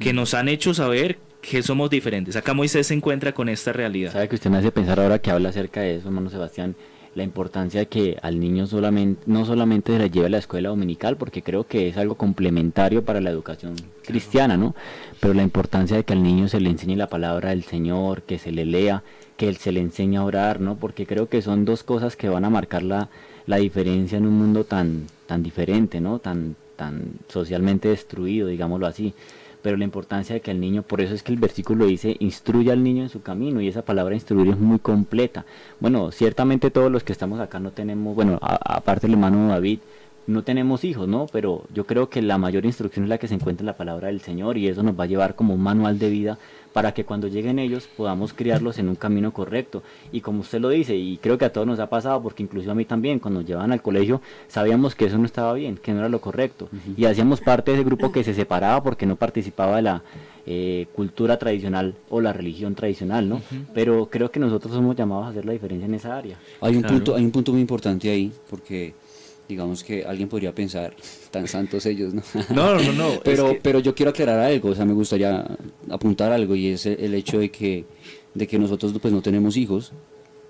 que 0.00 0.12
nos 0.14 0.34
han 0.34 0.48
hecho 0.48 0.74
saber 0.74 1.18
que 1.42 1.62
somos 1.62 1.90
diferentes. 1.90 2.34
Acá 2.34 2.54
Moisés 2.54 2.86
se 2.86 2.94
encuentra 2.94 3.32
con 3.32 3.48
esta 3.48 3.72
realidad. 3.72 4.12
Sabe 4.12 4.28
que 4.28 4.34
usted 4.34 4.50
me 4.50 4.58
hace 4.58 4.72
pensar 4.72 4.98
ahora 4.98 5.18
que 5.18 5.30
habla 5.30 5.50
acerca 5.50 5.80
de 5.80 5.96
eso, 5.96 6.08
hermano 6.08 6.30
Sebastián, 6.30 6.74
la 7.14 7.22
importancia 7.22 7.80
de 7.80 7.86
que 7.86 8.16
al 8.22 8.40
niño 8.40 8.66
solamente, 8.66 9.22
no 9.26 9.44
solamente 9.44 9.92
se 9.92 9.98
le 9.98 10.10
lleve 10.10 10.26
a 10.26 10.30
la 10.30 10.38
escuela 10.38 10.70
dominical, 10.70 11.16
porque 11.16 11.42
creo 11.42 11.66
que 11.66 11.88
es 11.88 11.96
algo 11.96 12.14
complementario 12.14 13.04
para 13.04 13.20
la 13.20 13.30
educación 13.30 13.74
cristiana, 14.04 14.56
¿no? 14.56 14.74
Pero 15.18 15.34
la 15.34 15.42
importancia 15.42 15.96
de 15.96 16.04
que 16.04 16.12
al 16.12 16.22
niño 16.22 16.48
se 16.48 16.60
le 16.60 16.70
enseñe 16.70 16.96
la 16.96 17.08
palabra 17.08 17.50
del 17.50 17.64
Señor, 17.64 18.22
que 18.22 18.38
se 18.38 18.52
le 18.52 18.64
lea, 18.64 19.02
que 19.36 19.48
él 19.48 19.56
se 19.56 19.72
le 19.72 19.80
enseñe 19.80 20.16
a 20.16 20.24
orar, 20.24 20.60
¿no? 20.60 20.76
Porque 20.76 21.04
creo 21.04 21.28
que 21.28 21.42
son 21.42 21.64
dos 21.64 21.82
cosas 21.82 22.16
que 22.16 22.28
van 22.28 22.44
a 22.44 22.50
marcar 22.50 22.82
la, 22.82 23.10
la 23.46 23.56
diferencia 23.56 24.16
en 24.18 24.26
un 24.26 24.38
mundo 24.38 24.64
tan, 24.64 25.06
tan 25.26 25.42
diferente, 25.42 26.00
¿no? 26.00 26.20
Tan, 26.20 26.54
tan 26.76 27.14
socialmente 27.28 27.88
destruido, 27.88 28.48
digámoslo 28.48 28.86
así 28.86 29.14
pero 29.62 29.76
la 29.76 29.84
importancia 29.84 30.34
de 30.34 30.40
que 30.40 30.50
el 30.50 30.60
niño, 30.60 30.82
por 30.82 31.00
eso 31.00 31.14
es 31.14 31.22
que 31.22 31.32
el 31.32 31.38
versículo 31.38 31.86
dice, 31.86 32.16
instruye 32.20 32.72
al 32.72 32.82
niño 32.82 33.02
en 33.02 33.08
su 33.08 33.22
camino, 33.22 33.60
y 33.60 33.68
esa 33.68 33.82
palabra 33.82 34.14
instruir 34.14 34.48
es 34.48 34.58
muy 34.58 34.78
completa. 34.78 35.44
Bueno, 35.80 36.10
ciertamente 36.12 36.70
todos 36.70 36.90
los 36.90 37.04
que 37.04 37.12
estamos 37.12 37.40
acá 37.40 37.60
no 37.60 37.70
tenemos, 37.70 38.14
bueno, 38.14 38.38
aparte 38.40 39.06
el 39.06 39.14
hermano 39.14 39.48
David, 39.48 39.80
no 40.26 40.42
tenemos 40.42 40.84
hijos, 40.84 41.08
¿no? 41.08 41.26
Pero 41.32 41.64
yo 41.74 41.86
creo 41.86 42.08
que 42.08 42.22
la 42.22 42.38
mayor 42.38 42.64
instrucción 42.64 43.04
es 43.04 43.08
la 43.08 43.18
que 43.18 43.26
se 43.28 43.34
encuentra 43.34 43.62
en 43.62 43.66
la 43.66 43.76
palabra 43.76 44.08
del 44.08 44.20
Señor, 44.20 44.56
y 44.58 44.68
eso 44.68 44.82
nos 44.82 44.98
va 44.98 45.04
a 45.04 45.08
llevar 45.08 45.34
como 45.34 45.54
un 45.54 45.62
manual 45.62 45.98
de 45.98 46.10
vida 46.10 46.38
para 46.72 46.92
que 46.92 47.04
cuando 47.04 47.28
lleguen 47.28 47.58
ellos 47.58 47.88
podamos 47.96 48.32
criarlos 48.32 48.78
en 48.78 48.88
un 48.88 48.94
camino 48.94 49.32
correcto. 49.32 49.82
Y 50.12 50.20
como 50.20 50.40
usted 50.40 50.60
lo 50.60 50.68
dice, 50.68 50.96
y 50.96 51.16
creo 51.18 51.36
que 51.38 51.44
a 51.44 51.52
todos 51.52 51.66
nos 51.66 51.80
ha 51.80 51.88
pasado, 51.88 52.22
porque 52.22 52.42
incluso 52.42 52.70
a 52.70 52.74
mí 52.74 52.84
también, 52.84 53.18
cuando 53.18 53.40
nos 53.40 53.48
llevaban 53.48 53.72
al 53.72 53.82
colegio, 53.82 54.20
sabíamos 54.48 54.94
que 54.94 55.06
eso 55.06 55.18
no 55.18 55.26
estaba 55.26 55.52
bien, 55.54 55.76
que 55.76 55.92
no 55.92 55.98
era 56.00 56.08
lo 56.08 56.20
correcto. 56.20 56.68
Y 56.96 57.04
hacíamos 57.06 57.40
parte 57.40 57.70
de 57.72 57.78
ese 57.78 57.84
grupo 57.84 58.12
que 58.12 58.22
se 58.24 58.34
separaba 58.34 58.82
porque 58.82 59.06
no 59.06 59.16
participaba 59.16 59.76
de 59.76 59.82
la 59.82 60.02
eh, 60.46 60.86
cultura 60.94 61.38
tradicional 61.38 61.94
o 62.08 62.20
la 62.20 62.32
religión 62.32 62.74
tradicional, 62.74 63.28
¿no? 63.28 63.42
Pero 63.74 64.06
creo 64.10 64.30
que 64.30 64.40
nosotros 64.40 64.72
somos 64.74 64.96
llamados 64.96 65.26
a 65.26 65.28
hacer 65.30 65.44
la 65.44 65.52
diferencia 65.52 65.86
en 65.86 65.94
esa 65.94 66.16
área. 66.16 66.38
Hay 66.60 66.74
un, 66.76 66.82
Claro. 66.82 66.96
punto, 66.96 67.14
hay 67.16 67.24
un 67.24 67.30
punto 67.30 67.52
muy 67.52 67.60
importante 67.60 68.10
ahí, 68.10 68.32
porque 68.48 68.94
digamos 69.50 69.84
que 69.84 70.04
alguien 70.04 70.28
podría 70.28 70.54
pensar, 70.54 70.94
tan 71.30 71.46
santos 71.48 71.84
ellos, 71.86 72.14
¿no? 72.14 72.22
No, 72.54 72.74
no, 72.76 72.92
no. 72.92 73.08
es 73.14 73.20
pero, 73.24 73.50
que- 73.52 73.60
pero 73.62 73.78
yo 73.80 73.94
quiero 73.94 74.10
aclarar 74.10 74.40
algo, 74.40 74.70
o 74.70 74.74
sea, 74.74 74.84
me 74.84 74.92
gustaría 74.94 75.46
apuntar 75.90 76.32
algo 76.32 76.54
y 76.56 76.68
es 76.68 76.86
el 76.86 77.14
hecho 77.14 77.38
de 77.38 77.50
que, 77.50 77.84
de 78.34 78.46
que 78.46 78.58
nosotros 78.58 78.92
pues 79.00 79.12
no 79.12 79.20
tenemos 79.22 79.56
hijos, 79.56 79.92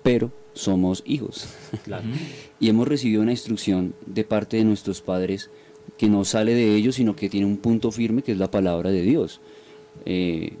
pero 0.03 0.31
somos 0.53 1.03
hijos. 1.05 1.47
y 2.59 2.69
hemos 2.69 2.87
recibido 2.87 3.21
una 3.21 3.31
instrucción 3.31 3.93
de 4.05 4.23
parte 4.23 4.57
de 4.57 4.63
nuestros 4.63 5.01
padres 5.01 5.49
que 5.97 6.07
no 6.09 6.25
sale 6.25 6.53
de 6.55 6.75
ellos, 6.75 6.95
sino 6.95 7.15
que 7.15 7.29
tiene 7.29 7.45
un 7.45 7.57
punto 7.57 7.91
firme 7.91 8.21
que 8.23 8.31
es 8.31 8.37
la 8.37 8.49
palabra 8.49 8.89
de 8.91 9.01
Dios. 9.01 9.41
Eh, 10.05 10.53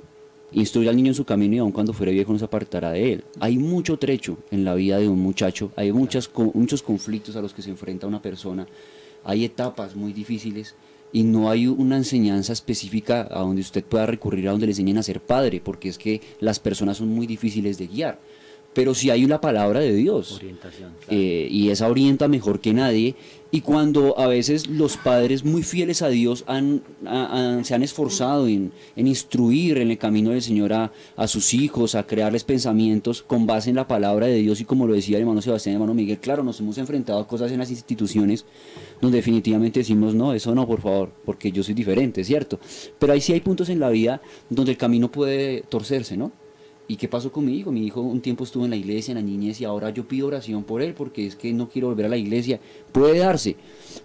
instruye 0.53 0.89
al 0.89 0.95
niño 0.95 1.09
en 1.09 1.15
su 1.15 1.25
camino 1.25 1.55
y 1.55 1.59
aun 1.59 1.71
cuando 1.71 1.93
fuere 1.93 2.11
viejo 2.11 2.33
no 2.33 2.39
se 2.39 2.45
apartará 2.45 2.91
de 2.91 3.13
él. 3.13 3.23
Hay 3.39 3.57
mucho 3.57 3.97
trecho 3.97 4.37
en 4.51 4.63
la 4.63 4.75
vida 4.75 4.97
de 4.97 5.07
un 5.07 5.19
muchacho, 5.19 5.71
hay 5.75 5.91
muchas, 5.91 6.29
muchos 6.53 6.81
conflictos 6.81 7.35
a 7.35 7.41
los 7.41 7.53
que 7.53 7.61
se 7.61 7.69
enfrenta 7.69 8.07
una 8.07 8.21
persona, 8.21 8.67
hay 9.23 9.45
etapas 9.45 9.95
muy 9.95 10.13
difíciles 10.13 10.75
y 11.13 11.23
no 11.23 11.49
hay 11.49 11.67
una 11.67 11.97
enseñanza 11.97 12.53
específica 12.53 13.27
a 13.29 13.39
donde 13.39 13.61
usted 13.61 13.83
pueda 13.83 14.05
recurrir 14.05 14.47
a 14.47 14.51
donde 14.51 14.67
le 14.67 14.71
enseñen 14.71 14.97
a 14.97 15.03
ser 15.03 15.21
padre, 15.21 15.61
porque 15.63 15.89
es 15.89 15.97
que 15.97 16.21
las 16.39 16.59
personas 16.59 16.97
son 16.97 17.09
muy 17.09 17.27
difíciles 17.27 17.77
de 17.77 17.87
guiar. 17.87 18.19
Pero 18.73 18.93
si 18.95 19.09
hay 19.09 19.25
una 19.25 19.41
palabra 19.41 19.81
de 19.81 19.93
Dios. 19.93 20.33
Orientación. 20.37 20.91
Eh, 21.09 21.47
y 21.51 21.69
esa 21.69 21.89
orienta 21.89 22.27
mejor 22.29 22.61
que 22.61 22.73
nadie. 22.73 23.15
Y 23.53 23.59
cuando 23.59 24.17
a 24.17 24.27
veces 24.27 24.67
los 24.69 24.95
padres 24.95 25.43
muy 25.43 25.61
fieles 25.61 26.01
a 26.01 26.07
Dios 26.07 26.45
han, 26.47 26.81
a- 27.05 27.57
a- 27.59 27.63
se 27.65 27.75
han 27.75 27.83
esforzado 27.83 28.47
en, 28.47 28.71
en 28.95 29.07
instruir 29.07 29.77
en 29.79 29.91
el 29.91 29.97
camino 29.97 30.29
del 30.29 30.41
Señor 30.41 30.71
a, 30.71 30.93
a 31.17 31.27
sus 31.27 31.53
hijos, 31.53 31.95
a 31.95 32.07
crearles 32.07 32.45
pensamientos 32.45 33.21
con 33.21 33.45
base 33.45 33.69
en 33.69 33.75
la 33.75 33.89
palabra 33.89 34.27
de 34.27 34.35
Dios 34.37 34.61
y 34.61 34.63
como 34.63 34.87
lo 34.87 34.93
decía 34.93 35.17
el 35.17 35.23
hermano 35.23 35.41
Sebastián 35.41 35.73
y 35.73 35.75
el 35.75 35.81
hermano 35.81 35.93
Miguel, 35.93 36.19
claro, 36.19 36.41
nos 36.43 36.61
hemos 36.61 36.77
enfrentado 36.77 37.19
a 37.19 37.27
cosas 37.27 37.51
en 37.51 37.59
las 37.59 37.69
instituciones 37.71 38.45
donde 39.01 39.17
definitivamente 39.17 39.81
decimos, 39.81 40.15
no, 40.15 40.33
eso 40.33 40.55
no, 40.55 40.65
por 40.65 40.79
favor, 40.79 41.11
porque 41.25 41.51
yo 41.51 41.61
soy 41.61 41.73
diferente, 41.73 42.23
¿cierto? 42.23 42.57
Pero 42.99 43.11
ahí 43.11 43.19
sí 43.19 43.33
hay 43.33 43.41
puntos 43.41 43.67
en 43.67 43.81
la 43.81 43.89
vida 43.89 44.21
donde 44.49 44.71
el 44.71 44.77
camino 44.77 45.11
puede 45.11 45.63
torcerse, 45.67 46.15
¿no? 46.15 46.31
¿Y 46.91 46.97
qué 46.97 47.07
pasó 47.07 47.31
con 47.31 47.45
mi 47.45 47.57
hijo? 47.57 47.71
Mi 47.71 47.85
hijo 47.85 48.01
un 48.01 48.19
tiempo 48.19 48.43
estuvo 48.43 48.65
en 48.65 48.71
la 48.71 48.75
iglesia, 48.75 49.13
en 49.13 49.17
la 49.17 49.21
niñez, 49.21 49.61
y 49.61 49.63
ahora 49.63 49.91
yo 49.91 50.05
pido 50.05 50.27
oración 50.27 50.65
por 50.65 50.81
él 50.81 50.93
porque 50.93 51.25
es 51.25 51.37
que 51.37 51.53
no 51.53 51.69
quiero 51.69 51.87
volver 51.87 52.07
a 52.07 52.09
la 52.09 52.17
iglesia. 52.17 52.59
Puede 52.91 53.19
darse. 53.19 53.55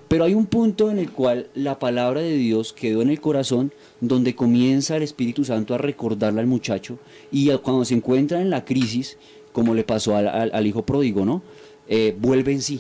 Pero 0.07 0.23
hay 0.23 0.35
un 0.35 0.47
punto 0.47 0.89
en 0.89 1.01
el 1.01 1.11
cual 1.11 1.49
la 1.57 1.81
palabra 1.81 2.21
de 2.21 2.37
Dios 2.37 2.73
quedó 2.73 3.03
en 3.03 3.11
el 3.11 3.21
corazón, 3.21 3.73
donde 4.01 4.37
comienza 4.37 4.97
el 4.97 5.03
Espíritu 5.03 5.45
Santo 5.45 5.75
a 5.75 5.79
recordarle 5.79 6.39
al 6.39 6.47
muchacho, 6.47 7.01
y 7.33 7.51
cuando 7.59 7.85
se 7.85 7.95
encuentra 7.95 8.41
en 8.41 8.51
la 8.51 8.65
crisis, 8.65 9.19
como 9.53 9.75
le 9.75 9.83
pasó 9.83 10.15
al 10.15 10.67
hijo 10.69 10.87
pródigo, 10.87 11.25
¿no? 11.25 11.43
Eh, 11.89 12.17
vuelve 12.17 12.53
en 12.53 12.63
sí, 12.63 12.79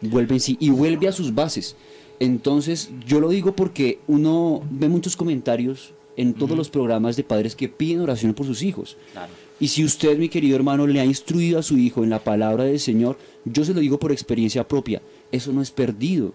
vuelve 0.00 0.36
en 0.36 0.40
sí, 0.40 0.56
y 0.58 0.70
vuelve 0.70 1.06
a 1.06 1.12
sus 1.12 1.34
bases. 1.34 1.76
Entonces, 2.18 2.92
yo 3.06 3.20
lo 3.20 3.28
digo 3.28 3.54
porque 3.54 3.98
uno 4.06 4.62
ve 4.70 4.88
muchos 4.88 5.16
comentarios 5.16 5.92
en 6.16 6.34
todos 6.34 6.56
los 6.56 6.70
programas 6.70 7.16
de 7.16 7.24
padres 7.24 7.54
que 7.56 7.68
piden 7.68 8.00
oración 8.00 8.34
por 8.34 8.46
sus 8.46 8.62
hijos. 8.62 8.96
Y 9.60 9.68
si 9.68 9.84
usted, 9.84 10.18
mi 10.18 10.28
querido 10.28 10.56
hermano, 10.56 10.86
le 10.86 11.00
ha 11.00 11.04
instruido 11.04 11.58
a 11.58 11.62
su 11.62 11.78
hijo 11.78 12.02
en 12.04 12.10
la 12.10 12.22
palabra 12.22 12.64
del 12.64 12.80
Señor, 12.80 13.16
yo 13.44 13.64
se 13.64 13.72
lo 13.74 13.80
digo 13.80 13.98
por 13.98 14.12
experiencia 14.12 14.66
propia, 14.66 15.00
eso 15.30 15.52
no 15.52 15.62
es 15.62 15.70
perdido. 15.70 16.32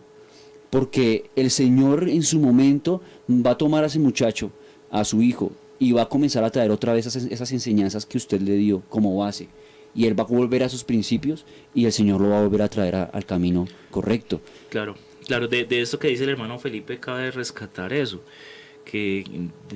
Porque 0.69 1.30
el 1.36 1.49
Señor 1.49 2.09
en 2.09 2.21
su 2.23 2.39
momento 2.39 3.01
va 3.30 3.51
a 3.51 3.57
tomar 3.57 3.84
a 3.84 3.88
ese 3.88 3.99
muchacho, 3.99 4.51
a 4.91 5.03
su 5.03 5.21
hijo, 5.21 5.51
y 5.80 5.91
va 5.93 6.03
a 6.03 6.09
comenzar 6.09 6.43
a 6.43 6.49
traer 6.51 6.71
otra 6.71 6.93
vez 6.93 7.05
esas, 7.07 7.51
enseñanzas 7.51 8.05
que 8.05 8.17
usted 8.17 8.39
le 8.41 8.55
dio 8.55 8.84
como 8.89 9.17
base. 9.17 9.47
Y 9.95 10.05
él 10.05 10.17
va 10.19 10.23
a 10.23 10.27
volver 10.27 10.61
a 10.63 10.69
sus 10.69 10.84
principios 10.84 11.45
y 11.73 11.86
el 11.86 11.91
Señor 11.91 12.21
lo 12.21 12.30
va 12.30 12.39
a 12.39 12.43
volver 12.43 12.61
a 12.61 12.67
traer 12.69 12.95
a- 12.95 13.03
al 13.05 13.25
camino 13.25 13.67
correcto. 13.89 14.39
Claro, 14.69 14.95
claro, 15.25 15.47
de, 15.47 15.65
de 15.65 15.82
esto 15.82 15.97
que 15.97 16.09
dice 16.09 16.23
el 16.25 16.30
hermano 16.30 16.59
Felipe 16.59 16.99
cabe 16.99 17.32
rescatar 17.32 17.91
eso, 17.91 18.21
que 18.89 19.23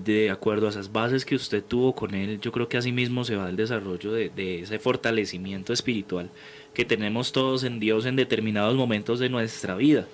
de 0.04 0.32
acuerdo 0.32 0.68
a 0.68 0.70
esas 0.70 0.92
bases 0.92 1.26
que 1.26 1.36
usted 1.36 1.64
tuvo 1.64 1.94
con 1.94 2.16
él, 2.16 2.40
yo 2.42 2.52
creo 2.52 2.68
que 2.68 2.78
así 2.78 2.92
mismo 2.92 3.24
se 3.24 3.36
va 3.36 3.50
el 3.50 3.56
desarrollo 3.56 4.12
de, 4.12 4.30
de 4.30 4.62
ese 4.62 4.80
fortalecimiento 4.80 5.74
espiritual 5.74 6.30
que 6.74 6.86
tenemos 6.86 7.32
todos 7.32 7.64
en 7.64 7.80
Dios 7.80 8.06
en 8.06 8.16
determinados 8.16 8.76
momentos 8.76 9.20
de 9.20 9.30
nuestra 9.30 9.76
vida. 9.76 10.08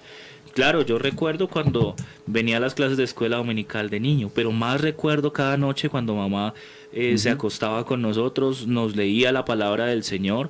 Claro, 0.53 0.81
yo 0.81 0.99
recuerdo 0.99 1.47
cuando 1.47 1.95
venía 2.25 2.57
a 2.57 2.59
las 2.59 2.73
clases 2.73 2.97
de 2.97 3.03
escuela 3.03 3.37
dominical 3.37 3.89
de 3.89 3.99
niño, 3.99 4.31
pero 4.33 4.51
más 4.51 4.81
recuerdo 4.81 5.31
cada 5.31 5.57
noche 5.57 5.89
cuando 5.89 6.15
mamá 6.15 6.53
eh, 6.91 7.17
se 7.17 7.29
acostaba 7.29 7.85
con 7.85 8.01
nosotros, 8.01 8.67
nos 8.67 8.95
leía 8.95 9.31
la 9.31 9.45
palabra 9.45 9.85
del 9.85 10.03
Señor, 10.03 10.49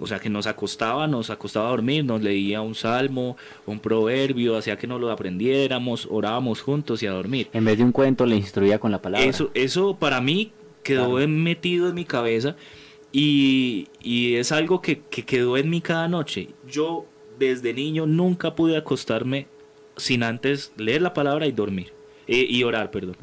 o 0.00 0.06
sea 0.06 0.18
que 0.18 0.28
nos 0.30 0.46
acostaba, 0.46 1.06
nos 1.06 1.30
acostaba 1.30 1.66
a 1.66 1.70
dormir, 1.70 2.04
nos 2.04 2.22
leía 2.22 2.60
un 2.60 2.74
salmo, 2.74 3.36
un 3.66 3.78
proverbio, 3.80 4.56
hacía 4.56 4.76
que 4.76 4.86
nos 4.86 5.00
lo 5.00 5.10
aprendiéramos, 5.10 6.08
orábamos 6.10 6.60
juntos 6.62 7.02
y 7.02 7.06
a 7.06 7.12
dormir. 7.12 7.48
En 7.52 7.64
vez 7.64 7.78
de 7.78 7.84
un 7.84 7.92
cuento 7.92 8.26
le 8.26 8.36
instruía 8.36 8.78
con 8.78 8.90
la 8.90 9.00
palabra. 9.00 9.26
Eso, 9.26 9.50
eso 9.54 9.96
para 9.96 10.20
mí 10.20 10.52
quedó 10.82 11.18
metido 11.28 11.88
en 11.88 11.94
mi 11.94 12.04
cabeza 12.04 12.56
y, 13.12 13.88
y 14.02 14.34
es 14.34 14.52
algo 14.52 14.80
que, 14.80 15.00
que 15.00 15.24
quedó 15.24 15.56
en 15.56 15.70
mí 15.70 15.80
cada 15.80 16.08
noche. 16.08 16.48
Yo 16.68 17.06
desde 17.38 17.72
niño 17.72 18.06
nunca 18.06 18.54
pude 18.54 18.76
acostarme 18.76 19.46
sin 19.96 20.22
antes 20.22 20.72
leer 20.76 21.02
la 21.02 21.14
palabra 21.14 21.46
y 21.46 21.52
dormir. 21.52 21.92
eh, 22.26 22.46
y 22.48 22.62
orar, 22.64 22.90
perdón. 22.90 23.16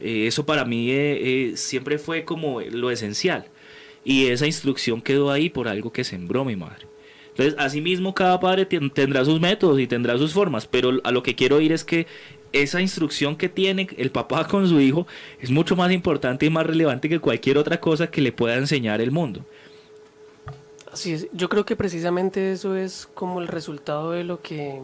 Eh, 0.00 0.26
eso 0.26 0.44
para 0.46 0.64
mí 0.64 0.90
eh, 0.90 1.50
eh, 1.50 1.56
siempre 1.56 1.98
fue 1.98 2.24
como 2.24 2.60
lo 2.60 2.90
esencial. 2.90 3.46
Y 4.04 4.26
esa 4.26 4.46
instrucción 4.46 5.00
quedó 5.00 5.30
ahí 5.30 5.48
por 5.48 5.68
algo 5.68 5.92
que 5.92 6.04
sembró 6.04 6.44
mi 6.44 6.56
madre. 6.56 6.86
Entonces, 7.30 7.54
asimismo, 7.58 8.14
cada 8.14 8.38
padre 8.40 8.66
tendrá 8.66 9.24
sus 9.24 9.40
métodos 9.40 9.80
y 9.80 9.86
tendrá 9.86 10.18
sus 10.18 10.32
formas, 10.32 10.66
pero 10.66 11.00
a 11.02 11.10
lo 11.10 11.22
que 11.22 11.34
quiero 11.34 11.60
ir 11.60 11.72
es 11.72 11.82
que 11.84 12.06
esa 12.52 12.82
instrucción 12.82 13.36
que 13.36 13.48
tiene 13.48 13.88
el 13.96 14.10
papá 14.10 14.46
con 14.48 14.68
su 14.68 14.80
hijo 14.80 15.06
es 15.40 15.50
mucho 15.50 15.74
más 15.74 15.90
importante 15.92 16.46
y 16.46 16.50
más 16.50 16.66
relevante 16.66 17.08
que 17.08 17.20
cualquier 17.20 17.58
otra 17.58 17.80
cosa 17.80 18.10
que 18.10 18.20
le 18.20 18.32
pueda 18.32 18.56
enseñar 18.56 19.00
el 19.00 19.10
mundo. 19.10 19.44
Así 20.92 21.14
es, 21.14 21.26
yo 21.32 21.48
creo 21.48 21.64
que 21.64 21.74
precisamente 21.74 22.52
eso 22.52 22.76
es 22.76 23.08
como 23.14 23.40
el 23.40 23.48
resultado 23.48 24.10
de 24.10 24.24
lo 24.24 24.42
que, 24.42 24.78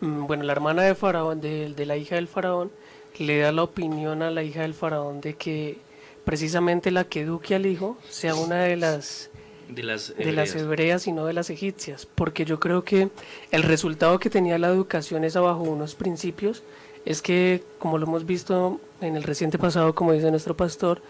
mm, 0.00 0.26
bueno, 0.26 0.42
la 0.42 0.52
hermana 0.52 0.82
de 0.82 0.96
Faraón, 0.96 1.40
de 1.40 1.86
la 1.86 1.96
hija 1.96 2.16
del 2.16 2.26
Faraón, 2.26 2.72
le 3.18 3.38
da 3.38 3.52
la 3.52 3.62
opinión 3.62 4.22
a 4.22 4.30
la 4.30 4.42
hija 4.42 4.62
del 4.62 4.74
Faraón 4.74 5.20
de 5.20 5.34
que 5.34 5.78
precisamente 6.26 6.90
la 6.90 7.04
que 7.04 7.20
eduque 7.20 7.54
al 7.54 7.64
hijo 7.64 7.96
sea 8.10 8.34
una 8.34 8.64
de 8.64 8.76
las 8.76 9.30
De 9.68 9.82
las, 9.84 10.14
de 10.16 10.32
las 10.32 10.50
hebreas. 10.50 10.56
hebreas 10.56 11.06
y 11.06 11.12
no 11.12 11.24
de 11.24 11.32
las 11.32 11.48
egipcias, 11.50 12.06
porque 12.14 12.44
yo 12.44 12.60
creo 12.60 12.84
que 12.84 13.08
el 13.52 13.62
resultado 13.62 14.18
que 14.18 14.28
tenía 14.28 14.58
la 14.58 14.66
educación 14.68 15.24
esa 15.24 15.40
bajo 15.40 15.62
unos 15.62 15.94
principios 15.94 16.62
es 17.04 17.22
que, 17.22 17.62
como 17.78 17.96
lo 17.96 18.06
hemos 18.06 18.26
visto 18.26 18.80
en 19.00 19.14
el 19.16 19.22
reciente 19.22 19.56
pasado, 19.56 19.94
como 19.94 20.12
dice 20.12 20.28
nuestro 20.32 20.56
pastor, 20.56 21.00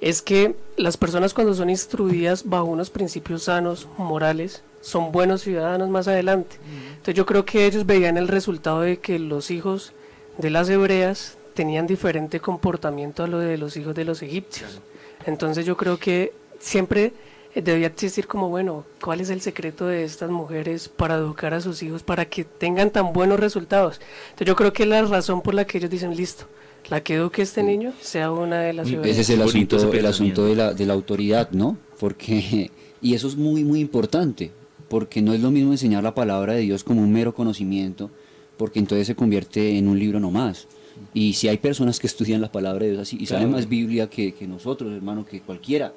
es 0.00 0.22
que 0.22 0.54
las 0.76 0.96
personas 0.96 1.34
cuando 1.34 1.54
son 1.54 1.68
instruidas 1.68 2.44
bajo 2.48 2.64
unos 2.66 2.88
principios 2.90 3.42
sanos, 3.44 3.88
morales, 3.98 4.62
son 4.80 5.10
buenos 5.10 5.42
ciudadanos 5.42 5.88
más 5.90 6.06
adelante. 6.06 6.56
Entonces 6.90 7.14
yo 7.14 7.26
creo 7.26 7.44
que 7.44 7.66
ellos 7.66 7.84
veían 7.84 8.16
el 8.16 8.28
resultado 8.28 8.80
de 8.82 8.98
que 8.98 9.18
los 9.18 9.50
hijos 9.50 9.92
de 10.38 10.50
las 10.50 10.68
hebreas 10.68 11.36
tenían 11.52 11.86
diferente 11.86 12.40
comportamiento 12.40 13.22
a 13.22 13.26
lo 13.26 13.38
de 13.38 13.58
los 13.58 13.76
hijos 13.76 13.94
de 13.94 14.04
los 14.04 14.22
egipcios. 14.22 14.80
Entonces 15.26 15.66
yo 15.66 15.76
creo 15.76 15.98
que 15.98 16.32
siempre 16.58 17.12
eh, 17.54 17.62
debía 17.62 17.88
existir 17.88 18.26
como, 18.26 18.48
bueno, 18.48 18.84
¿cuál 19.00 19.20
es 19.20 19.30
el 19.30 19.40
secreto 19.40 19.86
de 19.86 20.04
estas 20.04 20.30
mujeres 20.30 20.88
para 20.88 21.16
educar 21.16 21.54
a 21.54 21.60
sus 21.60 21.82
hijos 21.82 22.02
para 22.02 22.24
que 22.24 22.44
tengan 22.44 22.90
tan 22.90 23.12
buenos 23.12 23.38
resultados? 23.38 24.00
Entonces 24.30 24.46
yo 24.46 24.56
creo 24.56 24.72
que 24.72 24.86
la 24.86 25.02
razón 25.02 25.42
por 25.42 25.54
la 25.54 25.66
que 25.66 25.78
ellos 25.78 25.90
dicen, 25.90 26.16
listo, 26.16 26.46
la 26.88 27.02
que 27.02 27.14
eduque 27.14 27.42
a 27.42 27.44
este 27.44 27.62
niño 27.62 27.92
sea 28.00 28.30
una 28.30 28.60
de 28.60 28.72
las 28.72 28.88
hebreas. 28.88 29.18
Ese 29.18 29.20
es 29.20 29.30
el 29.30 29.42
asunto, 29.42 29.76
ese 29.76 29.98
el 29.98 30.06
asunto 30.06 30.46
de 30.46 30.56
la, 30.56 30.74
de 30.74 30.86
la 30.86 30.94
autoridad, 30.94 31.50
¿no? 31.50 31.76
Porque, 31.98 32.70
y 33.02 33.14
eso 33.14 33.28
es 33.28 33.36
muy, 33.36 33.64
muy 33.64 33.80
importante, 33.80 34.50
porque 34.88 35.22
no 35.22 35.34
es 35.34 35.40
lo 35.40 35.50
mismo 35.50 35.72
enseñar 35.72 36.02
la 36.02 36.14
palabra 36.14 36.54
de 36.54 36.60
Dios 36.60 36.84
como 36.84 37.02
un 37.02 37.12
mero 37.12 37.34
conocimiento, 37.34 38.10
porque 38.56 38.78
entonces 38.78 39.06
se 39.06 39.14
convierte 39.14 39.76
en 39.78 39.88
un 39.88 39.98
libro 39.98 40.20
nomás. 40.20 40.68
Y 41.14 41.32
si 41.34 41.48
hay 41.48 41.58
personas 41.58 41.98
que 41.98 42.06
estudian 42.06 42.40
la 42.40 42.50
palabra 42.50 42.84
de 42.84 42.92
Dios 42.92 43.02
así 43.02 43.16
y 43.20 43.26
saben 43.26 43.50
más 43.50 43.68
Biblia 43.68 44.08
que, 44.08 44.32
que 44.32 44.46
nosotros, 44.46 44.92
hermano, 44.92 45.24
que 45.24 45.40
cualquiera, 45.40 45.92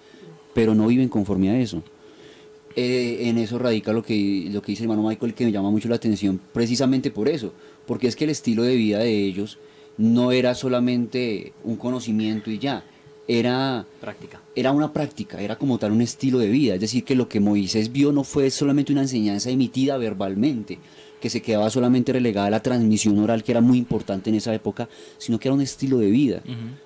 pero 0.53 0.73
no 0.75 0.87
viven 0.87 1.09
conforme 1.09 1.49
a 1.49 1.59
eso. 1.59 1.83
Eh, 2.75 3.29
en 3.29 3.37
eso 3.37 3.57
radica 3.57 3.93
lo 3.93 4.03
que, 4.03 4.49
lo 4.51 4.61
que 4.61 4.73
dice 4.73 4.83
el 4.83 4.89
hermano 4.89 5.07
Michael, 5.07 5.33
que 5.33 5.45
me 5.45 5.51
llama 5.51 5.71
mucho 5.71 5.87
la 5.87 5.95
atención, 5.95 6.41
precisamente 6.51 7.09
por 7.09 7.29
eso, 7.29 7.53
porque 7.87 8.07
es 8.07 8.17
que 8.17 8.25
el 8.25 8.31
estilo 8.31 8.63
de 8.63 8.75
vida 8.75 8.99
de 8.99 9.23
ellos 9.23 9.59
no 9.97 10.33
era 10.33 10.53
solamente 10.55 11.53
un 11.63 11.77
conocimiento 11.77 12.51
y 12.51 12.59
ya, 12.59 12.83
era, 13.29 13.85
Práctica. 14.01 14.41
era 14.55 14.73
una 14.73 14.91
práctica, 14.91 15.41
era 15.41 15.57
como 15.57 15.77
tal 15.77 15.93
un 15.93 16.01
estilo 16.01 16.37
de 16.37 16.49
vida, 16.49 16.75
es 16.75 16.81
decir, 16.81 17.05
que 17.05 17.15
lo 17.15 17.29
que 17.29 17.39
Moisés 17.39 17.93
vio 17.93 18.11
no 18.11 18.25
fue 18.25 18.51
solamente 18.51 18.91
una 18.91 19.03
enseñanza 19.03 19.49
emitida 19.49 19.97
verbalmente, 19.97 20.77
que 21.25 21.29
se 21.31 21.41
quedaba 21.41 21.71
solamente 21.71 22.13
relegada 22.13 22.45
a 22.45 22.49
la 22.51 22.61
transmisión 22.61 23.17
oral, 23.17 23.43
que 23.43 23.51
era 23.51 23.61
muy 23.61 23.79
importante 23.79 24.29
en 24.29 24.35
esa 24.35 24.53
época, 24.53 24.87
sino 25.17 25.39
que 25.39 25.47
era 25.47 25.55
un 25.55 25.61
estilo 25.61 25.97
de 25.97 26.11
vida. 26.11 26.43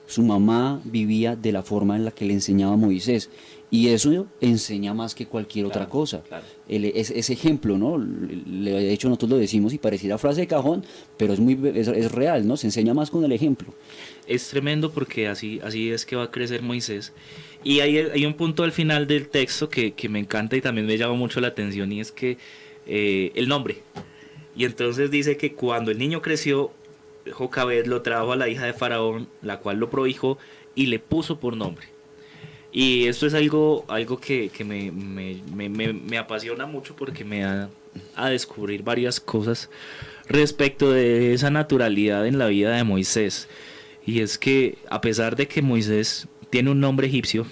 Su 0.08 0.24
mamá 0.24 0.80
vivía 0.86 1.36
de 1.36 1.52
la 1.52 1.62
forma 1.62 1.98
en 1.98 2.06
la 2.06 2.12
que 2.12 2.24
le 2.24 2.32
enseñaba 2.34 2.76
a 2.76 2.78
Moisés. 2.78 3.30
Y 3.70 3.90
eso 3.90 4.26
enseña 4.40 4.94
más 4.94 5.14
que 5.14 5.26
cualquier 5.28 5.66
otra 5.66 5.90
cosa. 5.90 6.22
claro. 6.24 6.46
El- 6.70 6.86
es- 6.86 7.12
ese 7.12 7.34
ejemplo, 7.34 7.78
¿no? 7.78 7.98
Le- 7.98 8.72
De 8.72 8.94
hecho, 8.94 9.10
nosotros 9.10 9.30
lo 9.32 9.38
decimos 9.38 9.74
y 9.74 9.78
pareciera 9.78 10.18
frase 10.18 10.40
de 10.42 10.48
cajón, 10.48 10.86
pero 11.18 11.34
es, 11.34 11.40
muy, 11.42 11.60
es, 11.76 11.90
es 11.90 12.12
real, 12.14 12.48
¿no? 12.48 12.56
Se 12.56 12.66
enseña 12.68 12.94
más 12.94 13.10
con 13.12 13.26
el 13.26 13.32
ejemplo. 13.34 13.68
es 14.26 14.48
tremendo 14.48 14.92
porque 14.92 15.28
así, 15.28 15.60
así 15.64 15.90
es 15.92 16.06
que 16.06 16.16
va 16.16 16.24
a 16.24 16.32
crecer 16.32 16.62
Moisés. 16.62 17.12
Y 17.64 17.82
hay, 17.82 17.98
hay 17.98 18.26
un 18.26 18.36
punto 18.36 18.64
al 18.64 18.72
final 18.72 19.06
del 19.06 19.28
texto 19.28 19.68
que, 19.70 19.92
que 19.92 20.08
me 20.08 20.20
encanta 20.20 20.56
y 20.56 20.62
también 20.62 20.88
me 20.88 20.98
llama 20.98 21.16
mucho 21.16 21.42
la 21.42 21.50
atención 21.50 21.92
y 21.92 22.00
es 22.00 22.12
que 22.14 22.38
eh, 22.88 23.32
el 23.36 23.48
nombre. 23.50 23.84
Y 24.56 24.66
entonces 24.66 25.12
dice 25.12 25.38
que 25.38 25.54
cuando 25.54 25.92
el 25.92 25.98
niño 25.98 26.22
creció, 26.22 26.72
Jocabed 27.32 27.86
lo 27.86 28.02
trajo 28.02 28.32
a 28.32 28.36
la 28.36 28.48
hija 28.50 28.66
de 28.66 28.74
Faraón, 28.74 29.28
la 29.42 29.60
cual 29.60 29.78
lo 29.78 29.90
prohijó 29.90 30.38
y 30.76 30.88
le 30.88 31.00
puso 31.00 31.40
por 31.40 31.56
nombre. 31.56 31.88
Y 32.72 33.06
esto 33.08 33.26
es 33.26 33.34
algo, 33.34 33.86
algo 33.88 34.20
que, 34.20 34.50
que 34.50 34.64
me, 34.64 34.92
me- 34.92 35.42
me- 35.54 35.70
me- 35.70 35.94
me 35.94 36.18
apasiona 36.18 36.66
mucho 36.66 36.96
porque 36.96 37.24
me 37.26 37.42
da 37.42 37.70
a 38.16 38.30
descubrir 38.30 38.84
varias 38.84 39.20
cosas 39.20 39.70
respecto 40.28 40.92
de 40.92 41.34
esa 41.34 41.50
naturalidad 41.50 42.28
en 42.28 42.38
la 42.38 42.48
vida 42.48 42.72
de 42.76 42.84
Moisés. 42.84 43.48
Y 44.06 44.22
es 44.22 44.38
que 44.38 44.78
a 44.90 45.02
pesar 45.02 45.36
de 45.36 45.48
que 45.48 45.62
Moisés 45.62 46.28
tiene 46.52 46.70
un 46.72 46.80
nombre 46.80 47.08
egipcio, 47.08 47.46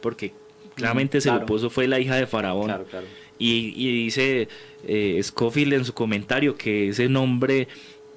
porque 0.00 0.32
claramente 0.74 1.20
se 1.20 1.28
lo 1.30 1.46
puso 1.46 1.70
fue 1.70 1.86
la 1.86 2.00
hija 2.00 2.16
de 2.16 2.26
Faraón, 2.26 2.64
Claro, 2.66 2.84
claro. 2.84 3.06
Y, 3.38 3.74
y 3.76 4.04
dice 4.04 4.48
eh, 4.86 5.20
Scofield 5.22 5.74
en 5.74 5.84
su 5.84 5.94
comentario 5.94 6.56
que 6.56 6.88
ese 6.88 7.08
nombre 7.08 7.68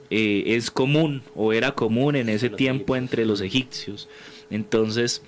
eh, 0.09 0.43
es 0.47 0.71
común 0.71 1.23
o 1.35 1.53
era 1.53 1.73
común 1.73 2.15
en 2.15 2.29
ese 2.29 2.49
tiempo 2.49 2.95
entre 2.95 3.25
los 3.25 3.41
egipcios. 3.41 4.07
Entonces, 4.49 5.23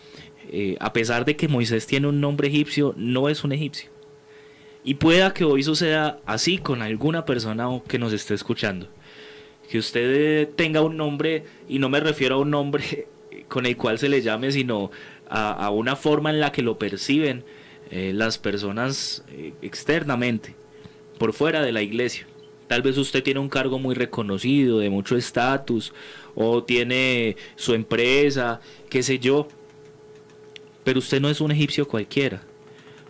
eh, 0.49 0.77
a 0.79 0.93
pesar 0.93 1.25
de 1.25 1.35
que 1.35 1.47
Moisés 1.47 1.87
tiene 1.87 2.07
un 2.07 2.21
nombre 2.21 2.47
egipcio, 2.47 2.93
no 2.97 3.29
es 3.29 3.43
un 3.43 3.51
egipcio. 3.51 3.89
Y 4.83 4.95
pueda 4.95 5.33
que 5.33 5.43
hoy 5.43 5.63
suceda 5.63 6.19
así 6.25 6.57
con 6.59 6.81
alguna 6.81 7.25
persona 7.25 7.67
que 7.87 7.99
nos 7.99 8.13
esté 8.13 8.33
escuchando. 8.33 8.87
Que 9.69 9.79
usted 9.79 10.49
tenga 10.55 10.81
un 10.81 10.95
nombre, 10.95 11.43
y 11.67 11.79
no 11.79 11.89
me 11.89 11.99
refiero 11.99 12.35
a 12.35 12.39
un 12.39 12.51
nombre 12.51 13.07
con 13.47 13.65
el 13.65 13.75
cual 13.77 13.99
se 13.99 14.09
le 14.09 14.21
llame, 14.21 14.51
sino 14.51 14.91
a, 15.29 15.51
a 15.51 15.71
una 15.71 15.95
forma 15.95 16.29
en 16.29 16.39
la 16.39 16.51
que 16.51 16.61
lo 16.61 16.77
perciben 16.79 17.43
eh, 17.91 18.11
las 18.13 18.37
personas 18.37 19.23
eh, 19.29 19.53
externamente, 19.61 20.55
por 21.17 21.33
fuera 21.33 21.61
de 21.61 21.71
la 21.71 21.81
iglesia. 21.81 22.27
Tal 22.67 22.81
vez 22.81 22.97
usted 22.97 23.23
tiene 23.23 23.39
un 23.39 23.49
cargo 23.49 23.79
muy 23.79 23.95
reconocido, 23.95 24.79
de 24.79 24.89
mucho 24.89 25.15
estatus, 25.15 25.93
o 26.35 26.63
tiene 26.63 27.37
su 27.55 27.73
empresa, 27.73 28.59
qué 28.89 29.03
sé 29.03 29.19
yo, 29.19 29.47
pero 30.83 30.99
usted 30.99 31.21
no 31.21 31.29
es 31.29 31.41
un 31.41 31.51
egipcio 31.51 31.87
cualquiera. 31.87 32.43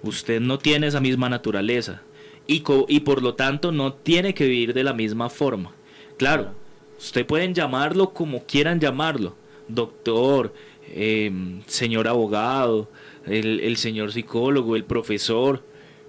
Usted 0.03 0.39
no 0.39 0.59
tiene 0.59 0.87
esa 0.87 0.99
misma 0.99 1.27
naturaleza 1.27 2.01
y, 2.47 2.63
y 2.87 2.99
por 3.01 3.21
lo 3.21 3.35
tanto 3.35 3.71
no 3.71 3.93
tiene 3.93 4.33
que 4.33 4.47
vivir 4.47 4.73
de 4.73 4.83
la 4.83 4.93
misma 4.93 5.29
forma. 5.29 5.73
Claro, 6.17 6.51
usted 6.97 7.25
pueden 7.25 7.53
llamarlo 7.53 8.13
como 8.13 8.43
quieran 8.45 8.79
llamarlo, 8.79 9.35
doctor, 9.67 10.53
em, 10.87 11.61
señor 11.67 12.07
abogado, 12.07 12.89
el, 13.29 13.59
el 13.61 13.77
señor 13.77 14.11
psicólogo, 14.11 14.75
el 14.75 14.83
profesor, 14.83 15.63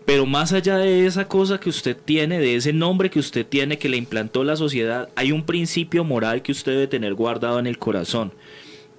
pero 0.05 0.25
más 0.25 0.53
allá 0.53 0.79
de 0.79 1.07
esa 1.07 1.29
cosa 1.29 1.61
que 1.61 1.69
usted 1.69 1.97
tiene, 1.97 2.39
de 2.39 2.57
ese 2.57 2.73
nombre 2.73 3.11
que 3.11 3.19
usted 3.19 3.45
tiene 3.47 3.79
que 3.79 3.89
le 3.91 3.99
implantó 3.99 4.43
la 4.43 4.57
sociedad, 4.57 5.11
hay 5.17 5.33
un 5.33 5.45
principio 5.45 6.03
moral 6.03 6.41
que 6.43 6.53
usted 6.53 6.73
debe 6.73 6.87
tener 6.87 7.15
guardado 7.15 7.59
en 7.59 7.67
el 7.67 7.79
corazón. 7.79 8.33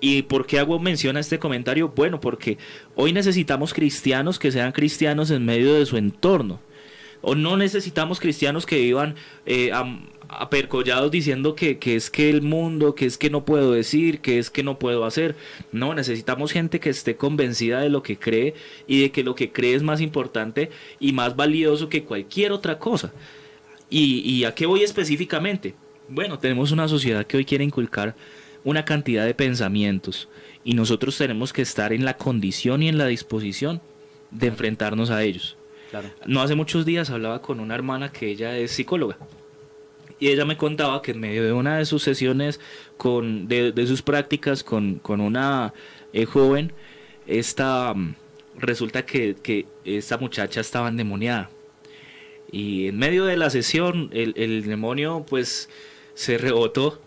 ¿Y 0.02 0.22
por 0.22 0.46
qué 0.46 0.60
hago 0.60 0.80
mención 0.80 1.18
a 1.18 1.20
este 1.20 1.40
comentario? 1.40 1.92
Bueno, 1.96 2.22
porque 2.22 2.58
hoy 2.96 3.12
necesitamos 3.12 3.74
cristianos 3.74 4.40
que 4.40 4.52
sean 4.52 4.72
cristianos 4.72 5.30
en 5.32 5.44
medio 5.44 5.74
de 5.74 5.86
su 5.86 5.98
entorno. 5.98 6.62
O 7.22 7.36
no 7.36 7.58
necesitamos 7.58 8.20
cristianos 8.22 8.66
que 8.66 8.80
vivan 8.80 9.16
eh, 9.46 9.72
am- 9.74 10.08
apercollados 10.30 11.10
diciendo 11.10 11.56
que, 11.56 11.80
que 11.80 11.96
es 11.96 12.10
que 12.10 12.30
el 12.30 12.42
mundo, 12.42 12.94
que 12.94 13.06
es 13.06 13.18
que 13.18 13.30
no 13.30 13.46
puedo 13.46 13.72
decir, 13.72 14.22
que 14.22 14.38
es 14.38 14.50
que 14.50 14.64
no 14.64 14.78
puedo 14.78 15.06
hacer. 15.06 15.36
No, 15.72 15.94
necesitamos 15.96 16.52
gente 16.52 16.80
que 16.80 16.92
esté 16.92 17.16
convencida 17.16 17.82
de 17.82 17.90
lo 17.90 18.04
que 18.04 18.18
cree 18.18 18.54
y 18.88 19.02
de 19.02 19.12
que 19.12 19.24
lo 19.24 19.36
que 19.36 19.52
cree 19.52 19.74
es 19.74 19.84
más 19.84 20.02
importante 20.02 20.70
y 21.00 21.14
más 21.14 21.36
valioso 21.36 21.90
que 21.90 22.04
cualquier 22.04 22.52
otra 22.52 22.78
cosa. 22.78 23.12
¿Y, 23.90 24.20
y 24.20 24.46
a 24.46 24.54
qué 24.54 24.68
voy 24.68 24.84
específicamente? 24.84 25.74
Bueno, 26.08 26.38
tenemos 26.38 26.72
una 26.72 26.88
sociedad 26.88 27.26
que 27.26 27.38
hoy 27.38 27.46
quiere 27.46 27.64
inculcar 27.64 28.16
una 28.64 28.86
cantidad 28.86 29.26
de 29.26 29.34
pensamientos 29.34 30.30
y 30.64 30.74
nosotros 30.74 31.18
tenemos 31.18 31.54
que 31.54 31.64
estar 31.64 31.92
en 31.92 32.06
la 32.06 32.18
condición 32.18 32.84
y 32.84 32.90
en 32.90 32.98
la 32.98 33.08
disposición 33.08 33.82
de 34.30 34.48
enfrentarnos 34.48 35.10
a 35.10 35.24
ellos. 35.24 35.58
Claro. 35.90 36.10
No 36.28 36.42
hace 36.42 36.54
muchos 36.54 36.86
días 36.86 37.10
hablaba 37.10 37.42
con 37.42 37.60
una 37.60 37.74
hermana 37.74 38.12
que 38.12 38.30
ella 38.30 38.56
es 38.58 38.72
psicóloga 38.72 39.18
y 40.20 40.30
ella 40.30 40.46
me 40.46 40.58
contaba 40.58 41.02
que 41.02 41.12
en 41.12 41.20
medio 41.20 41.44
de 41.44 41.54
una 41.54 41.78
de 41.78 41.86
sus 41.86 42.04
sesiones, 42.04 42.60
con, 42.98 43.48
de, 43.48 43.72
de 43.72 43.88
sus 43.88 44.02
prácticas 44.02 44.64
con, 44.64 44.96
con 44.96 45.22
una 45.22 45.74
eh, 46.14 46.26
joven, 46.26 46.74
esta, 47.26 47.94
mm, 47.94 48.16
resulta 48.58 49.06
que, 49.06 49.36
que 49.42 49.66
esta 49.86 50.18
muchacha 50.18 50.62
estaba 50.62 50.90
endemoniada. 50.90 51.50
Y 52.52 52.88
en 52.88 52.98
medio 52.98 53.26
de 53.26 53.38
la 53.38 53.50
sesión 53.50 54.10
el, 54.12 54.34
el 54.36 54.64
demonio 54.66 55.26
pues 55.28 55.70
se 56.16 56.38
rebotó 56.38 57.00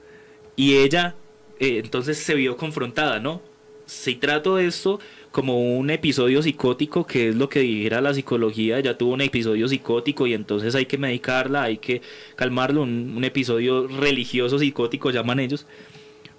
y 0.54 0.76
ella 0.76 1.16
eh, 1.58 1.78
entonces 1.78 2.18
se 2.18 2.34
vio 2.34 2.56
confrontada, 2.56 3.20
¿no? 3.20 3.42
Si 3.86 4.14
trato 4.14 4.58
esto 4.58 5.00
como 5.32 5.76
un 5.78 5.90
episodio 5.90 6.42
psicótico, 6.42 7.06
que 7.06 7.30
es 7.30 7.34
lo 7.34 7.48
que 7.48 7.60
dijera 7.60 8.00
la 8.00 8.14
psicología, 8.14 8.78
ya 8.80 8.96
tuvo 8.96 9.14
un 9.14 9.22
episodio 9.22 9.66
psicótico 9.66 10.26
y 10.26 10.34
entonces 10.34 10.74
hay 10.74 10.86
que 10.86 10.98
medicarla, 10.98 11.64
hay 11.64 11.78
que 11.78 12.02
calmarlo, 12.36 12.82
un, 12.82 13.24
episodio 13.24 13.88
religioso 13.88 14.58
psicótico 14.58 15.10
llaman 15.10 15.40
ellos, 15.40 15.66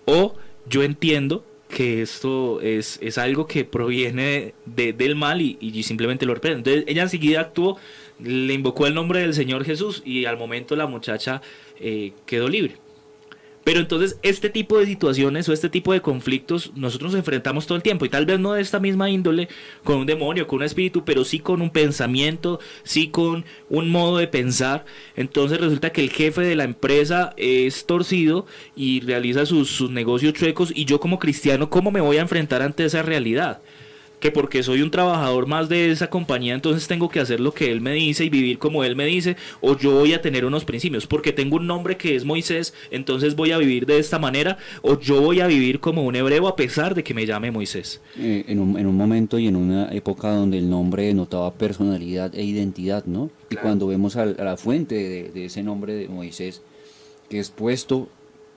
o 0.06 0.36
yo 0.70 0.84
entiendo 0.84 1.44
que 1.70 2.04
esto 2.04 2.62
es, 2.62 3.00
es 3.02 3.18
algo 3.18 3.48
que 3.48 3.66
proviene 3.66 4.54
de- 4.66 4.94
del 4.94 5.16
mal 5.16 5.41
y, 5.41 5.58
y 5.60 5.82
simplemente 5.84 6.26
lo 6.28 6.36
representa. 6.36 6.70
Entonces 6.70 6.84
ella 6.88 7.02
enseguida 7.04 7.41
actuó, 7.41 7.78
le 8.24 8.54
invocó 8.54 8.86
el 8.86 8.94
nombre 8.94 9.22
del 9.22 9.34
Señor 9.34 9.66
Jesús 9.66 10.04
y 10.06 10.26
al 10.26 10.38
momento 10.38 10.76
la 10.76 10.86
muchacha 10.86 11.41
eh, 11.80 12.14
quedó 12.28 12.48
libre. 12.48 12.76
Pero 13.64 13.80
entonces 13.80 14.18
este 14.24 14.49
tipo 14.49 14.78
de 14.78 14.86
situaciones 14.86 15.47
o 15.47 15.53
este 15.53 15.70
tipo 15.70 15.93
de 15.93 16.01
conflictos 16.01 16.72
nosotros 16.76 17.14
nos 17.14 17.20
enfrentamos 17.20 17.66
todo 17.66 17.78
el 17.78 17.84
tiempo 17.84 18.05
y 18.05 18.09
tal 18.09 18.26
vez 18.26 18.39
no 18.39 18.53
de 18.53 18.61
esta 18.61 18.80
misma 18.80 19.09
índole 19.09 19.47
con 19.84 19.97
un 19.97 20.05
demonio, 20.05 20.47
con 20.47 20.57
un 20.57 20.64
espíritu, 20.64 21.05
pero 21.05 21.24
sí 21.24 21.39
con 21.39 21.61
un 21.61 21.70
pensamiento, 21.70 22.59
sí 22.84 23.07
con 23.07 23.45
un 23.70 23.89
modo 23.89 24.18
de 24.18 24.28
pensar. 24.28 24.86
Entonces 25.16 25.59
resulta 25.59 25.91
que 25.91 26.01
el 26.01 26.09
jefe 26.09 26.41
de 26.41 26.55
la 26.55 26.66
empresa 26.66 27.34
es 27.38 27.86
torcido 27.86 28.45
y 28.76 28.99
realiza 29.01 29.45
sus, 29.45 29.70
sus 29.70 29.91
negocios 29.91 30.34
chuecos 30.34 30.72
y 30.76 30.86
yo 30.86 30.99
como 30.99 31.20
cristiano, 31.20 31.70
¿cómo 31.70 31.91
me 31.91 32.01
voy 32.01 32.18
a 32.18 32.22
enfrentar 32.22 32.61
ante 32.61 32.86
esa 32.86 33.01
realidad? 33.01 33.61
Que 34.24 34.32
porque 34.32 34.64
soy 34.64 34.82
un 34.82 34.90
trabajador 34.90 35.48
más 35.48 35.68
de 35.68 35.92
esa 35.92 36.10
compañía, 36.10 36.54
entonces 36.54 36.88
tengo 36.88 37.10
que 37.10 37.20
hacer 37.20 37.42
lo 37.42 37.54
que 37.54 37.70
él 37.70 37.82
me 37.82 37.92
dice 37.92 38.24
y 38.24 38.30
vivir 38.30 38.58
como 38.58 38.86
él 38.86 38.96
me 38.96 39.06
dice, 39.06 39.36
o 39.60 39.78
yo 39.78 39.92
voy 39.92 40.14
a 40.14 40.22
tener 40.22 40.46
unos 40.46 40.64
principios, 40.64 41.06
porque 41.06 41.34
tengo 41.34 41.58
un 41.58 41.68
nombre 41.68 41.98
que 41.98 42.16
es 42.16 42.24
Moisés, 42.24 42.74
entonces 42.90 43.36
voy 43.36 43.52
a 43.52 43.58
vivir 43.58 43.86
de 43.86 44.00
esta 44.00 44.20
manera, 44.20 44.58
o 44.82 44.98
yo 44.98 45.20
voy 45.20 45.42
a 45.42 45.48
vivir 45.48 45.82
como 45.82 46.06
un 46.06 46.16
hebreo 46.16 46.48
a 46.48 46.56
pesar 46.56 46.96
de 46.96 47.04
que 47.04 47.14
me 47.14 47.26
llame 47.26 47.52
Moisés. 47.52 48.00
Eh, 48.18 48.46
en, 48.48 48.62
un, 48.62 48.80
en 48.80 48.88
un 48.88 48.96
momento 48.96 49.38
y 49.38 49.48
en 49.48 49.58
una 49.58 49.90
época 49.92 50.32
donde 50.32 50.58
el 50.58 50.70
nombre 50.70 51.04
denotaba 51.04 51.54
personalidad 51.56 52.34
e 52.34 52.46
identidad, 52.46 53.04
¿no? 53.04 53.30
Y 53.50 53.58
cuando 53.58 53.88
vemos 53.88 54.16
a, 54.16 54.26
la 54.26 54.56
fuente 54.56 54.96
de, 54.96 55.32
de 55.34 55.46
ese 55.48 55.64
nombre 55.64 55.96
de 55.96 56.08
Moisés, 56.08 56.62
que 57.30 57.40
es 57.40 57.50
puesto 57.50 58.08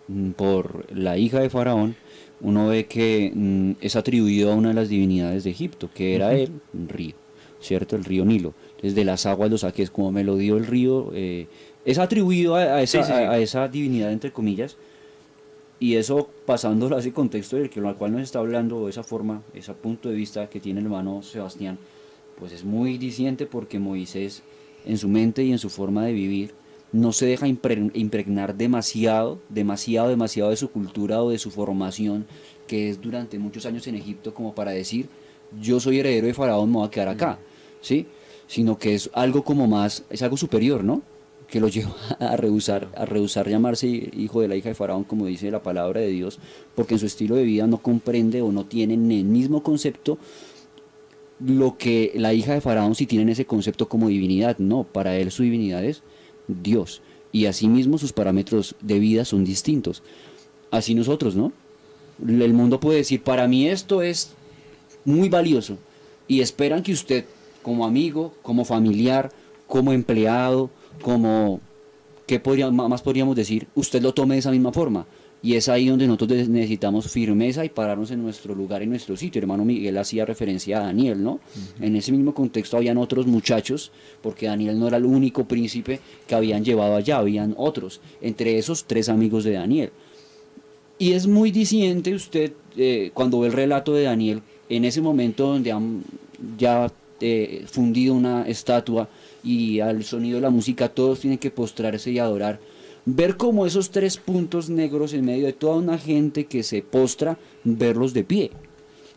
mm, 0.06 0.30
por 0.30 0.86
la 0.96 1.18
hija 1.18 1.40
de 1.40 1.50
Faraón, 1.50 1.96
uno 2.40 2.68
ve 2.68 2.86
que 2.86 3.32
mm, 3.34 3.72
es 3.80 3.96
atribuido 3.96 4.52
a 4.52 4.54
una 4.54 4.68
de 4.68 4.74
las 4.74 4.88
divinidades 4.88 5.44
de 5.44 5.50
Egipto, 5.50 5.88
que 5.94 6.14
era 6.14 6.30
un 6.74 6.88
río, 6.88 7.14
¿cierto? 7.60 7.96
El 7.96 8.04
río 8.04 8.24
Nilo. 8.24 8.54
Desde 8.82 9.04
las 9.04 9.26
aguas 9.26 9.50
lo 9.50 9.58
saqué, 9.58 9.82
es 9.82 9.90
como 9.90 10.12
me 10.12 10.22
lo 10.24 10.36
dio 10.36 10.56
el 10.56 10.66
río. 10.66 11.10
eh, 11.14 11.46
es 11.84 11.98
atribuido 11.98 12.56
a, 12.56 12.60
a 12.62 12.82
esa, 12.82 13.02
Sí, 13.02 13.12
sí, 13.12 13.16
sí. 13.16 13.22
a- 13.24 13.30
a 13.30 13.38
esa 13.38 13.68
divinidad, 13.68 14.10
entre 14.12 14.32
comillas, 14.32 14.76
y 15.78 15.94
eso 15.94 16.28
pasándolo 16.46 16.96
a 16.96 17.00
ese 17.00 17.12
contexto 17.12 17.56
del 17.56 17.70
que 17.70 17.80
al 17.80 17.96
cual 17.96 18.12
nos 18.12 18.22
está 18.22 18.38
hablando, 18.38 18.88
esa 18.88 19.02
forma, 19.02 19.42
ese 19.54 19.72
punto 19.74 20.08
de 20.08 20.14
vista 20.14 20.48
que 20.48 20.58
tiene 20.58 20.80
el 20.80 20.86
hermano 20.86 21.22
Sebastián, 21.22 21.78
pues 22.38 22.52
es 22.52 22.64
muy 22.64 22.98
diciente 22.98 23.46
porque 23.46 23.78
Moisés 23.78 24.42
en 24.84 24.98
su 24.98 25.08
mente 25.08 25.42
y 25.44 25.52
en 25.52 25.58
su 25.58 25.68
forma 25.70 26.04
de 26.04 26.12
vivir 26.12 26.52
no 26.92 27.12
se 27.12 27.26
deja 27.26 27.46
impre- 27.46 27.90
impregnar 27.94 28.56
demasiado, 28.56 29.40
demasiado, 29.48 30.08
demasiado 30.08 30.50
de 30.50 30.56
su 30.56 30.70
cultura 30.70 31.22
o 31.22 31.30
de 31.30 31.38
su 31.38 31.50
formación 31.50 32.26
que 32.66 32.88
es 32.90 33.00
durante 33.00 33.38
muchos 33.38 33.66
años 33.66 33.86
en 33.86 33.94
Egipto 33.96 34.34
como 34.34 34.54
para 34.54 34.70
decir 34.72 35.08
yo 35.60 35.78
soy 35.78 36.00
heredero 36.00 36.26
de 36.26 36.34
Faraón, 36.34 36.70
me 36.70 36.78
voy 36.78 36.86
a 36.86 36.90
quedar 36.90 37.08
acá, 37.08 37.38
¿sí? 37.80 38.06
Sino 38.48 38.78
que 38.78 38.94
es 38.94 39.10
algo 39.12 39.44
como 39.44 39.66
más, 39.68 40.04
es 40.10 40.22
algo 40.22 40.36
superior, 40.36 40.82
¿no? 40.82 41.02
que 41.48 41.60
lo 41.60 41.68
lleva 41.68 41.94
a 42.18 42.36
rehusar, 42.36 42.88
a 42.96 43.04
rehusar 43.04 43.48
llamarse 43.48 43.86
hijo 43.86 44.40
de 44.40 44.48
la 44.48 44.56
hija 44.56 44.68
de 44.70 44.74
Faraón, 44.74 45.04
como 45.04 45.26
dice 45.26 45.50
la 45.50 45.62
palabra 45.62 46.00
de 46.00 46.08
Dios, 46.08 46.38
porque 46.74 46.94
en 46.94 47.00
su 47.00 47.06
estilo 47.06 47.36
de 47.36 47.44
vida 47.44 47.66
no 47.66 47.78
comprende 47.78 48.42
o 48.42 48.50
no 48.50 48.64
tiene 48.66 48.94
en 48.94 49.10
el 49.12 49.24
mismo 49.24 49.62
concepto 49.62 50.18
lo 51.38 51.76
que 51.76 52.12
la 52.14 52.32
hija 52.32 52.54
de 52.54 52.60
Faraón 52.60 52.94
sí 52.94 53.06
tiene 53.06 53.24
en 53.24 53.28
ese 53.30 53.44
concepto 53.44 53.88
como 53.88 54.08
divinidad. 54.08 54.58
No, 54.58 54.84
para 54.84 55.16
él 55.16 55.30
su 55.30 55.42
divinidad 55.42 55.84
es 55.84 56.02
Dios. 56.48 57.02
Y 57.32 57.46
asimismo 57.46 57.98
sus 57.98 58.12
parámetros 58.12 58.74
de 58.80 58.98
vida 58.98 59.24
son 59.24 59.44
distintos. 59.44 60.02
Así 60.70 60.94
nosotros, 60.94 61.36
¿no? 61.36 61.52
El 62.26 62.54
mundo 62.54 62.80
puede 62.80 62.98
decir, 62.98 63.22
para 63.22 63.46
mí 63.46 63.68
esto 63.68 64.02
es 64.02 64.30
muy 65.04 65.28
valioso. 65.28 65.78
Y 66.28 66.40
esperan 66.40 66.82
que 66.82 66.92
usted, 66.92 67.26
como 67.62 67.86
amigo, 67.86 68.34
como 68.42 68.64
familiar, 68.64 69.32
como 69.66 69.92
empleado, 69.92 70.70
como, 71.02 71.60
¿qué 72.26 72.40
más 72.72 73.02
podríamos 73.02 73.36
decir? 73.36 73.68
Usted 73.74 74.02
lo 74.02 74.14
tome 74.14 74.34
de 74.34 74.40
esa 74.40 74.50
misma 74.50 74.72
forma. 74.72 75.06
Y 75.46 75.54
es 75.54 75.68
ahí 75.68 75.86
donde 75.86 76.08
nosotros 76.08 76.48
necesitamos 76.48 77.08
firmeza 77.08 77.64
y 77.64 77.68
pararnos 77.68 78.10
en 78.10 78.20
nuestro 78.20 78.52
lugar, 78.52 78.82
en 78.82 78.90
nuestro 78.90 79.16
sitio. 79.16 79.40
Hermano 79.40 79.64
Miguel 79.64 79.96
hacía 79.96 80.24
referencia 80.24 80.78
a 80.78 80.86
Daniel, 80.86 81.22
¿no? 81.22 81.38
En 81.80 81.94
ese 81.94 82.10
mismo 82.10 82.34
contexto 82.34 82.76
habían 82.76 82.98
otros 82.98 83.28
muchachos, 83.28 83.92
porque 84.24 84.46
Daniel 84.46 84.76
no 84.76 84.88
era 84.88 84.96
el 84.96 85.04
único 85.04 85.44
príncipe 85.44 86.00
que 86.26 86.34
habían 86.34 86.64
llevado 86.64 86.96
allá, 86.96 87.18
habían 87.18 87.54
otros, 87.58 88.00
entre 88.20 88.58
esos 88.58 88.86
tres 88.86 89.08
amigos 89.08 89.44
de 89.44 89.52
Daniel. 89.52 89.90
Y 90.98 91.12
es 91.12 91.28
muy 91.28 91.52
diciente 91.52 92.12
usted, 92.12 92.50
eh, 92.76 93.12
cuando 93.14 93.38
ve 93.38 93.46
el 93.46 93.52
relato 93.52 93.94
de 93.94 94.02
Daniel, 94.02 94.42
en 94.68 94.84
ese 94.84 95.00
momento 95.00 95.46
donde 95.46 95.70
han 95.70 96.02
ya 96.58 96.90
eh, 97.20 97.66
fundido 97.70 98.14
una 98.14 98.48
estatua 98.48 99.08
y 99.44 99.78
al 99.78 100.02
sonido 100.02 100.38
de 100.38 100.42
la 100.42 100.50
música 100.50 100.88
todos 100.88 101.20
tienen 101.20 101.38
que 101.38 101.52
postrarse 101.52 102.10
y 102.10 102.18
adorar, 102.18 102.58
ver 103.06 103.36
como 103.36 103.64
esos 103.66 103.90
tres 103.90 104.16
puntos 104.18 104.68
negros 104.68 105.14
en 105.14 105.24
medio 105.24 105.46
de 105.46 105.52
toda 105.52 105.76
una 105.76 105.96
gente 105.96 106.44
que 106.46 106.62
se 106.62 106.82
postra, 106.82 107.38
verlos 107.64 108.12
de 108.12 108.24
pie, 108.24 108.50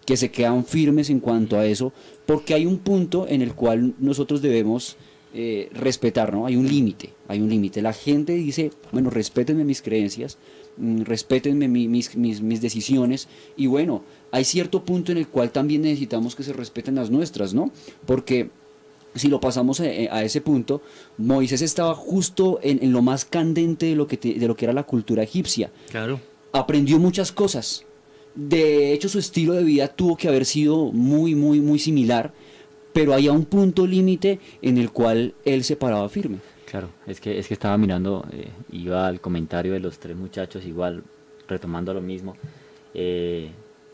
que 0.05 0.15
se 0.15 0.31
quedan 0.31 0.63
firmes 0.63 1.09
en 1.09 1.19
cuanto 1.19 1.57
a 1.57 1.65
eso, 1.65 1.91
porque 2.25 2.53
hay 2.53 2.65
un 2.65 2.77
punto 2.77 3.27
en 3.27 3.41
el 3.41 3.53
cual 3.53 3.93
nosotros 3.99 4.41
debemos 4.41 4.95
eh, 5.33 5.69
respetar, 5.73 6.33
¿no? 6.33 6.47
Hay 6.47 6.55
un 6.55 6.67
límite, 6.67 7.11
hay 7.27 7.39
un 7.39 7.49
límite. 7.49 7.83
La 7.83 7.93
gente 7.93 8.33
dice, 8.33 8.71
bueno, 8.91 9.11
respétenme 9.11 9.63
mis 9.63 9.83
creencias, 9.83 10.39
mm, 10.77 11.01
respétenme 11.01 11.67
mi- 11.67 11.87
mis, 11.87 12.15
mis, 12.15 12.41
mis 12.41 12.61
decisiones, 12.61 13.27
y 13.55 13.67
bueno, 13.67 14.01
hay 14.31 14.43
cierto 14.43 14.83
punto 14.85 15.11
en 15.11 15.19
el 15.19 15.27
cual 15.27 15.51
también 15.51 15.83
necesitamos 15.83 16.35
que 16.35 16.41
se 16.41 16.53
respeten 16.53 16.95
las 16.95 17.11
nuestras, 17.11 17.53
¿no? 17.53 17.71
Porque 18.07 18.49
si 19.20 19.28
lo 19.28 19.39
pasamos 19.39 19.80
a, 19.80 19.84
a 19.84 20.24
ese 20.24 20.41
punto, 20.41 20.82
Moisés 21.17 21.61
estaba 21.61 21.93
justo 21.95 22.59
en, 22.63 22.80
en 22.84 22.91
lo 22.91 23.01
más 23.01 23.26
candente 23.26 23.86
de 23.88 23.95
lo, 23.95 24.07
que 24.07 24.17
te- 24.17 24.34
de 24.36 24.47
lo 24.47 24.55
que 24.55 24.65
era 24.65 24.74
la 24.74 24.84
cultura 24.84 25.22
egipcia 25.24 25.70
Claro. 25.89 26.20
aprendió 26.53 26.97
muchas 26.99 27.32
cosas. 27.32 27.86
De 28.36 28.93
hecho, 28.93 29.09
su 29.09 29.20
estilo 29.20 29.53
de 29.53 29.63
vida 29.63 29.88
tuvo 29.88 30.15
que 30.15 30.28
haber 30.28 30.45
sido 30.45 30.91
muy, 30.91 31.36
muy, 31.36 31.59
muy 31.61 31.80
similar, 31.80 32.32
pero 32.93 33.13
había 33.13 33.32
un 33.32 33.45
punto 33.45 33.86
límite 33.86 34.39
en 34.61 34.78
el 34.78 34.91
cual 34.91 35.34
él 35.45 35.63
se 35.63 35.76
paraba 35.76 36.07
firme. 36.09 36.38
Claro, 36.70 36.89
es 37.07 37.20
que, 37.20 37.39
es 37.39 37.47
que 37.47 37.53
estaba 37.55 37.78
mirando, 37.78 38.26
eh, 38.32 38.49
iba 38.72 39.07
al 39.07 39.20
comentario 39.20 39.74
de 39.74 39.80
los 39.80 39.97
tres 39.99 40.15
muchachos, 40.15 40.65
igual 40.65 41.03
retomando 41.47 41.93
lo 41.93 42.01
mismo. 42.01 42.36
eh, 42.93 43.49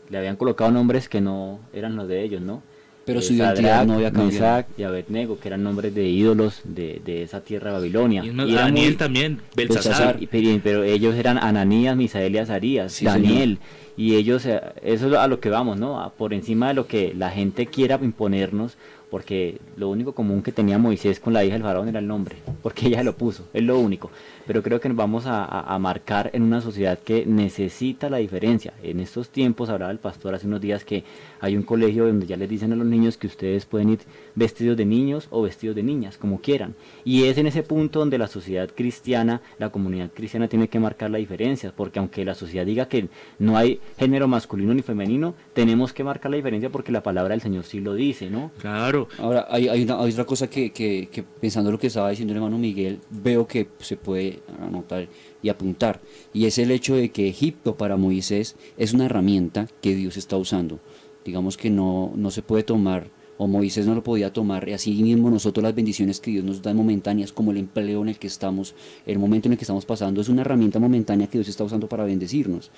le 0.08 0.18
habían 0.18 0.36
colocado 0.36 0.70
nombres 0.70 1.08
que 1.08 1.20
no 1.20 1.58
eran 1.72 1.96
los 1.96 2.06
de 2.06 2.22
ellos, 2.22 2.40
¿no? 2.40 2.62
Pero 3.06 3.20
Eh, 3.20 3.22
su 3.22 3.32
identidad 3.34 3.86
no 3.86 3.94
había 3.94 4.10
cambiado. 4.12 4.32
Mesac 4.56 4.66
y 4.76 4.82
Abednego, 4.82 5.38
que 5.38 5.48
eran 5.48 5.62
nombres 5.62 5.94
de 5.94 6.08
ídolos 6.08 6.60
de, 6.64 7.00
de 7.04 7.22
esa 7.22 7.40
tierra 7.40 7.68
de 7.70 7.76
Babilonia. 7.78 8.24
Y 8.24 8.30
Daniel 8.52 8.72
muy- 8.88 8.96
también, 8.96 9.40
Belsasar. 9.54 10.18
Pero, 10.30 10.60
pero 10.62 10.82
ellos 10.82 11.14
eran 11.14 11.38
Ananías, 11.38 11.96
Misael 11.96 12.34
y 12.34 12.38
Azarías, 12.38 12.92
Sí, 12.92 13.04
Daniel. 13.04 13.58
y 13.96 14.16
ellos, 14.16 14.44
eh, 14.44 14.60
eso 14.82 15.06
es 15.08 15.14
a 15.14 15.28
lo 15.28 15.38
que 15.40 15.48
vamos, 15.50 15.78
¿no? 15.78 16.12
por 16.18 16.34
encima 16.34 16.68
de 16.68 16.74
lo 16.74 16.86
que 16.88 17.14
la 17.16 17.30
gente 17.30 17.66
quiera 17.66 17.98
imponernos, 18.02 18.76
porque 19.10 19.58
lo 19.76 19.88
único 19.88 20.12
común 20.12 20.42
que 20.42 20.52
tenía 20.52 20.78
Moisés 20.78 21.20
con 21.20 21.32
la 21.32 21.44
hija 21.44 21.54
del 21.54 21.62
faraón 21.62 21.88
era 21.88 22.00
el 22.00 22.06
nombre, 22.06 22.36
porque 22.62 22.88
ella 22.88 23.02
lo 23.02 23.16
puso, 23.16 23.48
es 23.52 23.62
lo 23.62 23.78
único. 23.78 24.10
Pero 24.46 24.62
creo 24.62 24.80
que 24.80 24.88
nos 24.88 24.96
vamos 24.96 25.24
a, 25.26 25.76
marcar 25.80 26.30
en 26.32 26.42
una 26.42 26.60
sociedad 26.60 26.98
que 26.98 27.26
necesita 27.26 28.08
la 28.08 28.18
diferencia. 28.18 28.72
En 28.82 29.00
estos 29.00 29.28
tiempos, 29.28 29.68
hablaba 29.68 29.92
el 29.92 29.98
pastor 29.98 30.34
hace 30.34 30.46
unos 30.46 30.60
días 30.60 30.84
que 30.84 31.04
hay 31.40 31.56
un 31.56 31.62
colegio 31.64 32.06
donde 32.06 32.26
ya 32.26 32.36
les 32.36 32.48
dicen 32.48 32.72
a 32.72 32.76
los 32.76 32.86
niños 32.86 33.16
que 33.16 33.26
ustedes 33.26 33.66
pueden 33.66 33.90
ir 33.90 33.98
vestidos 34.34 34.76
de 34.76 34.86
niños 34.86 35.26
o 35.30 35.42
vestidos 35.42 35.76
de 35.76 35.82
niñas, 35.82 36.16
como 36.16 36.40
quieran. 36.40 36.74
Y 37.04 37.24
es 37.24 37.38
en 37.38 37.46
ese 37.48 37.62
punto 37.62 37.98
donde 37.98 38.18
la 38.18 38.28
sociedad 38.28 38.70
cristiana, 38.74 39.42
la 39.58 39.70
comunidad 39.70 40.10
cristiana 40.14 40.48
tiene 40.48 40.68
que 40.68 40.78
marcar 40.78 41.10
la 41.10 41.18
diferencia, 41.18 41.72
porque 41.76 41.98
aunque 41.98 42.24
la 42.24 42.34
sociedad 42.34 42.64
diga 42.64 42.86
que 42.86 43.08
no 43.38 43.56
hay 43.56 43.80
género 43.98 44.28
masculino 44.28 44.72
ni 44.74 44.82
femenino, 44.82 45.34
tenemos 45.54 45.92
que 45.92 46.04
marcar 46.04 46.30
la 46.30 46.36
diferencia 46.36 46.70
porque 46.70 46.92
la 46.92 47.02
palabra 47.02 47.32
del 47.32 47.40
Señor 47.40 47.64
sí 47.64 47.80
lo 47.80 47.94
dice, 47.94 48.30
¿no? 48.30 48.52
Claro. 48.58 48.95
Ahora, 49.18 49.46
hay, 49.50 49.86
otra 49.88 50.24
cosa 50.24 50.48
que, 50.48 50.72
que, 50.72 51.08
que, 51.10 51.22
pensando 51.22 51.70
lo 51.70 51.78
que 51.78 51.88
estaba 51.88 52.10
diciendo 52.10 52.32
el 52.32 52.38
hermano 52.38 52.58
Miguel, 52.58 53.00
veo 53.10 53.46
que 53.46 53.68
se 53.78 53.96
puede 53.96 54.40
anotar 54.60 55.08
y 55.42 55.48
apuntar, 55.48 56.00
y 56.32 56.46
es 56.46 56.58
el 56.58 56.70
hecho 56.70 56.96
de 56.96 57.10
que 57.10 57.28
Egipto 57.28 57.76
para 57.76 57.96
Moisés 57.96 58.56
es 58.76 58.92
una 58.92 59.06
herramienta 59.06 59.68
que 59.80 59.94
Dios 59.94 60.16
está 60.16 60.36
usando. 60.36 60.80
Digamos 61.24 61.56
que 61.56 61.70
no, 61.70 62.12
no 62.14 62.30
se 62.30 62.42
puede 62.42 62.62
tomar 62.62 63.10
o 63.38 63.46
Moisés 63.46 63.86
no 63.86 63.94
lo 63.94 64.02
podía 64.02 64.32
tomar, 64.32 64.68
y 64.68 64.72
así 64.72 65.02
mismo 65.02 65.30
nosotros 65.30 65.62
las 65.62 65.74
bendiciones 65.74 66.20
que 66.20 66.30
Dios 66.30 66.44
nos 66.44 66.62
da 66.62 66.72
momentáneas, 66.72 67.32
como 67.32 67.50
el 67.50 67.58
empleo 67.58 68.02
en 68.02 68.08
el 68.08 68.18
que 68.18 68.26
estamos, 68.26 68.74
el 69.04 69.18
momento 69.18 69.48
en 69.48 69.52
el 69.52 69.58
que 69.58 69.64
estamos 69.64 69.84
pasando, 69.84 70.20
es 70.20 70.28
una 70.28 70.42
herramienta 70.42 70.78
momentánea 70.78 71.26
que 71.26 71.38
Dios 71.38 71.48
está 71.48 71.64
usando 71.64 71.88
para 71.88 72.04
bendecirnos. 72.04 72.70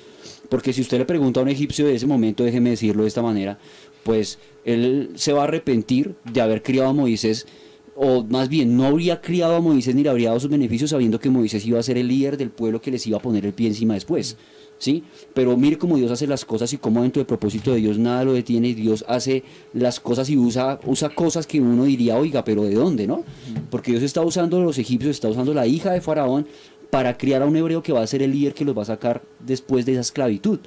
Porque 0.49 0.73
si 0.73 0.81
usted 0.81 0.99
le 0.99 1.05
pregunta 1.05 1.41
a 1.41 1.43
un 1.43 1.49
egipcio 1.49 1.87
de 1.87 1.95
ese 1.95 2.07
momento, 2.07 2.43
déjeme 2.45 2.71
decirlo 2.71 3.03
de 3.03 3.09
esta 3.09 3.23
manera, 3.23 3.59
pues 4.09 4.39
él 4.65 5.11
se 5.17 5.35
va 5.35 5.43
a 5.43 5.45
arrepentir 5.45 6.15
de 6.33 6.41
haber 6.41 6.63
criado 6.63 6.89
a 6.89 6.93
Moisés, 6.95 7.47
o 7.95 8.25
más 8.25 8.49
bien 8.49 8.75
no 8.75 8.87
habría 8.87 9.21
criado 9.21 9.57
a 9.57 9.61
Moisés 9.61 9.95
ni 9.95 10.03
le 10.03 10.09
habría 10.09 10.29
dado 10.29 10.41
sus 10.41 10.49
beneficios 10.49 10.89
sabiendo 10.89 11.21
que 11.21 11.29
Moisés 11.29 11.67
iba 11.67 11.79
a 11.79 11.83
ser 11.83 11.99
el 11.99 12.09
líder 12.09 12.39
del 12.39 12.49
pueblo 12.49 12.81
que 12.81 12.91
les 12.91 13.07
iba 13.07 13.19
a 13.19 13.21
poner 13.21 13.45
el 13.45 13.53
pie 13.53 13.67
encima 13.67 13.93
después. 13.93 14.39
¿sí? 14.79 15.05
Pero 15.35 15.59
mire 15.59 15.77
cómo 15.77 15.99
Dios 15.99 16.11
hace 16.11 16.27
las 16.27 16.47
cosas 16.47 16.73
y 16.73 16.79
cómo 16.79 17.03
dentro 17.03 17.21
del 17.21 17.27
propósito 17.27 17.71
de 17.71 17.81
Dios 17.81 17.99
nada 17.99 18.25
lo 18.25 18.33
detiene 18.33 18.69
y 18.69 18.75
Dios 18.75 19.05
hace 19.07 19.45
las 19.75 20.01
cosas 20.01 20.31
y 20.31 20.39
usa, 20.39 20.81
cosas 21.15 21.47
que 21.47 21.61
uno 21.61 21.85
diría, 21.85 22.17
oiga, 22.17 22.43
pero 22.45 22.65
¿de 22.65 22.77
dónde, 22.77 23.07
no? 23.07 23.25
Porque 23.69 23.91
Dios 23.91 24.03
está 24.03 24.23
usando 24.23 24.57
a 24.57 24.61
los 24.61 24.79
egipcios, 24.79 25.17
está 25.17 25.29
usando 25.29 25.53
la 25.53 25.67
hija 25.67 25.93
de 25.93 26.01
Faraón 26.01 26.47
para 26.89 27.19
criar 27.19 27.43
a 27.43 27.47
un 27.47 27.57
hebreo 27.57 27.83
que 27.83 27.93
va 27.93 28.01
a 28.01 28.07
ser 28.07 28.23
el 28.23 28.33
líder 28.33 28.55
que 28.55 28.65
los 28.65 28.75
va 28.75 28.81
a 28.81 28.87
sacar 28.87 29.21
después 29.41 29.85
de 29.85 29.93
esa 29.93 30.01
esclavitud. 30.01 30.61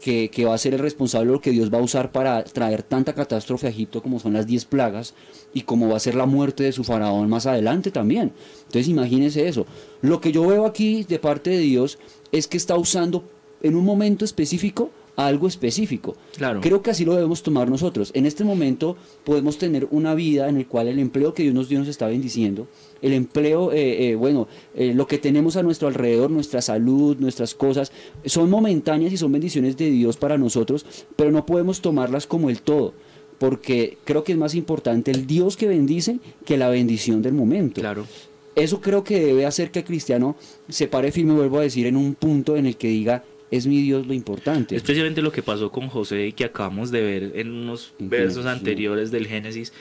Que, 0.00 0.28
que, 0.28 0.44
va 0.44 0.52
a 0.52 0.58
ser 0.58 0.74
el 0.74 0.80
responsable 0.80 1.28
de 1.28 1.32
lo 1.32 1.40
que 1.40 1.50
Dios 1.50 1.72
va 1.72 1.78
a 1.78 1.82
usar 1.82 2.12
para 2.12 2.44
traer 2.44 2.82
tanta 2.82 3.14
catástrofe 3.14 3.68
a 3.68 3.70
Egipto 3.70 4.02
como 4.02 4.20
son 4.20 4.34
las 4.34 4.46
diez 4.46 4.66
plagas 4.66 5.14
y 5.54 5.62
como 5.62 5.88
va 5.88 5.96
a 5.96 6.00
ser 6.00 6.14
la 6.14 6.26
muerte 6.26 6.62
de 6.62 6.72
su 6.72 6.84
faraón 6.84 7.30
más 7.30 7.46
adelante 7.46 7.90
también. 7.90 8.32
Entonces 8.66 8.88
imagínense 8.88 9.48
eso. 9.48 9.64
Lo 10.02 10.20
que 10.20 10.30
yo 10.30 10.46
veo 10.46 10.66
aquí 10.66 11.04
de 11.04 11.18
parte 11.18 11.50
de 11.50 11.58
Dios 11.60 11.98
es 12.32 12.48
que 12.48 12.58
está 12.58 12.76
usando 12.76 13.24
en 13.62 13.76
un 13.76 13.84
momento 13.84 14.26
específico 14.26 14.90
algo 15.16 15.46
específico. 15.46 16.16
Claro. 16.36 16.60
Creo 16.60 16.82
que 16.82 16.90
así 16.90 17.04
lo 17.04 17.14
debemos 17.14 17.42
tomar 17.42 17.70
nosotros. 17.70 18.10
En 18.14 18.26
este 18.26 18.44
momento 18.44 18.96
podemos 19.24 19.58
tener 19.58 19.86
una 19.90 20.14
vida 20.14 20.48
en 20.48 20.58
la 20.58 20.64
cual 20.64 20.88
el 20.88 20.98
empleo 20.98 21.34
que 21.34 21.44
Dios 21.44 21.54
nos 21.54 21.68
dio 21.68 21.78
nos 21.78 21.88
está 21.88 22.06
bendiciendo. 22.06 22.66
El 23.04 23.12
empleo, 23.12 23.70
eh, 23.70 24.08
eh, 24.08 24.14
bueno, 24.14 24.48
eh, 24.74 24.94
lo 24.94 25.06
que 25.06 25.18
tenemos 25.18 25.56
a 25.56 25.62
nuestro 25.62 25.88
alrededor, 25.88 26.30
nuestra 26.30 26.62
salud, 26.62 27.18
nuestras 27.18 27.54
cosas, 27.54 27.92
son 28.24 28.48
momentáneas 28.48 29.12
y 29.12 29.18
son 29.18 29.30
bendiciones 29.30 29.76
de 29.76 29.90
Dios 29.90 30.16
para 30.16 30.38
nosotros, 30.38 30.86
pero 31.14 31.30
no 31.30 31.44
podemos 31.44 31.82
tomarlas 31.82 32.26
como 32.26 32.48
el 32.48 32.62
todo. 32.62 32.94
Porque 33.36 33.98
creo 34.04 34.24
que 34.24 34.32
es 34.32 34.38
más 34.38 34.54
importante 34.54 35.10
el 35.10 35.26
Dios 35.26 35.58
que 35.58 35.68
bendice 35.68 36.18
que 36.46 36.56
la 36.56 36.70
bendición 36.70 37.20
del 37.20 37.34
momento. 37.34 37.82
Claro. 37.82 38.06
Eso 38.54 38.80
creo 38.80 39.04
que 39.04 39.20
debe 39.20 39.44
hacer 39.44 39.70
que 39.70 39.80
el 39.80 39.84
cristiano 39.84 40.34
se 40.70 40.88
pare 40.88 41.12
firme, 41.12 41.34
vuelvo 41.34 41.58
a 41.58 41.62
decir, 41.62 41.86
en 41.86 41.98
un 41.98 42.14
punto 42.14 42.56
en 42.56 42.64
el 42.64 42.78
que 42.78 42.88
diga, 42.88 43.22
es 43.50 43.66
mi 43.66 43.82
Dios 43.82 44.06
lo 44.06 44.14
importante. 44.14 44.76
Especialmente 44.76 45.20
lo 45.20 45.30
que 45.30 45.42
pasó 45.42 45.70
con 45.70 45.88
José 45.88 46.28
y 46.28 46.32
que 46.32 46.46
acabamos 46.46 46.90
de 46.90 47.02
ver 47.02 47.32
en 47.34 47.52
unos 47.52 47.92
versos 47.98 48.46
anteriores 48.46 49.10
del 49.10 49.26
Génesis. 49.26 49.74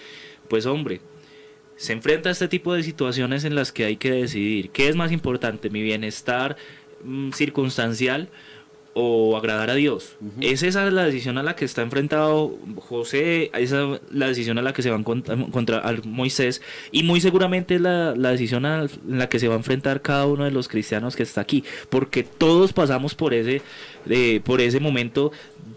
Pues 0.49 0.65
hombre, 0.65 0.99
se 1.76 1.93
enfrenta 1.93 2.30
a 2.30 2.32
este 2.32 2.47
tipo 2.47 2.74
de 2.74 2.84
situaciones 2.84 3.43
en 3.45 3.55
las 3.55 3.71
que 3.71 3.86
hay 3.86 3.97
que 3.97 4.11
decidir 4.11 4.69
qué 4.69 4.89
es 4.89 4.95
más 4.95 5.11
importante, 5.11 5.69
mi 5.69 5.82
bienestar 5.82 6.57
mm, 7.03 7.32
circunstancial 7.32 8.30
o 8.95 9.36
agradar 9.38 9.71
a 9.71 9.76
Dios. 9.76 10.17
Es 10.39 10.61
esa 10.61 10.89
la 10.91 11.05
decisión 11.05 11.38
a 11.38 11.43
la 11.43 11.55
que 11.55 11.65
está 11.65 11.82
enfrentado 11.82 12.55
José, 12.78 13.49
esa 13.55 13.95
es 13.95 14.01
la 14.11 14.28
decisión 14.28 14.59
a 14.59 14.61
la 14.61 14.74
que 14.74 14.84
se 14.84 14.91
va 14.91 14.97
a 14.97 14.99
encontrar 14.99 16.05
Moisés 16.05 16.61
y 16.91 17.03
muy 17.03 17.19
seguramente 17.19 17.76
es 17.76 17.82
la, 17.82 18.13
decisión 18.13 18.65
a 18.65 18.86
la 19.07 19.30
que 19.30 19.39
se 19.39 19.47
va 19.47 19.55
a 19.55 19.57
enfrentar 19.57 20.01
cada 20.01 20.28
uno 20.28 20.45
de 20.45 20.51
los 20.51 20.67
cristianos 20.67 21.15
que 21.15 21.24
está 21.24 21.41
aquí, 21.41 21.63
porque 21.89 22.24
todos 22.24 22.74
pasamos 22.74 23.15
por 23.15 23.34
ese, 23.34 23.61
eh, 24.09 24.41
por 24.43 24.61
ese 24.61 24.80
momento 24.80 25.32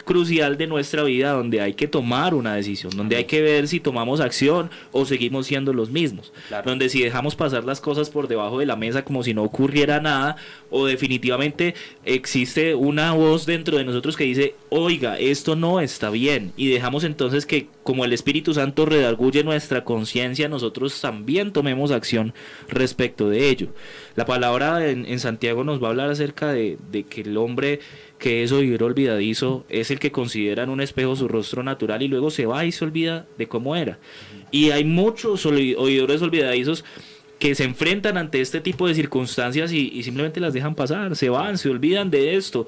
crucial 0.07 0.57
de 0.57 0.69
nuestra 0.69 1.03
vida 1.03 1.33
donde 1.33 1.61
hay 1.61 1.75
que 1.75 1.89
tomar 1.89 2.33
una 2.33 2.55
decisión, 2.55 2.97
donde 2.97 3.17
hay 3.17 3.25
que 3.25 3.43
ver 3.43 3.67
si 3.67 3.81
tomamos 3.81 4.21
acción 4.21 4.71
o 4.93 5.05
seguimos 5.05 5.49
siendo 5.49 5.73
los 5.73 5.91
mismos, 5.91 6.33
donde 6.65 6.89
si 6.89 7.03
dejamos 7.03 7.35
pasar 7.35 7.65
las 7.65 7.81
cosas 7.81 8.09
por 8.09 8.29
debajo 8.29 8.61
de 8.61 8.67
la 8.67 8.77
mesa 8.77 9.05
como 9.05 9.25
si 9.25 9.35
no 9.35 9.43
ocurriera 9.43 10.01
nada 10.01 10.37
o 10.71 10.87
definitivamente 10.87 11.75
existe 12.05 12.77
una 12.77 13.15
voz 13.15 13.47
dentro 13.47 13.79
de 13.79 13.85
nosotros 13.85 14.17
que 14.17 14.23
dice, 14.23 14.55
oiga, 14.69 15.19
esto 15.19 15.57
no 15.57 15.81
está 15.81 16.09
bien 16.11 16.53
y 16.57 16.69
dejamos 16.69 17.03
entonces 17.03 17.45
que 17.45 17.67
como 17.83 18.05
el 18.05 18.13
Espíritu 18.13 18.55
Santo 18.55 18.87
redarguye 18.87 19.43
nuestra 19.43 19.83
conciencia, 19.83 20.49
nosotros 20.49 21.01
también 21.01 21.53
tomemos 21.53 21.91
acción 21.91 22.33
respecto 22.69 23.29
de 23.29 23.49
ello. 23.49 23.69
La 24.15 24.25
palabra 24.25 24.89
en, 24.89 25.19
Santiago 25.19 25.65
nos 25.65 25.83
va 25.83 25.89
a 25.89 25.91
hablar 25.91 26.11
acerca 26.11 26.53
de, 26.53 26.79
de 26.91 27.05
que 27.05 27.23
el 27.23 27.37
hombre 27.37 27.81
que 28.19 28.43
es 28.43 28.53
oidor 28.53 28.83
olvidadizo, 28.83 29.65
es 29.69 29.91
el 29.91 29.99
que 29.99 30.13
considera 30.13 30.63
en 30.63 30.71
un 30.71 30.81
espejo 30.81 31.17
su 31.17 31.29
rostro 31.29 31.63
natural 31.63 32.03
y 32.03 32.09
luego 32.09 32.31
se 32.31 32.47
va 32.47 32.65
y 32.65 32.73
se 32.73 32.85
olvida 32.85 33.27
de 33.39 33.49
cómo 33.49 33.77
era. 33.77 33.99
Y 34.51 34.71
hay 34.71 34.85
muchos 34.85 35.45
oidores 35.47 36.23
olvidadizos 36.23 36.85
que 37.39 37.55
se 37.55 37.65
enfrentan 37.65 38.17
ante 38.17 38.41
este 38.41 38.61
tipo 38.61 38.89
de 38.89 38.95
circunstancias 38.95 39.71
y, 39.73 40.03
simplemente 40.03 40.41
las 40.41 40.55
dejan 40.55 40.75
pasar, 40.75 41.17
se 41.17 41.29
van, 41.29 41.59
se 41.59 41.69
olvidan 41.69 42.11
de 42.11 42.37
esto, 42.37 42.67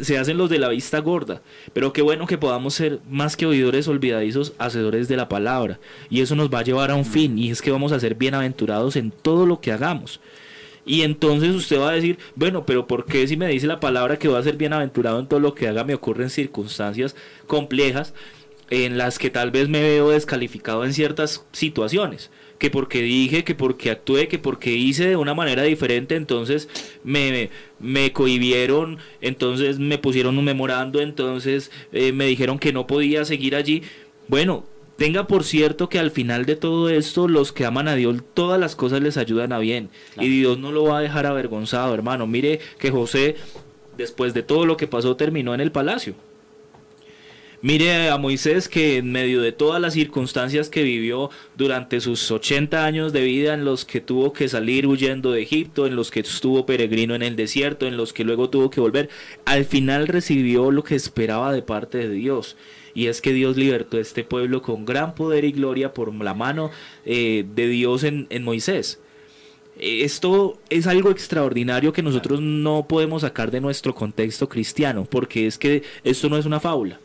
se 0.00 0.18
hacen 0.18 0.38
los 0.38 0.48
de 0.48 0.58
la 0.58 0.68
vista 0.68 0.98
gorda. 1.00 1.42
Pero 1.74 1.92
qué 1.92 2.00
bueno 2.00 2.26
que 2.26 2.38
podamos 2.38 2.74
ser 2.74 3.00
más 3.08 3.36
que 3.36 3.46
oidores 3.46 3.86
olvidadizos, 3.86 4.54
hacedores 4.58 5.08
de 5.08 5.16
la 5.16 5.28
palabra. 5.28 5.78
Y 6.08 6.22
eso 6.22 6.34
nos 6.34 6.48
va 6.52 6.60
a 6.60 6.64
llevar 6.64 6.90
a 6.90 6.94
un 6.94 7.04
fin, 7.04 7.38
y 7.38 7.50
es 7.50 7.60
que 7.60 7.70
vamos 7.70 7.92
a 7.92 8.00
ser 8.00 8.14
bienaventurados 8.14 8.96
en 8.96 9.10
todo 9.10 9.44
lo 9.44 9.60
que 9.60 9.72
hagamos. 9.72 10.20
Y 10.88 11.02
entonces 11.02 11.54
usted 11.54 11.78
va 11.78 11.90
a 11.90 11.94
decir, 11.94 12.18
bueno, 12.34 12.66
pero 12.66 12.86
¿por 12.86 13.04
qué 13.04 13.28
si 13.28 13.36
me 13.36 13.46
dice 13.46 13.66
la 13.66 13.78
palabra 13.78 14.18
que 14.18 14.26
va 14.26 14.38
a 14.38 14.42
ser 14.42 14.56
bienaventurado 14.56 15.20
en 15.20 15.28
todo 15.28 15.38
lo 15.38 15.54
que 15.54 15.68
haga 15.68 15.84
me 15.84 15.94
ocurren 15.94 16.30
circunstancias 16.30 17.14
complejas 17.46 18.14
en 18.70 18.98
las 18.98 19.18
que 19.18 19.30
tal 19.30 19.50
vez 19.50 19.68
me 19.68 19.82
veo 19.82 20.10
descalificado 20.10 20.84
en 20.84 20.94
ciertas 20.94 21.44
situaciones? 21.52 22.30
que 22.58 22.70
porque 22.70 23.02
dije, 23.02 23.44
que 23.44 23.54
porque 23.54 23.90
actué, 23.90 24.28
que 24.28 24.38
porque 24.38 24.72
hice 24.72 25.06
de 25.06 25.16
una 25.16 25.34
manera 25.34 25.62
diferente, 25.62 26.16
entonces 26.16 26.68
me, 27.04 27.50
me 27.78 28.12
cohibieron, 28.12 28.98
entonces 29.20 29.78
me 29.78 29.98
pusieron 29.98 30.38
un 30.38 30.44
memorando, 30.44 31.00
entonces 31.00 31.70
eh, 31.92 32.12
me 32.12 32.26
dijeron 32.26 32.58
que 32.58 32.72
no 32.72 32.86
podía 32.86 33.24
seguir 33.24 33.54
allí. 33.54 33.82
Bueno, 34.26 34.66
Tenga 34.98 35.28
por 35.28 35.44
cierto 35.44 35.88
que 35.88 36.00
al 36.00 36.10
final 36.10 36.44
de 36.44 36.56
todo 36.56 36.88
esto, 36.88 37.28
los 37.28 37.52
que 37.52 37.64
aman 37.64 37.86
a 37.86 37.94
Dios, 37.94 38.16
todas 38.34 38.58
las 38.58 38.74
cosas 38.74 39.00
les 39.00 39.16
ayudan 39.16 39.52
a 39.52 39.60
bien. 39.60 39.90
Y 40.18 40.26
Dios 40.26 40.58
no 40.58 40.72
lo 40.72 40.82
va 40.82 40.98
a 40.98 41.00
dejar 41.00 41.24
avergonzado, 41.24 41.94
hermano. 41.94 42.26
Mire 42.26 42.58
que 42.80 42.90
José, 42.90 43.36
después 43.96 44.34
de 44.34 44.42
todo 44.42 44.66
lo 44.66 44.76
que 44.76 44.88
pasó, 44.88 45.14
terminó 45.14 45.54
en 45.54 45.60
el 45.60 45.70
palacio. 45.70 46.14
Mire 47.62 48.08
a 48.08 48.18
Moisés 48.18 48.68
que 48.68 48.96
en 48.96 49.12
medio 49.12 49.40
de 49.40 49.52
todas 49.52 49.80
las 49.80 49.94
circunstancias 49.94 50.68
que 50.68 50.82
vivió 50.82 51.30
durante 51.56 52.00
sus 52.00 52.28
80 52.28 52.84
años 52.84 53.12
de 53.12 53.22
vida 53.22 53.54
en 53.54 53.64
los 53.64 53.84
que 53.84 54.00
tuvo 54.00 54.32
que 54.32 54.48
salir 54.48 54.84
huyendo 54.88 55.30
de 55.30 55.42
Egipto, 55.42 55.86
en 55.86 55.94
los 55.94 56.10
que 56.10 56.20
estuvo 56.20 56.66
peregrino 56.66 57.14
en 57.14 57.22
el 57.22 57.36
desierto, 57.36 57.86
en 57.86 57.96
los 57.96 58.12
que 58.12 58.24
luego 58.24 58.50
tuvo 58.50 58.68
que 58.68 58.80
volver, 58.80 59.10
al 59.44 59.64
final 59.64 60.08
recibió 60.08 60.72
lo 60.72 60.82
que 60.82 60.96
esperaba 60.96 61.52
de 61.52 61.62
parte 61.62 61.98
de 61.98 62.10
Dios 62.10 62.56
y 62.98 63.06
es 63.06 63.20
que 63.20 63.32
Dios 63.32 63.56
libertó 63.56 63.96
a 63.96 64.00
este 64.00 64.24
pueblo 64.24 64.60
con 64.60 64.84
gran 64.84 65.14
poder 65.14 65.44
y 65.44 65.52
gloria 65.52 65.94
por 65.94 66.12
la 66.12 66.34
mano 66.34 66.72
eh, 67.04 67.46
de 67.54 67.68
Dios 67.68 68.02
en, 68.02 68.26
Moisés. 68.42 68.98
Esto 69.78 70.58
es 70.68 70.88
algo 70.88 71.12
extraordinario 71.12 71.92
que 71.92 72.02
nosotros 72.02 72.40
no 72.40 72.88
podemos 72.88 73.22
sacar 73.22 73.52
de 73.52 73.60
nuestro 73.60 73.94
contexto 73.94 74.48
cristiano, 74.48 75.06
porque 75.08 75.46
es 75.46 75.58
que 75.58 75.84
esto 76.02 76.28
no 76.28 76.38
es 76.38 76.44
una 76.44 76.58
fábula. 76.58 76.98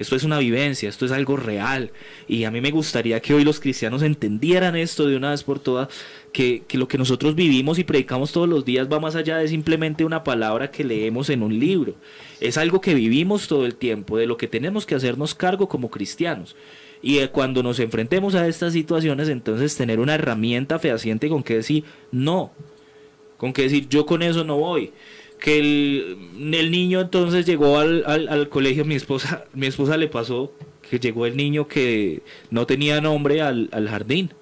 Esto 0.00 0.16
es 0.16 0.24
una 0.24 0.38
vivencia, 0.38 0.88
esto 0.88 1.04
es 1.04 1.12
algo 1.12 1.36
real. 1.36 1.92
Y 2.26 2.44
a 2.44 2.50
mí 2.50 2.62
me 2.62 2.70
gustaría 2.70 3.20
que 3.20 3.34
hoy 3.34 3.44
los 3.44 3.60
cristianos 3.60 4.02
entendieran 4.02 4.74
esto 4.74 5.06
de 5.06 5.14
una 5.14 5.32
vez 5.32 5.42
por 5.42 5.60
todas, 5.60 5.88
que, 6.32 6.62
que 6.66 6.78
lo 6.78 6.88
que 6.88 6.96
nosotros 6.96 7.34
vivimos 7.34 7.78
y 7.78 7.84
predicamos 7.84 8.32
todos 8.32 8.48
los 8.48 8.64
días 8.64 8.88
va 8.90 8.98
más 8.98 9.14
allá 9.14 9.36
de 9.36 9.46
simplemente 9.46 10.06
una 10.06 10.24
palabra 10.24 10.70
que 10.70 10.84
leemos 10.84 11.28
en 11.28 11.42
un 11.42 11.60
libro. 11.60 11.96
Es 12.40 12.56
algo 12.56 12.80
que 12.80 12.94
vivimos 12.94 13.46
todo 13.46 13.66
el 13.66 13.74
tiempo, 13.74 14.16
de 14.16 14.26
lo 14.26 14.38
que 14.38 14.48
tenemos 14.48 14.86
que 14.86 14.94
hacernos 14.94 15.34
cargo 15.34 15.68
como 15.68 15.90
cristianos. 15.90 16.56
Y 17.02 17.18
eh, 17.18 17.28
cuando 17.28 17.62
nos 17.62 17.78
enfrentemos 17.78 18.34
a 18.34 18.48
estas 18.48 18.72
situaciones, 18.72 19.28
entonces 19.28 19.76
tener 19.76 20.00
una 20.00 20.14
herramienta 20.14 20.78
fehaciente 20.78 21.28
con 21.28 21.42
que 21.42 21.56
decir 21.56 21.84
no, 22.10 22.52
con 23.36 23.52
que 23.52 23.64
decir 23.64 23.86
yo 23.90 24.06
con 24.06 24.22
eso 24.22 24.44
no 24.44 24.56
voy 24.56 24.94
que 25.40 25.58
el, 25.58 26.18
el 26.52 26.70
niño 26.70 27.00
entonces 27.00 27.46
llegó 27.46 27.78
al, 27.78 28.04
al, 28.06 28.28
al, 28.28 28.48
colegio, 28.48 28.84
mi 28.84 28.94
esposa, 28.94 29.44
mi 29.54 29.66
esposa 29.66 29.96
le 29.96 30.08
pasó 30.08 30.52
que 30.88 30.98
llegó 30.98 31.26
el 31.26 31.36
niño 31.36 31.68
que 31.68 32.22
no 32.50 32.66
tenía 32.66 33.00
nombre 33.00 33.40
al, 33.40 33.68
al, 33.72 33.88
jardín. 33.88 34.32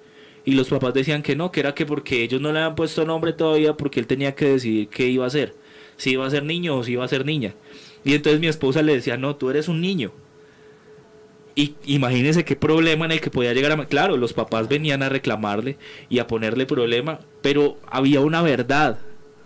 Y 0.45 0.53
los 0.53 0.69
papás 0.69 0.93
decían 0.93 1.21
que 1.21 1.35
no, 1.35 1.51
que 1.51 1.59
era 1.59 1.75
que 1.75 1.85
porque 1.85 2.23
ellos 2.23 2.41
no 2.41 2.51
le 2.51 2.59
habían 2.59 2.75
puesto 2.75 3.05
nombre 3.05 3.33
todavía, 3.33 3.73
porque 3.77 3.99
él 3.99 4.07
tenía 4.07 4.35
que 4.35 4.45
decidir 4.45 4.87
qué 4.89 5.07
iba 5.07 5.25
a 5.25 5.29
ser, 5.29 5.55
si 5.97 6.11
iba 6.11 6.25
a 6.25 6.29
ser 6.29 6.43
niño 6.43 6.77
o 6.77 6.83
si 6.83 6.93
iba 6.93 7.05
a 7.05 7.07
ser 7.07 7.25
niña. 7.25 7.55
Y 8.03 8.13
entonces 8.13 8.39
mi 8.39 8.47
esposa 8.47 8.81
le 8.81 8.95
decía, 8.95 9.17
no, 9.17 9.35
tú 9.35 9.49
eres 9.49 9.67
un 9.67 9.81
niño. 9.81 10.11
Y 11.55 11.75
imagínense 11.85 12.45
qué 12.45 12.55
problema 12.55 13.05
en 13.05 13.11
el 13.11 13.21
que 13.21 13.29
podía 13.29 13.53
llegar 13.53 13.71
a... 13.73 13.85
Claro, 13.85 14.17
los 14.17 14.33
papás 14.33 14.69
venían 14.69 15.03
a 15.03 15.09
reclamarle 15.09 15.77
y 16.09 16.19
a 16.19 16.27
ponerle 16.27 16.65
problema, 16.65 17.19
pero 17.41 17.77
había 17.91 18.21
una 18.21 18.41
verdad, 18.41 18.99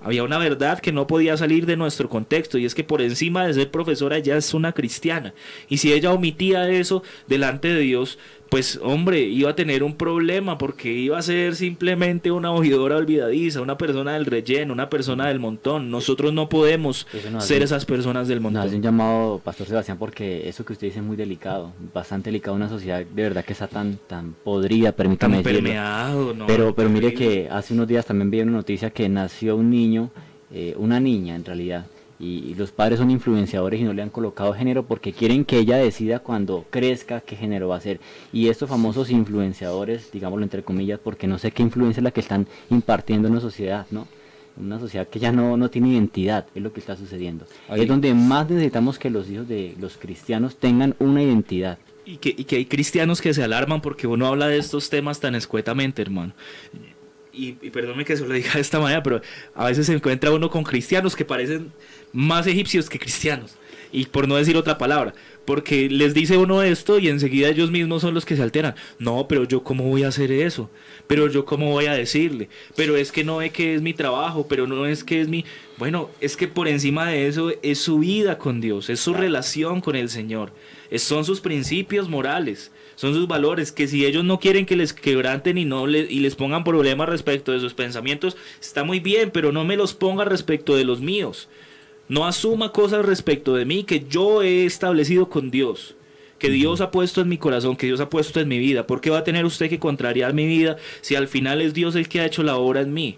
había 0.03 0.23
una 0.23 0.37
verdad 0.37 0.79
que 0.79 0.91
no 0.91 1.07
podía 1.07 1.37
salir 1.37 1.65
de 1.65 1.77
nuestro 1.77 2.09
contexto 2.09 2.57
y 2.57 2.65
es 2.65 2.75
que 2.75 2.83
por 2.83 3.01
encima 3.01 3.47
de 3.47 3.53
ser 3.53 3.71
profesora 3.71 4.17
ella 4.17 4.35
es 4.37 4.53
una 4.53 4.73
cristiana. 4.73 5.33
Y 5.69 5.77
si 5.77 5.93
ella 5.93 6.11
omitía 6.11 6.69
eso 6.69 7.03
delante 7.27 7.69
de 7.69 7.79
Dios, 7.79 8.19
pues 8.53 8.79
hombre, 8.83 9.19
iba 9.21 9.49
a 9.49 9.55
tener 9.55 9.81
un 9.81 9.95
problema 9.95 10.59
porque 10.59 10.93
iba 10.93 11.17
a 11.17 11.23
ser 11.23 11.55
simplemente 11.55 12.29
una 12.29 12.51
oidora 12.51 12.97
olvidadiza, 12.97 13.61
una 13.61 13.79
persona 13.79 14.13
del 14.13 14.27
relleno, 14.27 14.73
una 14.73 14.91
persona 14.91 15.27
del 15.27 15.39
montón. 15.39 15.89
Nosotros 15.89 16.31
no 16.33 16.49
podemos 16.49 17.07
ser 17.39 17.63
esas 17.63 17.83
personas 17.83 18.27
del 18.27 18.41
montón. 18.41 18.59
Nos 18.59 18.67
hace 18.67 18.75
un 18.75 18.83
llamado, 18.83 19.41
Pastor 19.43 19.65
Sebastián, 19.65 19.97
porque 19.97 20.47
eso 20.47 20.63
que 20.63 20.73
usted 20.73 20.85
dice 20.85 20.99
es 20.99 21.03
muy 21.03 21.17
delicado, 21.17 21.71
bastante 21.95 22.29
delicado, 22.29 22.55
una 22.55 22.69
sociedad 22.69 22.99
de 22.99 23.23
verdad 23.23 23.43
que 23.43 23.53
está 23.53 23.65
tan, 23.67 23.97
tan 24.05 24.35
podrida, 24.43 24.91
permítame 24.91 25.37
tan 25.37 25.43
permeado, 25.43 26.35
no, 26.35 26.45
Pero, 26.45 26.75
pero 26.75 26.91
mire 26.91 27.15
que 27.15 27.49
hace 27.49 27.73
unos 27.73 27.87
días 27.87 28.05
también 28.05 28.29
vi 28.29 28.41
una 28.41 28.51
noticia 28.51 28.91
que 28.91 29.09
nació 29.09 29.55
un 29.55 29.71
niño, 29.71 30.11
eh, 30.51 30.75
una 30.77 30.99
niña 30.99 31.35
en 31.35 31.43
realidad, 31.43 31.87
y, 32.20 32.53
los 32.55 32.72
padres 32.72 32.99
son 32.99 33.11
influenciadores 33.11 33.80
y 33.80 33.84
no 33.84 33.93
le 33.93 34.01
han 34.01 34.09
colocado 34.09 34.53
género 34.53 34.86
porque 34.86 35.14
quieren 35.14 35.45
que 35.45 35.57
ella 35.57 35.78
decida 35.78 36.20
cuando 36.20 36.66
crezca 36.70 37.22
qué 37.22 37.36
género 37.36 37.70
va 37.70 37.78
a 37.78 37.82
ser. 37.82 37.99
Y 38.32 38.49
estos 38.49 38.70
famosos 38.70 39.09
influenciadores, 39.09 40.11
digámoslo 40.11 40.43
entre 40.43 40.64
comillas, 40.64 40.99
porque 41.03 41.28
no 41.28 41.38
sé 41.38 41.51
qué 41.51 41.64
influencia 41.64 42.01
es 42.01 42.03
la 42.03 42.11
que 42.11 42.22
están 42.22 42.47
impartiendo 42.70 43.28
en 43.28 43.36
la 43.36 43.41
sociedad, 43.41 43.86
¿no? 43.91 44.07
Una 44.55 44.80
sociedad 44.80 45.07
que 45.07 45.20
ya 45.20 45.32
no, 45.32 45.57
no 45.57 45.70
tiene 45.70 45.89
identidad, 45.89 46.45
es 46.53 46.61
lo 46.61 46.72
que 46.72 46.80
está 46.80 46.95
sucediendo. 46.95 47.45
Ahí. 47.68 47.82
Es 47.82 47.88
donde 47.88 48.14
más 48.14 48.49
necesitamos 48.49 48.99
que 48.99 49.09
los 49.09 49.30
hijos 49.30 49.47
de 49.47 49.76
los 49.80 49.97
cristianos 49.97 50.57
tengan 50.57 50.95
una 50.99 51.24
identidad. 51.24 51.80
Y 52.05 52.18
que, 52.18 52.36
y 52.38 52.43
que 52.43 52.57
hay 52.57 52.66
cristianos 52.66 53.22
que 53.22 53.34
se 53.34 53.41
alarman 53.41 53.82
porque 53.82 54.07
uno 54.07 54.28
habla 54.28 54.47
de 54.47 54.57
estos 54.57 54.89
temas 54.89 55.22
tan 55.22 55.36
escuetamente, 55.36 56.01
hermano 56.01 56.34
y, 57.34 57.57
y 57.61 57.70
perdónme 57.72 58.05
que 58.05 58.16
se 58.16 58.26
lo 58.26 58.34
diga 58.34 58.53
de 58.53 58.61
esta 58.61 58.80
manera, 58.80 59.01
pero 59.03 59.22
a 59.55 59.66
veces 59.66 59.88
se 59.88 59.93
encuentra 59.93 60.32
uno 60.32 60.49
con 60.49 60.64
cristianos 60.64 61.16
que 61.16 61.26
parecen 61.26 61.72
más 62.14 62.47
egipcios 62.47 62.89
que 62.89 62.99
cristianos. 62.99 63.57
Y 63.91 64.05
por 64.05 64.28
no 64.28 64.38
decir 64.38 64.57
otra 64.57 64.80
palabra, 64.80 65.14
porque 65.45 65.88
les 65.88 66.16
dice 66.16 66.38
uno 66.38 66.64
esto 66.64 66.97
y 66.97 67.09
enseguida 67.09 67.49
ellos 67.49 67.70
mismos 67.70 68.01
son 68.01 68.16
los 68.16 68.26
que 68.26 68.36
se 68.36 68.41
alteran. 68.41 68.74
No, 68.97 69.28
pero 69.28 69.43
yo 69.43 69.64
cómo 69.64 69.84
voy 69.84 70.03
a 70.03 70.07
hacer 70.07 70.32
eso, 70.32 70.72
pero 71.05 71.28
yo 71.28 71.45
cómo 71.45 71.70
voy 71.70 71.86
a 71.86 71.93
decirle, 71.93 72.49
pero 72.76 72.95
es 72.97 73.11
que 73.11 73.24
no 73.24 73.41
es 73.41 73.51
que 73.51 73.76
es 73.76 73.82
mi 73.84 73.93
trabajo, 73.93 74.47
pero 74.47 74.66
no 74.66 74.88
es 74.88 75.03
que 75.03 75.22
es 75.22 75.28
mi... 75.28 75.45
Bueno, 75.78 76.09
es 76.22 76.38
que 76.38 76.47
por 76.47 76.68
encima 76.68 77.07
de 77.07 77.28
eso 77.28 77.51
es 77.61 77.78
su 77.80 77.99
vida 77.99 78.39
con 78.39 78.61
Dios, 78.61 78.89
es 78.89 78.99
su 78.99 79.14
relación 79.14 79.82
con 79.82 79.95
el 79.95 80.09
Señor, 80.09 80.53
es, 80.89 81.03
son 81.03 81.24
sus 81.24 81.41
principios 81.41 82.09
morales 82.09 82.72
son 82.95 83.14
sus 83.14 83.28
valores, 83.28 83.72
que 83.72 83.88
si 83.88 84.05
ellos 84.05 84.24
no 84.24 84.39
quieren 84.39 84.66
que 84.66 84.76
les 84.76 84.93
quebranten 84.93 85.57
y 85.57 85.66
no 85.66 85.88
les, 85.88 86.09
y 86.11 86.20
les 86.20 86.36
pongan 86.36 86.64
problemas 86.64 87.09
respecto 87.09 87.51
de 87.51 87.59
sus 87.59 87.74
pensamientos, 87.74 88.38
está 88.61 88.84
muy 88.84 88.99
bien, 88.99 89.32
pero 89.32 89.51
no 89.51 89.64
me 89.64 89.78
los 89.78 89.93
ponga 89.93 90.26
respecto 90.26 90.76
de 90.76 90.84
los 90.84 91.01
míos. 91.01 91.49
No 92.09 92.25
asuma 92.25 92.71
cosas 92.71 93.05
respecto 93.05 93.55
de 93.55 93.65
mí 93.65 93.83
que 93.83 94.05
yo 94.09 94.41
he 94.41 94.65
establecido 94.65 95.29
con 95.29 95.51
Dios, 95.51 95.95
que 96.37 96.49
Dios 96.49 96.81
ha 96.81 96.91
puesto 96.91 97.21
en 97.21 97.29
mi 97.29 97.37
corazón, 97.37 97.75
que 97.75 97.87
Dios 97.87 98.01
ha 98.01 98.09
puesto 98.09 98.39
en 98.39 98.47
mi 98.47 98.59
vida. 98.59 98.85
¿Por 98.85 99.01
qué 99.01 99.09
va 99.09 99.19
a 99.19 99.23
tener 99.23 99.45
usted 99.45 99.69
que 99.69 99.79
contrariar 99.79 100.33
mi 100.33 100.45
vida 100.45 100.77
si 101.01 101.15
al 101.15 101.27
final 101.27 101.61
es 101.61 101.73
Dios 101.73 101.95
el 101.95 102.09
que 102.09 102.19
ha 102.19 102.25
hecho 102.25 102.43
la 102.43 102.57
obra 102.57 102.81
en 102.81 102.93
mí? 102.93 103.17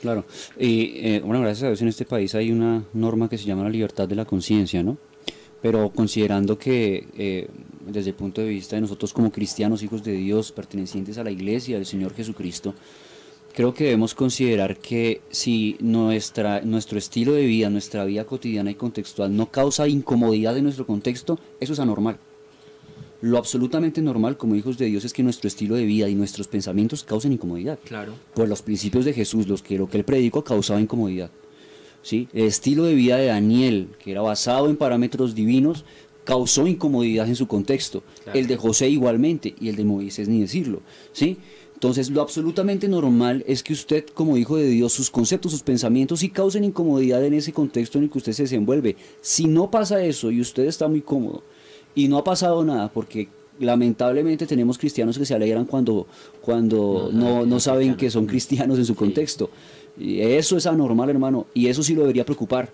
Claro, 0.00 0.24
y 0.58 0.94
eh, 0.96 1.22
bueno, 1.24 1.42
gracias 1.42 1.62
a 1.64 1.66
Dios 1.68 1.82
en 1.82 1.88
este 1.88 2.04
país 2.04 2.34
hay 2.34 2.50
una 2.50 2.84
norma 2.92 3.28
que 3.28 3.38
se 3.38 3.44
llama 3.44 3.62
la 3.62 3.70
libertad 3.70 4.08
de 4.08 4.16
la 4.16 4.24
conciencia, 4.24 4.82
¿no? 4.82 4.98
Pero 5.60 5.90
considerando 5.90 6.58
que 6.58 7.06
eh, 7.16 7.48
desde 7.86 8.10
el 8.10 8.16
punto 8.16 8.40
de 8.40 8.48
vista 8.48 8.74
de 8.74 8.82
nosotros 8.82 9.12
como 9.12 9.30
cristianos, 9.30 9.82
hijos 9.84 10.02
de 10.02 10.12
Dios, 10.12 10.50
pertenecientes 10.50 11.18
a 11.18 11.24
la 11.24 11.30
iglesia 11.30 11.76
del 11.76 11.86
Señor 11.86 12.14
Jesucristo, 12.14 12.74
creo 13.54 13.74
que 13.74 13.84
debemos 13.84 14.14
considerar 14.14 14.78
que 14.78 15.20
si 15.30 15.76
nuestra, 15.80 16.60
nuestro 16.62 16.98
estilo 16.98 17.32
de 17.32 17.44
vida, 17.44 17.70
nuestra 17.70 18.04
vida 18.04 18.24
cotidiana 18.24 18.70
y 18.70 18.74
contextual 18.74 19.34
no 19.36 19.50
causa 19.50 19.88
incomodidad 19.88 20.56
en 20.56 20.64
nuestro 20.64 20.86
contexto, 20.86 21.38
eso 21.60 21.72
es 21.72 21.78
anormal. 21.78 22.18
Lo 23.20 23.38
absolutamente 23.38 24.02
normal 24.02 24.36
como 24.36 24.56
hijos 24.56 24.78
de 24.78 24.86
Dios 24.86 25.04
es 25.04 25.12
que 25.12 25.22
nuestro 25.22 25.46
estilo 25.46 25.76
de 25.76 25.84
vida 25.84 26.08
y 26.08 26.14
nuestros 26.14 26.48
pensamientos 26.48 27.04
causen 27.04 27.32
incomodidad. 27.32 27.78
Claro. 27.84 28.14
Pues 28.34 28.48
los 28.48 28.62
principios 28.62 29.04
de 29.04 29.12
Jesús, 29.12 29.46
los 29.46 29.62
que 29.62 29.78
lo 29.78 29.88
que 29.88 29.98
él 29.98 30.04
predicó 30.04 30.42
causaba 30.42 30.80
incomodidad. 30.80 31.30
¿sí? 32.02 32.28
El 32.32 32.46
estilo 32.46 32.84
de 32.84 32.94
vida 32.94 33.16
de 33.18 33.26
Daniel, 33.26 33.90
que 34.02 34.10
era 34.10 34.22
basado 34.22 34.68
en 34.68 34.76
parámetros 34.76 35.36
divinos, 35.36 35.84
causó 36.24 36.66
incomodidad 36.66 37.28
en 37.28 37.36
su 37.36 37.46
contexto. 37.46 38.02
Claro. 38.24 38.38
El 38.38 38.48
de 38.48 38.56
José 38.56 38.88
igualmente 38.88 39.54
y 39.60 39.68
el 39.68 39.76
de 39.76 39.84
Moisés 39.84 40.28
ni 40.28 40.40
decirlo. 40.40 40.82
¿sí? 41.12 41.38
Entonces 41.82 42.10
lo 42.10 42.22
absolutamente 42.22 42.86
normal 42.86 43.42
es 43.44 43.64
que 43.64 43.72
usted 43.72 44.06
como 44.14 44.36
hijo 44.36 44.56
de 44.56 44.68
Dios, 44.68 44.92
sus 44.92 45.10
conceptos, 45.10 45.50
sus 45.50 45.64
pensamientos 45.64 46.20
sí 46.20 46.28
causen 46.28 46.62
incomodidad 46.62 47.24
en 47.24 47.34
ese 47.34 47.52
contexto 47.52 47.98
en 47.98 48.04
el 48.04 48.10
que 48.10 48.18
usted 48.18 48.32
se 48.34 48.44
desenvuelve. 48.44 48.94
Si 49.20 49.48
no 49.48 49.68
pasa 49.68 50.00
eso 50.00 50.30
y 50.30 50.40
usted 50.40 50.62
está 50.66 50.86
muy 50.86 51.00
cómodo 51.00 51.42
y 51.96 52.06
no 52.06 52.18
ha 52.18 52.22
pasado 52.22 52.64
nada 52.64 52.88
porque 52.92 53.26
lamentablemente 53.58 54.46
tenemos 54.46 54.78
cristianos 54.78 55.18
que 55.18 55.26
se 55.26 55.34
alegran 55.34 55.64
cuando, 55.64 56.06
cuando 56.40 57.10
no, 57.12 57.40
no, 57.40 57.46
no 57.46 57.58
saben 57.58 57.96
que 57.96 58.12
son 58.12 58.26
cristianos 58.26 58.78
en 58.78 58.84
su 58.84 58.94
contexto. 58.94 59.50
Y 59.98 60.20
eso 60.20 60.56
es 60.56 60.66
anormal, 60.66 61.10
hermano, 61.10 61.48
y 61.52 61.66
eso 61.66 61.82
sí 61.82 61.96
lo 61.96 62.02
debería 62.02 62.24
preocupar. 62.24 62.70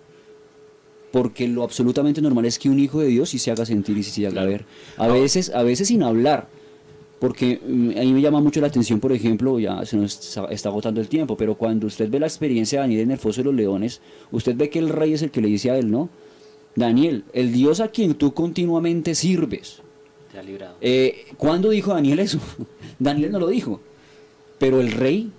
Porque 1.13 1.49
lo 1.49 1.63
absolutamente 1.63 2.21
normal 2.21 2.45
es 2.45 2.59
que 2.59 2.69
un 2.69 2.79
hijo 2.79 3.01
de 3.01 3.07
Dios 3.07 3.31
sí 3.31 3.39
se 3.39 3.51
haga 3.51 3.65
sentir 3.65 3.97
y 3.97 4.03
sí 4.03 4.11
se 4.11 4.27
haga 4.27 4.33
claro. 4.35 4.51
ver. 4.51 4.65
A 4.99 5.09
veces, 5.09 5.49
a 5.49 5.63
veces 5.63 5.89
sin 5.89 6.03
hablar. 6.03 6.58
Porque 7.19 7.61
a 7.64 7.66
mí 7.69 8.12
me 8.12 8.21
llama 8.21 8.41
mucho 8.41 8.61
la 8.61 8.69
atención, 8.69 9.01
por 9.01 9.12
ejemplo, 9.12 9.59
ya 9.59 9.85
se 9.85 9.97
nos 9.97 10.39
está 10.51 10.69
agotando 10.69 11.01
el 11.01 11.09
tiempo, 11.09 11.37
pero 11.37 11.57
cuando 11.57 11.89
usted 11.89 12.09
ve 12.09 12.21
la 12.21 12.27
experiencia 12.27 12.79
de 12.79 12.83
Daniel 12.85 13.01
en 13.03 13.11
el 13.11 13.19
foso 13.19 13.41
de 13.41 13.47
los 13.47 13.55
leones, 13.55 14.01
usted 14.31 14.57
ve 14.57 14.71
que 14.71 14.79
el 14.79 14.89
rey 14.89 15.14
es 15.14 15.23
el 15.23 15.31
que 15.31 15.41
le 15.41 15.49
dice 15.49 15.71
a 15.71 15.79
él, 15.79 15.91
¿no? 15.91 16.11
Daniel, 16.77 17.25
el 17.33 17.53
Dios 17.53 17.81
a 17.81 17.89
quien 17.89 18.14
tú 18.14 18.35
continuamente 18.35 19.16
sirves. 19.16 19.83
Te 20.31 20.39
ha 20.39 20.43
librado. 20.43 20.77
Eh, 20.81 21.27
¿Cuándo 21.37 21.71
dijo 21.71 21.93
Daniel 21.93 22.21
eso? 22.21 22.39
Daniel 23.01 23.33
no 23.33 23.41
lo 23.41 23.49
dijo. 23.49 23.81
Pero 24.59 24.81
el 24.81 24.93
rey 24.93 25.33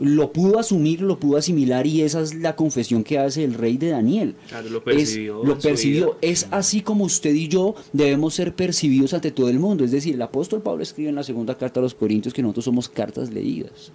lo 0.00 0.32
pudo 0.32 0.58
asumir, 0.58 1.00
lo 1.00 1.18
pudo 1.18 1.36
asimilar 1.36 1.86
y 1.86 2.02
esa 2.02 2.20
es 2.20 2.34
la 2.34 2.56
confesión 2.56 3.04
que 3.04 3.18
hace 3.18 3.44
el 3.44 3.54
rey 3.54 3.76
de 3.76 3.90
Daniel. 3.90 4.34
Claro, 4.48 4.70
lo 4.70 4.82
percibió. 4.82 5.42
Es, 5.42 5.48
lo 5.48 5.58
percibió. 5.58 6.18
Es 6.20 6.48
así 6.50 6.80
como 6.80 7.04
usted 7.04 7.34
y 7.34 7.48
yo 7.48 7.74
debemos 7.92 8.34
ser 8.34 8.54
percibidos 8.54 9.14
ante 9.14 9.30
todo 9.30 9.48
el 9.48 9.58
mundo. 9.58 9.84
Es 9.84 9.90
decir, 9.90 10.14
el 10.14 10.22
apóstol 10.22 10.62
Pablo 10.62 10.82
escribe 10.82 11.10
en 11.10 11.14
la 11.16 11.22
segunda 11.22 11.56
carta 11.56 11.80
a 11.80 11.82
los 11.82 11.94
Corintios 11.94 12.34
que 12.34 12.42
nosotros 12.42 12.64
somos 12.64 12.88
cartas 12.88 13.30
leídas. 13.32 13.92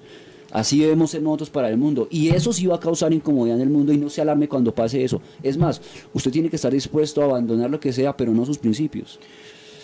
Así 0.51 0.79
debemos 0.79 1.11
ser 1.11 1.21
nosotros 1.21 1.49
para 1.49 1.69
el 1.69 1.77
mundo. 1.77 2.07
Y 2.09 2.29
eso 2.29 2.53
sí 2.53 2.65
va 2.67 2.75
a 2.75 2.79
causar 2.79 3.13
incomodidad 3.13 3.57
en 3.57 3.63
el 3.63 3.69
mundo 3.69 3.91
y 3.91 3.97
no 3.97 4.09
se 4.09 4.21
alarme 4.21 4.47
cuando 4.47 4.73
pase 4.73 5.03
eso. 5.03 5.21
Es 5.43 5.57
más, 5.57 5.81
usted 6.13 6.31
tiene 6.31 6.49
que 6.49 6.55
estar 6.55 6.71
dispuesto 6.71 7.21
a 7.21 7.25
abandonar 7.25 7.69
lo 7.69 7.79
que 7.79 7.91
sea, 7.91 8.15
pero 8.15 8.31
no 8.33 8.45
sus 8.45 8.57
principios. 8.57 9.19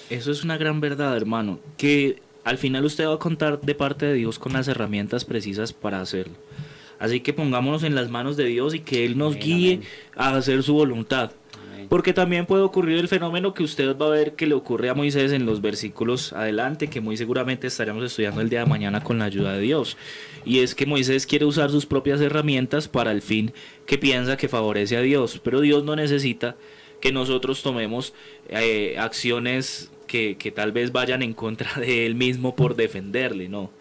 Eso 0.10 0.32
es 0.32 0.44
una 0.44 0.58
gran 0.58 0.80
verdad, 0.80 1.16
hermano. 1.18 1.60
Que 1.78 2.22
al 2.44 2.58
final 2.58 2.86
usted 2.86 3.08
va 3.08 3.16
a 3.16 3.20
contar 3.20 3.62
de 3.62 3.76
parte 3.76 4.06
de 4.06 4.14
Dios 4.14 4.40
con 4.40 4.54
las 4.54 4.68
herramientas 4.68 5.26
precisas 5.26 5.74
para 5.74 6.02
hacerlo. 6.02 6.34
Así 7.00 7.20
que 7.20 7.34
pongámonos 7.34 7.84
en 7.84 7.96
las 7.96 8.10
manos 8.10 8.38
de 8.38 8.46
Dios 8.46 8.74
y 8.74 8.80
que 8.80 9.06
Él 9.06 9.18
nos 9.18 9.34
amén, 9.34 9.46
guíe 9.46 9.74
amén. 9.74 9.88
a 10.16 10.36
hacer 10.36 10.64
su 10.64 10.74
voluntad. 10.74 11.32
Amén. 11.62 11.88
Porque 11.90 12.14
también 12.14 12.46
puede 12.46 12.64
ocurrir 12.64 12.98
el 12.98 13.08
fenómeno 13.08 13.54
que 13.54 13.64
usted 13.64 13.98
va 13.98 14.06
a 14.06 14.10
ver 14.10 14.36
que 14.36 14.48
le 14.48 14.54
ocurre 14.54 14.90
a 14.90 14.94
Moisés 14.94 15.32
en 15.32 15.46
los 15.46 15.62
versículos 15.62 16.32
adelante, 16.34 16.88
que 16.88 17.02
muy 17.02 17.18
seguramente 17.18 17.68
estaremos 17.68 18.04
estudiando 18.04 18.42
el 18.42 18.50
día 18.50 18.60
de 18.60 18.68
mañana 18.68 19.04
con 19.04 19.20
la 19.20 19.26
ayuda 19.26 19.54
de 19.54 19.62
Dios. 19.62 19.98
Y 20.46 20.60
es 20.60 20.76
que 20.76 20.86
Moisés 20.86 21.26
quiere 21.26 21.46
usar 21.46 21.72
sus 21.72 21.86
propias 21.86 22.22
herramientas 22.22 22.88
para 22.88 23.12
el 23.12 23.22
fin 23.22 23.54
que 23.86 23.98
piensa 23.98 24.38
que 24.38 24.48
favorece 24.48 24.96
a 24.96 25.02
Dios, 25.02 25.42
pero 25.44 25.62
Dios 25.62 25.84
no 25.84 25.96
necesita 25.96 26.56
que 27.02 27.12
nosotros 27.12 27.62
tomemos 27.64 28.14
eh, 28.48 28.96
acciones 28.98 29.92
que, 30.14 30.38
que 30.38 30.52
tal 30.52 30.72
vez 30.72 30.92
vayan 30.92 31.24
en 31.24 31.34
contra 31.34 31.74
de 31.80 32.06
él 32.06 32.14
mismo 32.14 32.56
por 32.56 32.76
defenderle, 32.76 33.50
no. 33.50 33.72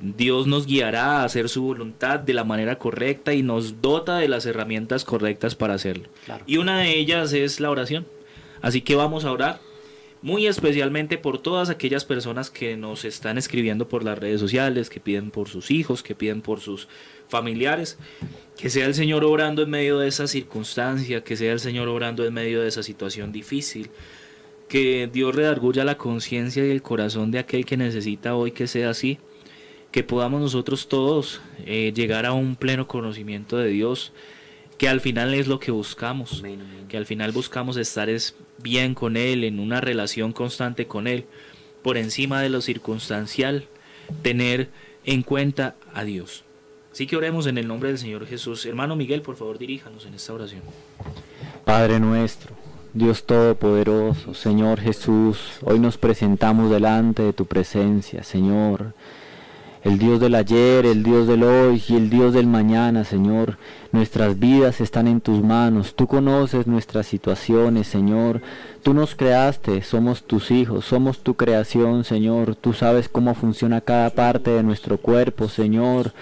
Dios 0.00 0.46
nos 0.46 0.66
guiará 0.66 1.18
a 1.20 1.24
hacer 1.24 1.48
su 1.48 1.62
voluntad 1.62 2.20
de 2.20 2.32
la 2.32 2.44
manera 2.44 2.78
correcta 2.78 3.34
y 3.34 3.42
nos 3.42 3.82
dota 3.82 4.18
de 4.18 4.28
las 4.28 4.46
herramientas 4.46 5.04
correctas 5.04 5.56
para 5.56 5.74
hacerlo. 5.74 6.08
Y 6.46 6.58
una 6.58 6.78
de 6.80 6.96
ellas 6.96 7.32
es 7.32 7.58
la 7.58 7.70
oración. 7.70 8.06
Así 8.60 8.82
que 8.82 8.94
vamos 8.94 9.24
a 9.24 9.32
orar 9.32 9.60
muy 10.22 10.46
especialmente 10.46 11.18
por 11.18 11.40
todas 11.40 11.70
aquellas 11.70 12.04
personas 12.04 12.50
que 12.50 12.76
nos 12.76 13.04
están 13.04 13.36
escribiendo 13.36 13.88
por 13.88 14.04
las 14.04 14.18
redes 14.18 14.40
sociales, 14.40 14.90
que 14.90 15.00
piden 15.00 15.30
por 15.30 15.48
sus 15.48 15.70
hijos, 15.70 16.02
que 16.02 16.14
piden 16.14 16.40
por 16.40 16.60
sus 16.60 16.88
familiares. 17.28 17.98
Que 18.56 18.70
sea 18.70 18.86
el 18.86 18.94
Señor 18.94 19.24
obrando 19.24 19.62
en 19.62 19.70
medio 19.70 19.98
de 19.98 20.08
esa 20.08 20.26
circunstancia, 20.26 21.24
que 21.24 21.36
sea 21.36 21.52
el 21.52 21.60
Señor 21.60 21.88
obrando 21.88 22.24
en 22.24 22.34
medio 22.34 22.62
de 22.62 22.68
esa 22.68 22.82
situación 22.82 23.32
difícil. 23.32 23.90
Que 24.68 25.08
Dios 25.12 25.34
redarguya 25.34 25.84
la 25.84 25.98
conciencia 25.98 26.66
y 26.66 26.70
el 26.70 26.82
corazón 26.82 27.30
de 27.30 27.38
aquel 27.38 27.64
que 27.64 27.76
necesita 27.76 28.34
hoy 28.34 28.52
que 28.52 28.66
sea 28.66 28.90
así 28.90 29.18
que 29.94 30.02
podamos 30.02 30.40
nosotros 30.40 30.88
todos 30.88 31.40
eh, 31.66 31.92
llegar 31.94 32.26
a 32.26 32.32
un 32.32 32.56
pleno 32.56 32.88
conocimiento 32.88 33.58
de 33.58 33.68
Dios, 33.68 34.12
que 34.76 34.88
al 34.88 35.00
final 35.00 35.34
es 35.34 35.46
lo 35.46 35.60
que 35.60 35.70
buscamos, 35.70 36.42
que 36.88 36.96
al 36.96 37.06
final 37.06 37.30
buscamos 37.30 37.76
estar 37.76 38.10
es 38.10 38.34
bien 38.58 38.94
con 38.96 39.16
Él, 39.16 39.44
en 39.44 39.60
una 39.60 39.80
relación 39.80 40.32
constante 40.32 40.88
con 40.88 41.06
Él, 41.06 41.26
por 41.84 41.96
encima 41.96 42.42
de 42.42 42.48
lo 42.48 42.60
circunstancial, 42.60 43.68
tener 44.22 44.68
en 45.04 45.22
cuenta 45.22 45.76
a 45.92 46.02
Dios. 46.02 46.42
Así 46.90 47.06
que 47.06 47.16
oremos 47.16 47.46
en 47.46 47.56
el 47.56 47.68
nombre 47.68 47.90
del 47.90 47.98
Señor 47.98 48.26
Jesús. 48.26 48.66
Hermano 48.66 48.96
Miguel, 48.96 49.22
por 49.22 49.36
favor, 49.36 49.58
diríjanos 49.58 50.06
en 50.06 50.14
esta 50.14 50.32
oración. 50.32 50.62
Padre 51.64 52.00
nuestro, 52.00 52.56
Dios 52.94 53.24
Todopoderoso, 53.24 54.34
Señor 54.34 54.78
Jesús, 54.80 55.58
hoy 55.62 55.80
nos 55.80 55.98
presentamos 55.98 56.70
delante 56.70 57.24
de 57.24 57.32
tu 57.32 57.44
presencia, 57.44 58.22
Señor 58.22 58.94
el 59.84 59.98
Dios 59.98 60.18
del 60.18 60.34
ayer, 60.34 60.86
el 60.86 61.02
Dios 61.02 61.26
del 61.26 61.42
hoy 61.42 61.82
y 61.86 61.96
el 61.96 62.08
Dios 62.08 62.32
del 62.32 62.46
mañana, 62.46 63.04
Señor. 63.04 63.58
Nuestras 63.92 64.38
vidas 64.38 64.80
están 64.80 65.06
en 65.06 65.20
tus 65.20 65.42
manos. 65.42 65.94
Tú 65.94 66.06
conoces 66.06 66.66
nuestras 66.66 67.06
situaciones, 67.06 67.86
Señor. 67.86 68.40
Tú 68.82 68.94
nos 68.94 69.14
creaste, 69.14 69.82
somos 69.82 70.22
tus 70.22 70.50
hijos, 70.50 70.86
somos 70.86 71.20
tu 71.20 71.34
creación, 71.34 72.04
Señor. 72.04 72.56
Tú 72.56 72.72
sabes 72.72 73.10
cómo 73.10 73.34
funciona 73.34 73.82
cada 73.82 74.08
parte 74.08 74.52
de 74.52 74.62
nuestro 74.62 74.96
cuerpo, 74.96 75.50
Señor. 75.50 76.12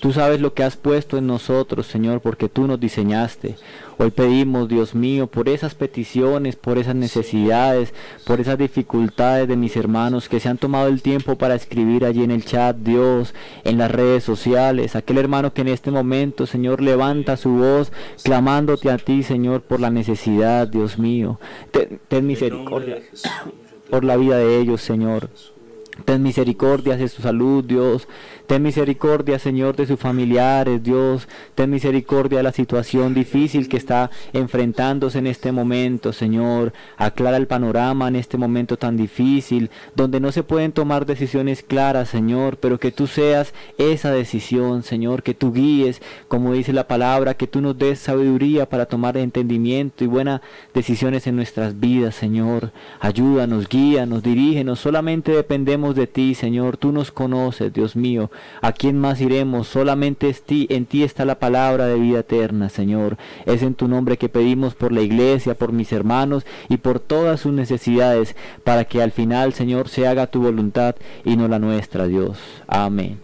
Tú 0.00 0.14
sabes 0.14 0.40
lo 0.40 0.54
que 0.54 0.62
has 0.62 0.76
puesto 0.76 1.18
en 1.18 1.26
nosotros, 1.26 1.86
Señor, 1.86 2.22
porque 2.22 2.48
tú 2.48 2.66
nos 2.66 2.80
diseñaste. 2.80 3.56
Hoy 3.98 4.10
pedimos, 4.10 4.66
Dios 4.66 4.94
mío, 4.94 5.26
por 5.26 5.46
esas 5.46 5.74
peticiones, 5.74 6.56
por 6.56 6.78
esas 6.78 6.94
necesidades, 6.94 7.92
por 8.24 8.40
esas 8.40 8.56
dificultades 8.56 9.46
de 9.46 9.56
mis 9.56 9.76
hermanos 9.76 10.30
que 10.30 10.40
se 10.40 10.48
han 10.48 10.56
tomado 10.56 10.88
el 10.88 11.02
tiempo 11.02 11.36
para 11.36 11.54
escribir 11.54 12.06
allí 12.06 12.24
en 12.24 12.30
el 12.30 12.46
chat, 12.46 12.76
Dios, 12.76 13.34
en 13.64 13.76
las 13.76 13.90
redes 13.90 14.24
sociales. 14.24 14.96
Aquel 14.96 15.18
hermano 15.18 15.52
que 15.52 15.60
en 15.60 15.68
este 15.68 15.90
momento, 15.90 16.46
Señor, 16.46 16.80
levanta 16.80 17.36
su 17.36 17.50
voz 17.50 17.92
clamándote 18.24 18.90
a 18.90 18.96
ti, 18.96 19.22
Señor, 19.22 19.60
por 19.60 19.80
la 19.80 19.90
necesidad, 19.90 20.66
Dios 20.66 20.98
mío. 20.98 21.38
Ten, 21.72 22.00
ten 22.08 22.26
misericordia 22.26 23.02
por 23.90 24.04
la 24.04 24.16
vida 24.16 24.38
de 24.38 24.60
ellos, 24.60 24.80
Señor. 24.80 25.28
Ten 26.04 26.22
misericordia 26.22 26.96
de 26.96 27.08
su 27.08 27.22
salud, 27.22 27.64
Dios. 27.64 28.08
Ten 28.46 28.62
misericordia, 28.62 29.38
Señor, 29.38 29.76
de 29.76 29.86
sus 29.86 29.98
familiares, 29.98 30.82
Dios. 30.82 31.28
Ten 31.54 31.70
misericordia 31.70 32.38
de 32.38 32.44
la 32.44 32.52
situación 32.52 33.14
difícil 33.14 33.68
que 33.68 33.76
está 33.76 34.10
enfrentándose 34.32 35.18
en 35.18 35.26
este 35.26 35.52
momento, 35.52 36.12
Señor. 36.12 36.72
Aclara 36.96 37.36
el 37.36 37.46
panorama 37.46 38.08
en 38.08 38.16
este 38.16 38.36
momento 38.38 38.76
tan 38.76 38.96
difícil, 38.96 39.70
donde 39.94 40.20
no 40.20 40.32
se 40.32 40.42
pueden 40.42 40.72
tomar 40.72 41.06
decisiones 41.06 41.62
claras, 41.62 42.08
Señor, 42.08 42.56
pero 42.56 42.78
que 42.78 42.92
tú 42.92 43.06
seas 43.06 43.54
esa 43.78 44.10
decisión, 44.10 44.82
Señor, 44.82 45.22
que 45.22 45.34
tú 45.34 45.52
guíes, 45.52 46.02
como 46.28 46.52
dice 46.52 46.72
la 46.72 46.88
palabra, 46.88 47.34
que 47.34 47.46
tú 47.46 47.60
nos 47.60 47.78
des 47.78 47.98
sabiduría 47.98 48.68
para 48.68 48.86
tomar 48.86 49.16
entendimiento 49.16 50.04
y 50.04 50.06
buenas 50.06 50.40
decisiones 50.74 51.26
en 51.26 51.36
nuestras 51.36 51.78
vidas, 51.78 52.14
Señor. 52.14 52.72
Ayúdanos, 53.00 53.68
guíanos, 53.68 54.22
dirígenos. 54.22 54.80
Solamente 54.80 55.32
dependemos 55.32 55.89
de 55.94 56.06
ti, 56.06 56.34
Señor. 56.34 56.76
Tú 56.76 56.92
nos 56.92 57.10
conoces, 57.10 57.72
Dios 57.72 57.96
mío. 57.96 58.30
¿A 58.60 58.72
quién 58.72 58.98
más 58.98 59.20
iremos? 59.20 59.68
Solamente 59.68 60.34
en 60.48 60.86
ti 60.86 61.02
está 61.02 61.24
la 61.24 61.38
palabra 61.38 61.86
de 61.86 61.98
vida 61.98 62.20
eterna, 62.20 62.68
Señor. 62.68 63.16
Es 63.46 63.62
en 63.62 63.74
tu 63.74 63.88
nombre 63.88 64.16
que 64.16 64.28
pedimos 64.28 64.74
por 64.74 64.92
la 64.92 65.02
iglesia, 65.02 65.54
por 65.54 65.72
mis 65.72 65.92
hermanos 65.92 66.44
y 66.68 66.78
por 66.78 67.00
todas 67.00 67.40
sus 67.40 67.52
necesidades, 67.52 68.36
para 68.64 68.84
que 68.84 69.02
al 69.02 69.12
final, 69.12 69.52
Señor, 69.52 69.88
se 69.88 70.06
haga 70.06 70.26
tu 70.26 70.42
voluntad 70.42 70.96
y 71.24 71.36
no 71.36 71.48
la 71.48 71.58
nuestra, 71.58 72.06
Dios. 72.06 72.38
Amén. 72.66 73.18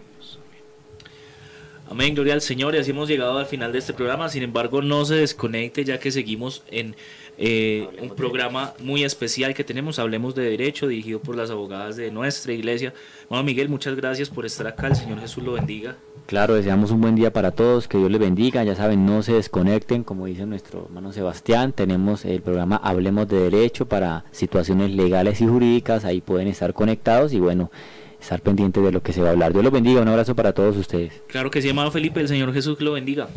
Amén, 1.89 2.15
gloria 2.15 2.33
al 2.33 2.41
Señor. 2.41 2.75
Y 2.75 2.79
así 2.79 2.91
hemos 2.91 3.07
llegado 3.07 3.37
al 3.37 3.45
final 3.45 3.71
de 3.71 3.79
este 3.79 3.93
programa. 3.93 4.27
Sin 4.29 4.43
embargo, 4.43 4.81
no 4.81 5.05
se 5.05 5.15
desconecte 5.15 5.85
ya 5.85 5.99
que 5.99 6.11
seguimos 6.11 6.63
en 6.69 6.95
eh, 7.39 7.87
un 8.01 8.09
programa 8.09 8.73
muy 8.79 9.03
especial 9.03 9.53
que 9.53 9.63
tenemos, 9.63 9.99
Hablemos 9.99 10.33
de 10.33 10.43
Derecho, 10.49 10.87
dirigido 10.87 11.19
por 11.19 11.35
las 11.35 11.51
abogadas 11.51 11.95
de 11.95 12.09
nuestra 12.09 12.51
iglesia. 12.51 12.93
Bueno, 13.29 13.43
Miguel, 13.43 13.69
muchas 13.69 13.95
gracias 13.95 14.29
por 14.29 14.45
estar 14.45 14.65
acá, 14.65 14.87
el 14.87 14.95
Señor 14.95 15.19
Jesús 15.19 15.43
lo 15.43 15.53
bendiga. 15.53 15.95
Claro, 16.25 16.55
deseamos 16.55 16.89
un 16.89 16.99
buen 16.99 17.15
día 17.15 17.31
para 17.31 17.51
todos, 17.51 17.87
que 17.87 17.99
Dios 17.99 18.09
les 18.09 18.19
bendiga, 18.19 18.63
ya 18.63 18.75
saben, 18.75 19.05
no 19.05 19.21
se 19.21 19.33
desconecten, 19.33 20.03
como 20.03 20.25
dice 20.25 20.45
nuestro 20.47 20.85
hermano 20.85 21.13
Sebastián, 21.13 21.73
tenemos 21.73 22.25
el 22.25 22.41
programa 22.41 22.77
Hablemos 22.77 23.27
de 23.27 23.39
Derecho 23.39 23.85
para 23.85 24.25
situaciones 24.31 24.91
legales 24.91 25.39
y 25.39 25.47
jurídicas, 25.47 26.05
ahí 26.05 26.21
pueden 26.21 26.47
estar 26.47 26.73
conectados 26.73 27.33
y 27.33 27.39
bueno, 27.39 27.71
estar 28.19 28.41
pendientes 28.41 28.83
de 28.83 28.91
lo 28.91 29.03
que 29.03 29.13
se 29.13 29.21
va 29.21 29.29
a 29.29 29.31
hablar. 29.31 29.53
Dios 29.53 29.63
los 29.63 29.71
bendiga, 29.71 30.01
un 30.01 30.07
abrazo 30.07 30.35
para 30.35 30.53
todos 30.53 30.75
ustedes. 30.75 31.13
Claro 31.27 31.51
que 31.51 31.61
sí, 31.61 31.69
hermano 31.69 31.91
Felipe, 31.91 32.19
el 32.19 32.27
Señor 32.27 32.51
Jesús 32.51 32.81
lo 32.81 32.93
bendiga. 32.93 33.29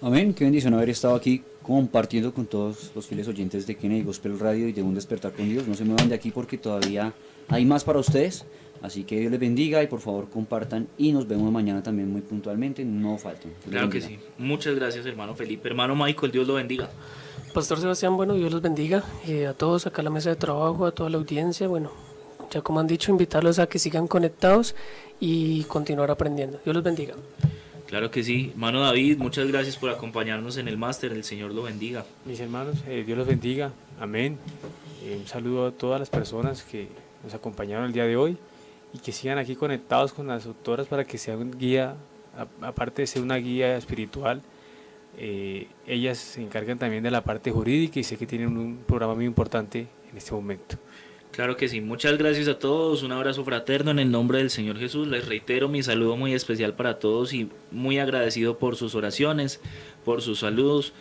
Amén, 0.00 0.34
qué 0.34 0.44
bendición 0.44 0.72
haber 0.74 0.90
estado 0.90 1.14
aquí 1.14 1.42
compartiendo 1.66 2.32
con 2.32 2.46
todos 2.46 2.92
los 2.94 3.06
fieles 3.06 3.26
oyentes 3.26 3.66
de 3.66 3.74
Kennedy 3.74 4.02
Gospel 4.02 4.38
Radio 4.38 4.68
y 4.68 4.72
de 4.72 4.82
Un 4.82 4.94
Despertar 4.94 5.32
con 5.32 5.48
Dios. 5.48 5.66
No 5.66 5.74
se 5.74 5.84
muevan 5.84 6.08
de 6.08 6.14
aquí 6.14 6.30
porque 6.30 6.56
todavía 6.56 7.12
hay 7.48 7.64
más 7.64 7.82
para 7.82 7.98
ustedes. 7.98 8.44
Así 8.82 9.02
que 9.04 9.18
Dios 9.18 9.32
les 9.32 9.40
bendiga 9.40 9.82
y 9.82 9.88
por 9.88 10.00
favor 10.00 10.28
compartan 10.28 10.86
y 10.96 11.10
nos 11.10 11.26
vemos 11.26 11.50
mañana 11.50 11.82
también 11.82 12.12
muy 12.12 12.20
puntualmente. 12.20 12.84
No 12.84 13.18
falten. 13.18 13.52
Claro 13.68 13.90
que 13.90 14.00
sí. 14.00 14.18
Muchas 14.38 14.76
gracias 14.76 15.04
hermano 15.06 15.34
Felipe. 15.34 15.68
Hermano 15.68 15.96
Michael, 15.96 16.30
Dios 16.30 16.46
lo 16.46 16.54
bendiga. 16.54 16.88
Pastor 17.52 17.80
Sebastián, 17.80 18.16
bueno, 18.16 18.34
Dios 18.34 18.52
los 18.52 18.62
bendiga. 18.62 19.02
Eh, 19.26 19.46
a 19.46 19.54
todos 19.54 19.86
acá 19.86 20.02
a 20.02 20.04
la 20.04 20.10
mesa 20.10 20.30
de 20.30 20.36
trabajo, 20.36 20.86
a 20.86 20.92
toda 20.92 21.10
la 21.10 21.16
audiencia. 21.16 21.66
Bueno, 21.66 21.90
ya 22.50 22.60
como 22.60 22.78
han 22.78 22.86
dicho, 22.86 23.10
invitarlos 23.10 23.58
a 23.58 23.66
que 23.66 23.78
sigan 23.80 24.06
conectados 24.06 24.76
y 25.18 25.64
continuar 25.64 26.10
aprendiendo. 26.12 26.60
Dios 26.64 26.76
los 26.76 26.84
bendiga. 26.84 27.14
Claro 27.86 28.10
que 28.10 28.24
sí. 28.24 28.50
Hermano 28.52 28.80
David, 28.80 29.18
muchas 29.18 29.46
gracias 29.46 29.76
por 29.76 29.90
acompañarnos 29.90 30.56
en 30.56 30.66
el 30.66 30.76
máster. 30.76 31.12
El 31.12 31.22
Señor 31.22 31.52
lo 31.52 31.62
bendiga. 31.62 32.04
Mis 32.24 32.40
hermanos, 32.40 32.82
eh, 32.88 33.04
Dios 33.06 33.16
los 33.16 33.28
bendiga. 33.28 33.72
Amén. 34.00 34.38
Eh, 35.04 35.16
un 35.20 35.26
saludo 35.26 35.68
a 35.68 35.70
todas 35.70 36.00
las 36.00 36.10
personas 36.10 36.64
que 36.64 36.88
nos 37.22 37.32
acompañaron 37.34 37.86
el 37.86 37.92
día 37.92 38.04
de 38.04 38.16
hoy 38.16 38.36
y 38.92 38.98
que 38.98 39.12
sigan 39.12 39.38
aquí 39.38 39.54
conectados 39.54 40.12
con 40.12 40.26
las 40.26 40.46
autoras 40.46 40.88
para 40.88 41.04
que 41.04 41.16
sea 41.16 41.36
un 41.36 41.56
guía, 41.56 41.94
aparte 42.60 43.02
de 43.02 43.06
ser 43.06 43.22
una 43.22 43.36
guía 43.36 43.76
espiritual, 43.76 44.42
eh, 45.16 45.68
ellas 45.86 46.18
se 46.18 46.42
encargan 46.42 46.78
también 46.78 47.04
de 47.04 47.10
la 47.10 47.22
parte 47.22 47.52
jurídica 47.52 48.00
y 48.00 48.04
sé 48.04 48.16
que 48.16 48.26
tienen 48.26 48.56
un 48.56 48.78
programa 48.78 49.14
muy 49.14 49.26
importante 49.26 49.86
en 50.10 50.16
este 50.16 50.32
momento. 50.32 50.76
Claro 51.36 51.58
que 51.58 51.68
sí, 51.68 51.82
muchas 51.82 52.16
gracias 52.16 52.48
a 52.48 52.58
todos, 52.58 53.02
un 53.02 53.12
abrazo 53.12 53.44
fraterno 53.44 53.90
en 53.90 53.98
el 53.98 54.10
nombre 54.10 54.38
del 54.38 54.48
Señor 54.48 54.78
Jesús, 54.78 55.06
les 55.06 55.28
reitero 55.28 55.68
mi 55.68 55.82
saludo 55.82 56.16
muy 56.16 56.32
especial 56.32 56.72
para 56.72 56.98
todos 56.98 57.34
y 57.34 57.50
muy 57.70 57.98
agradecido 57.98 58.56
por 58.56 58.74
sus 58.74 58.94
oraciones, 58.94 59.60
por 60.02 60.22
sus 60.22 60.38
saludos 60.38 60.94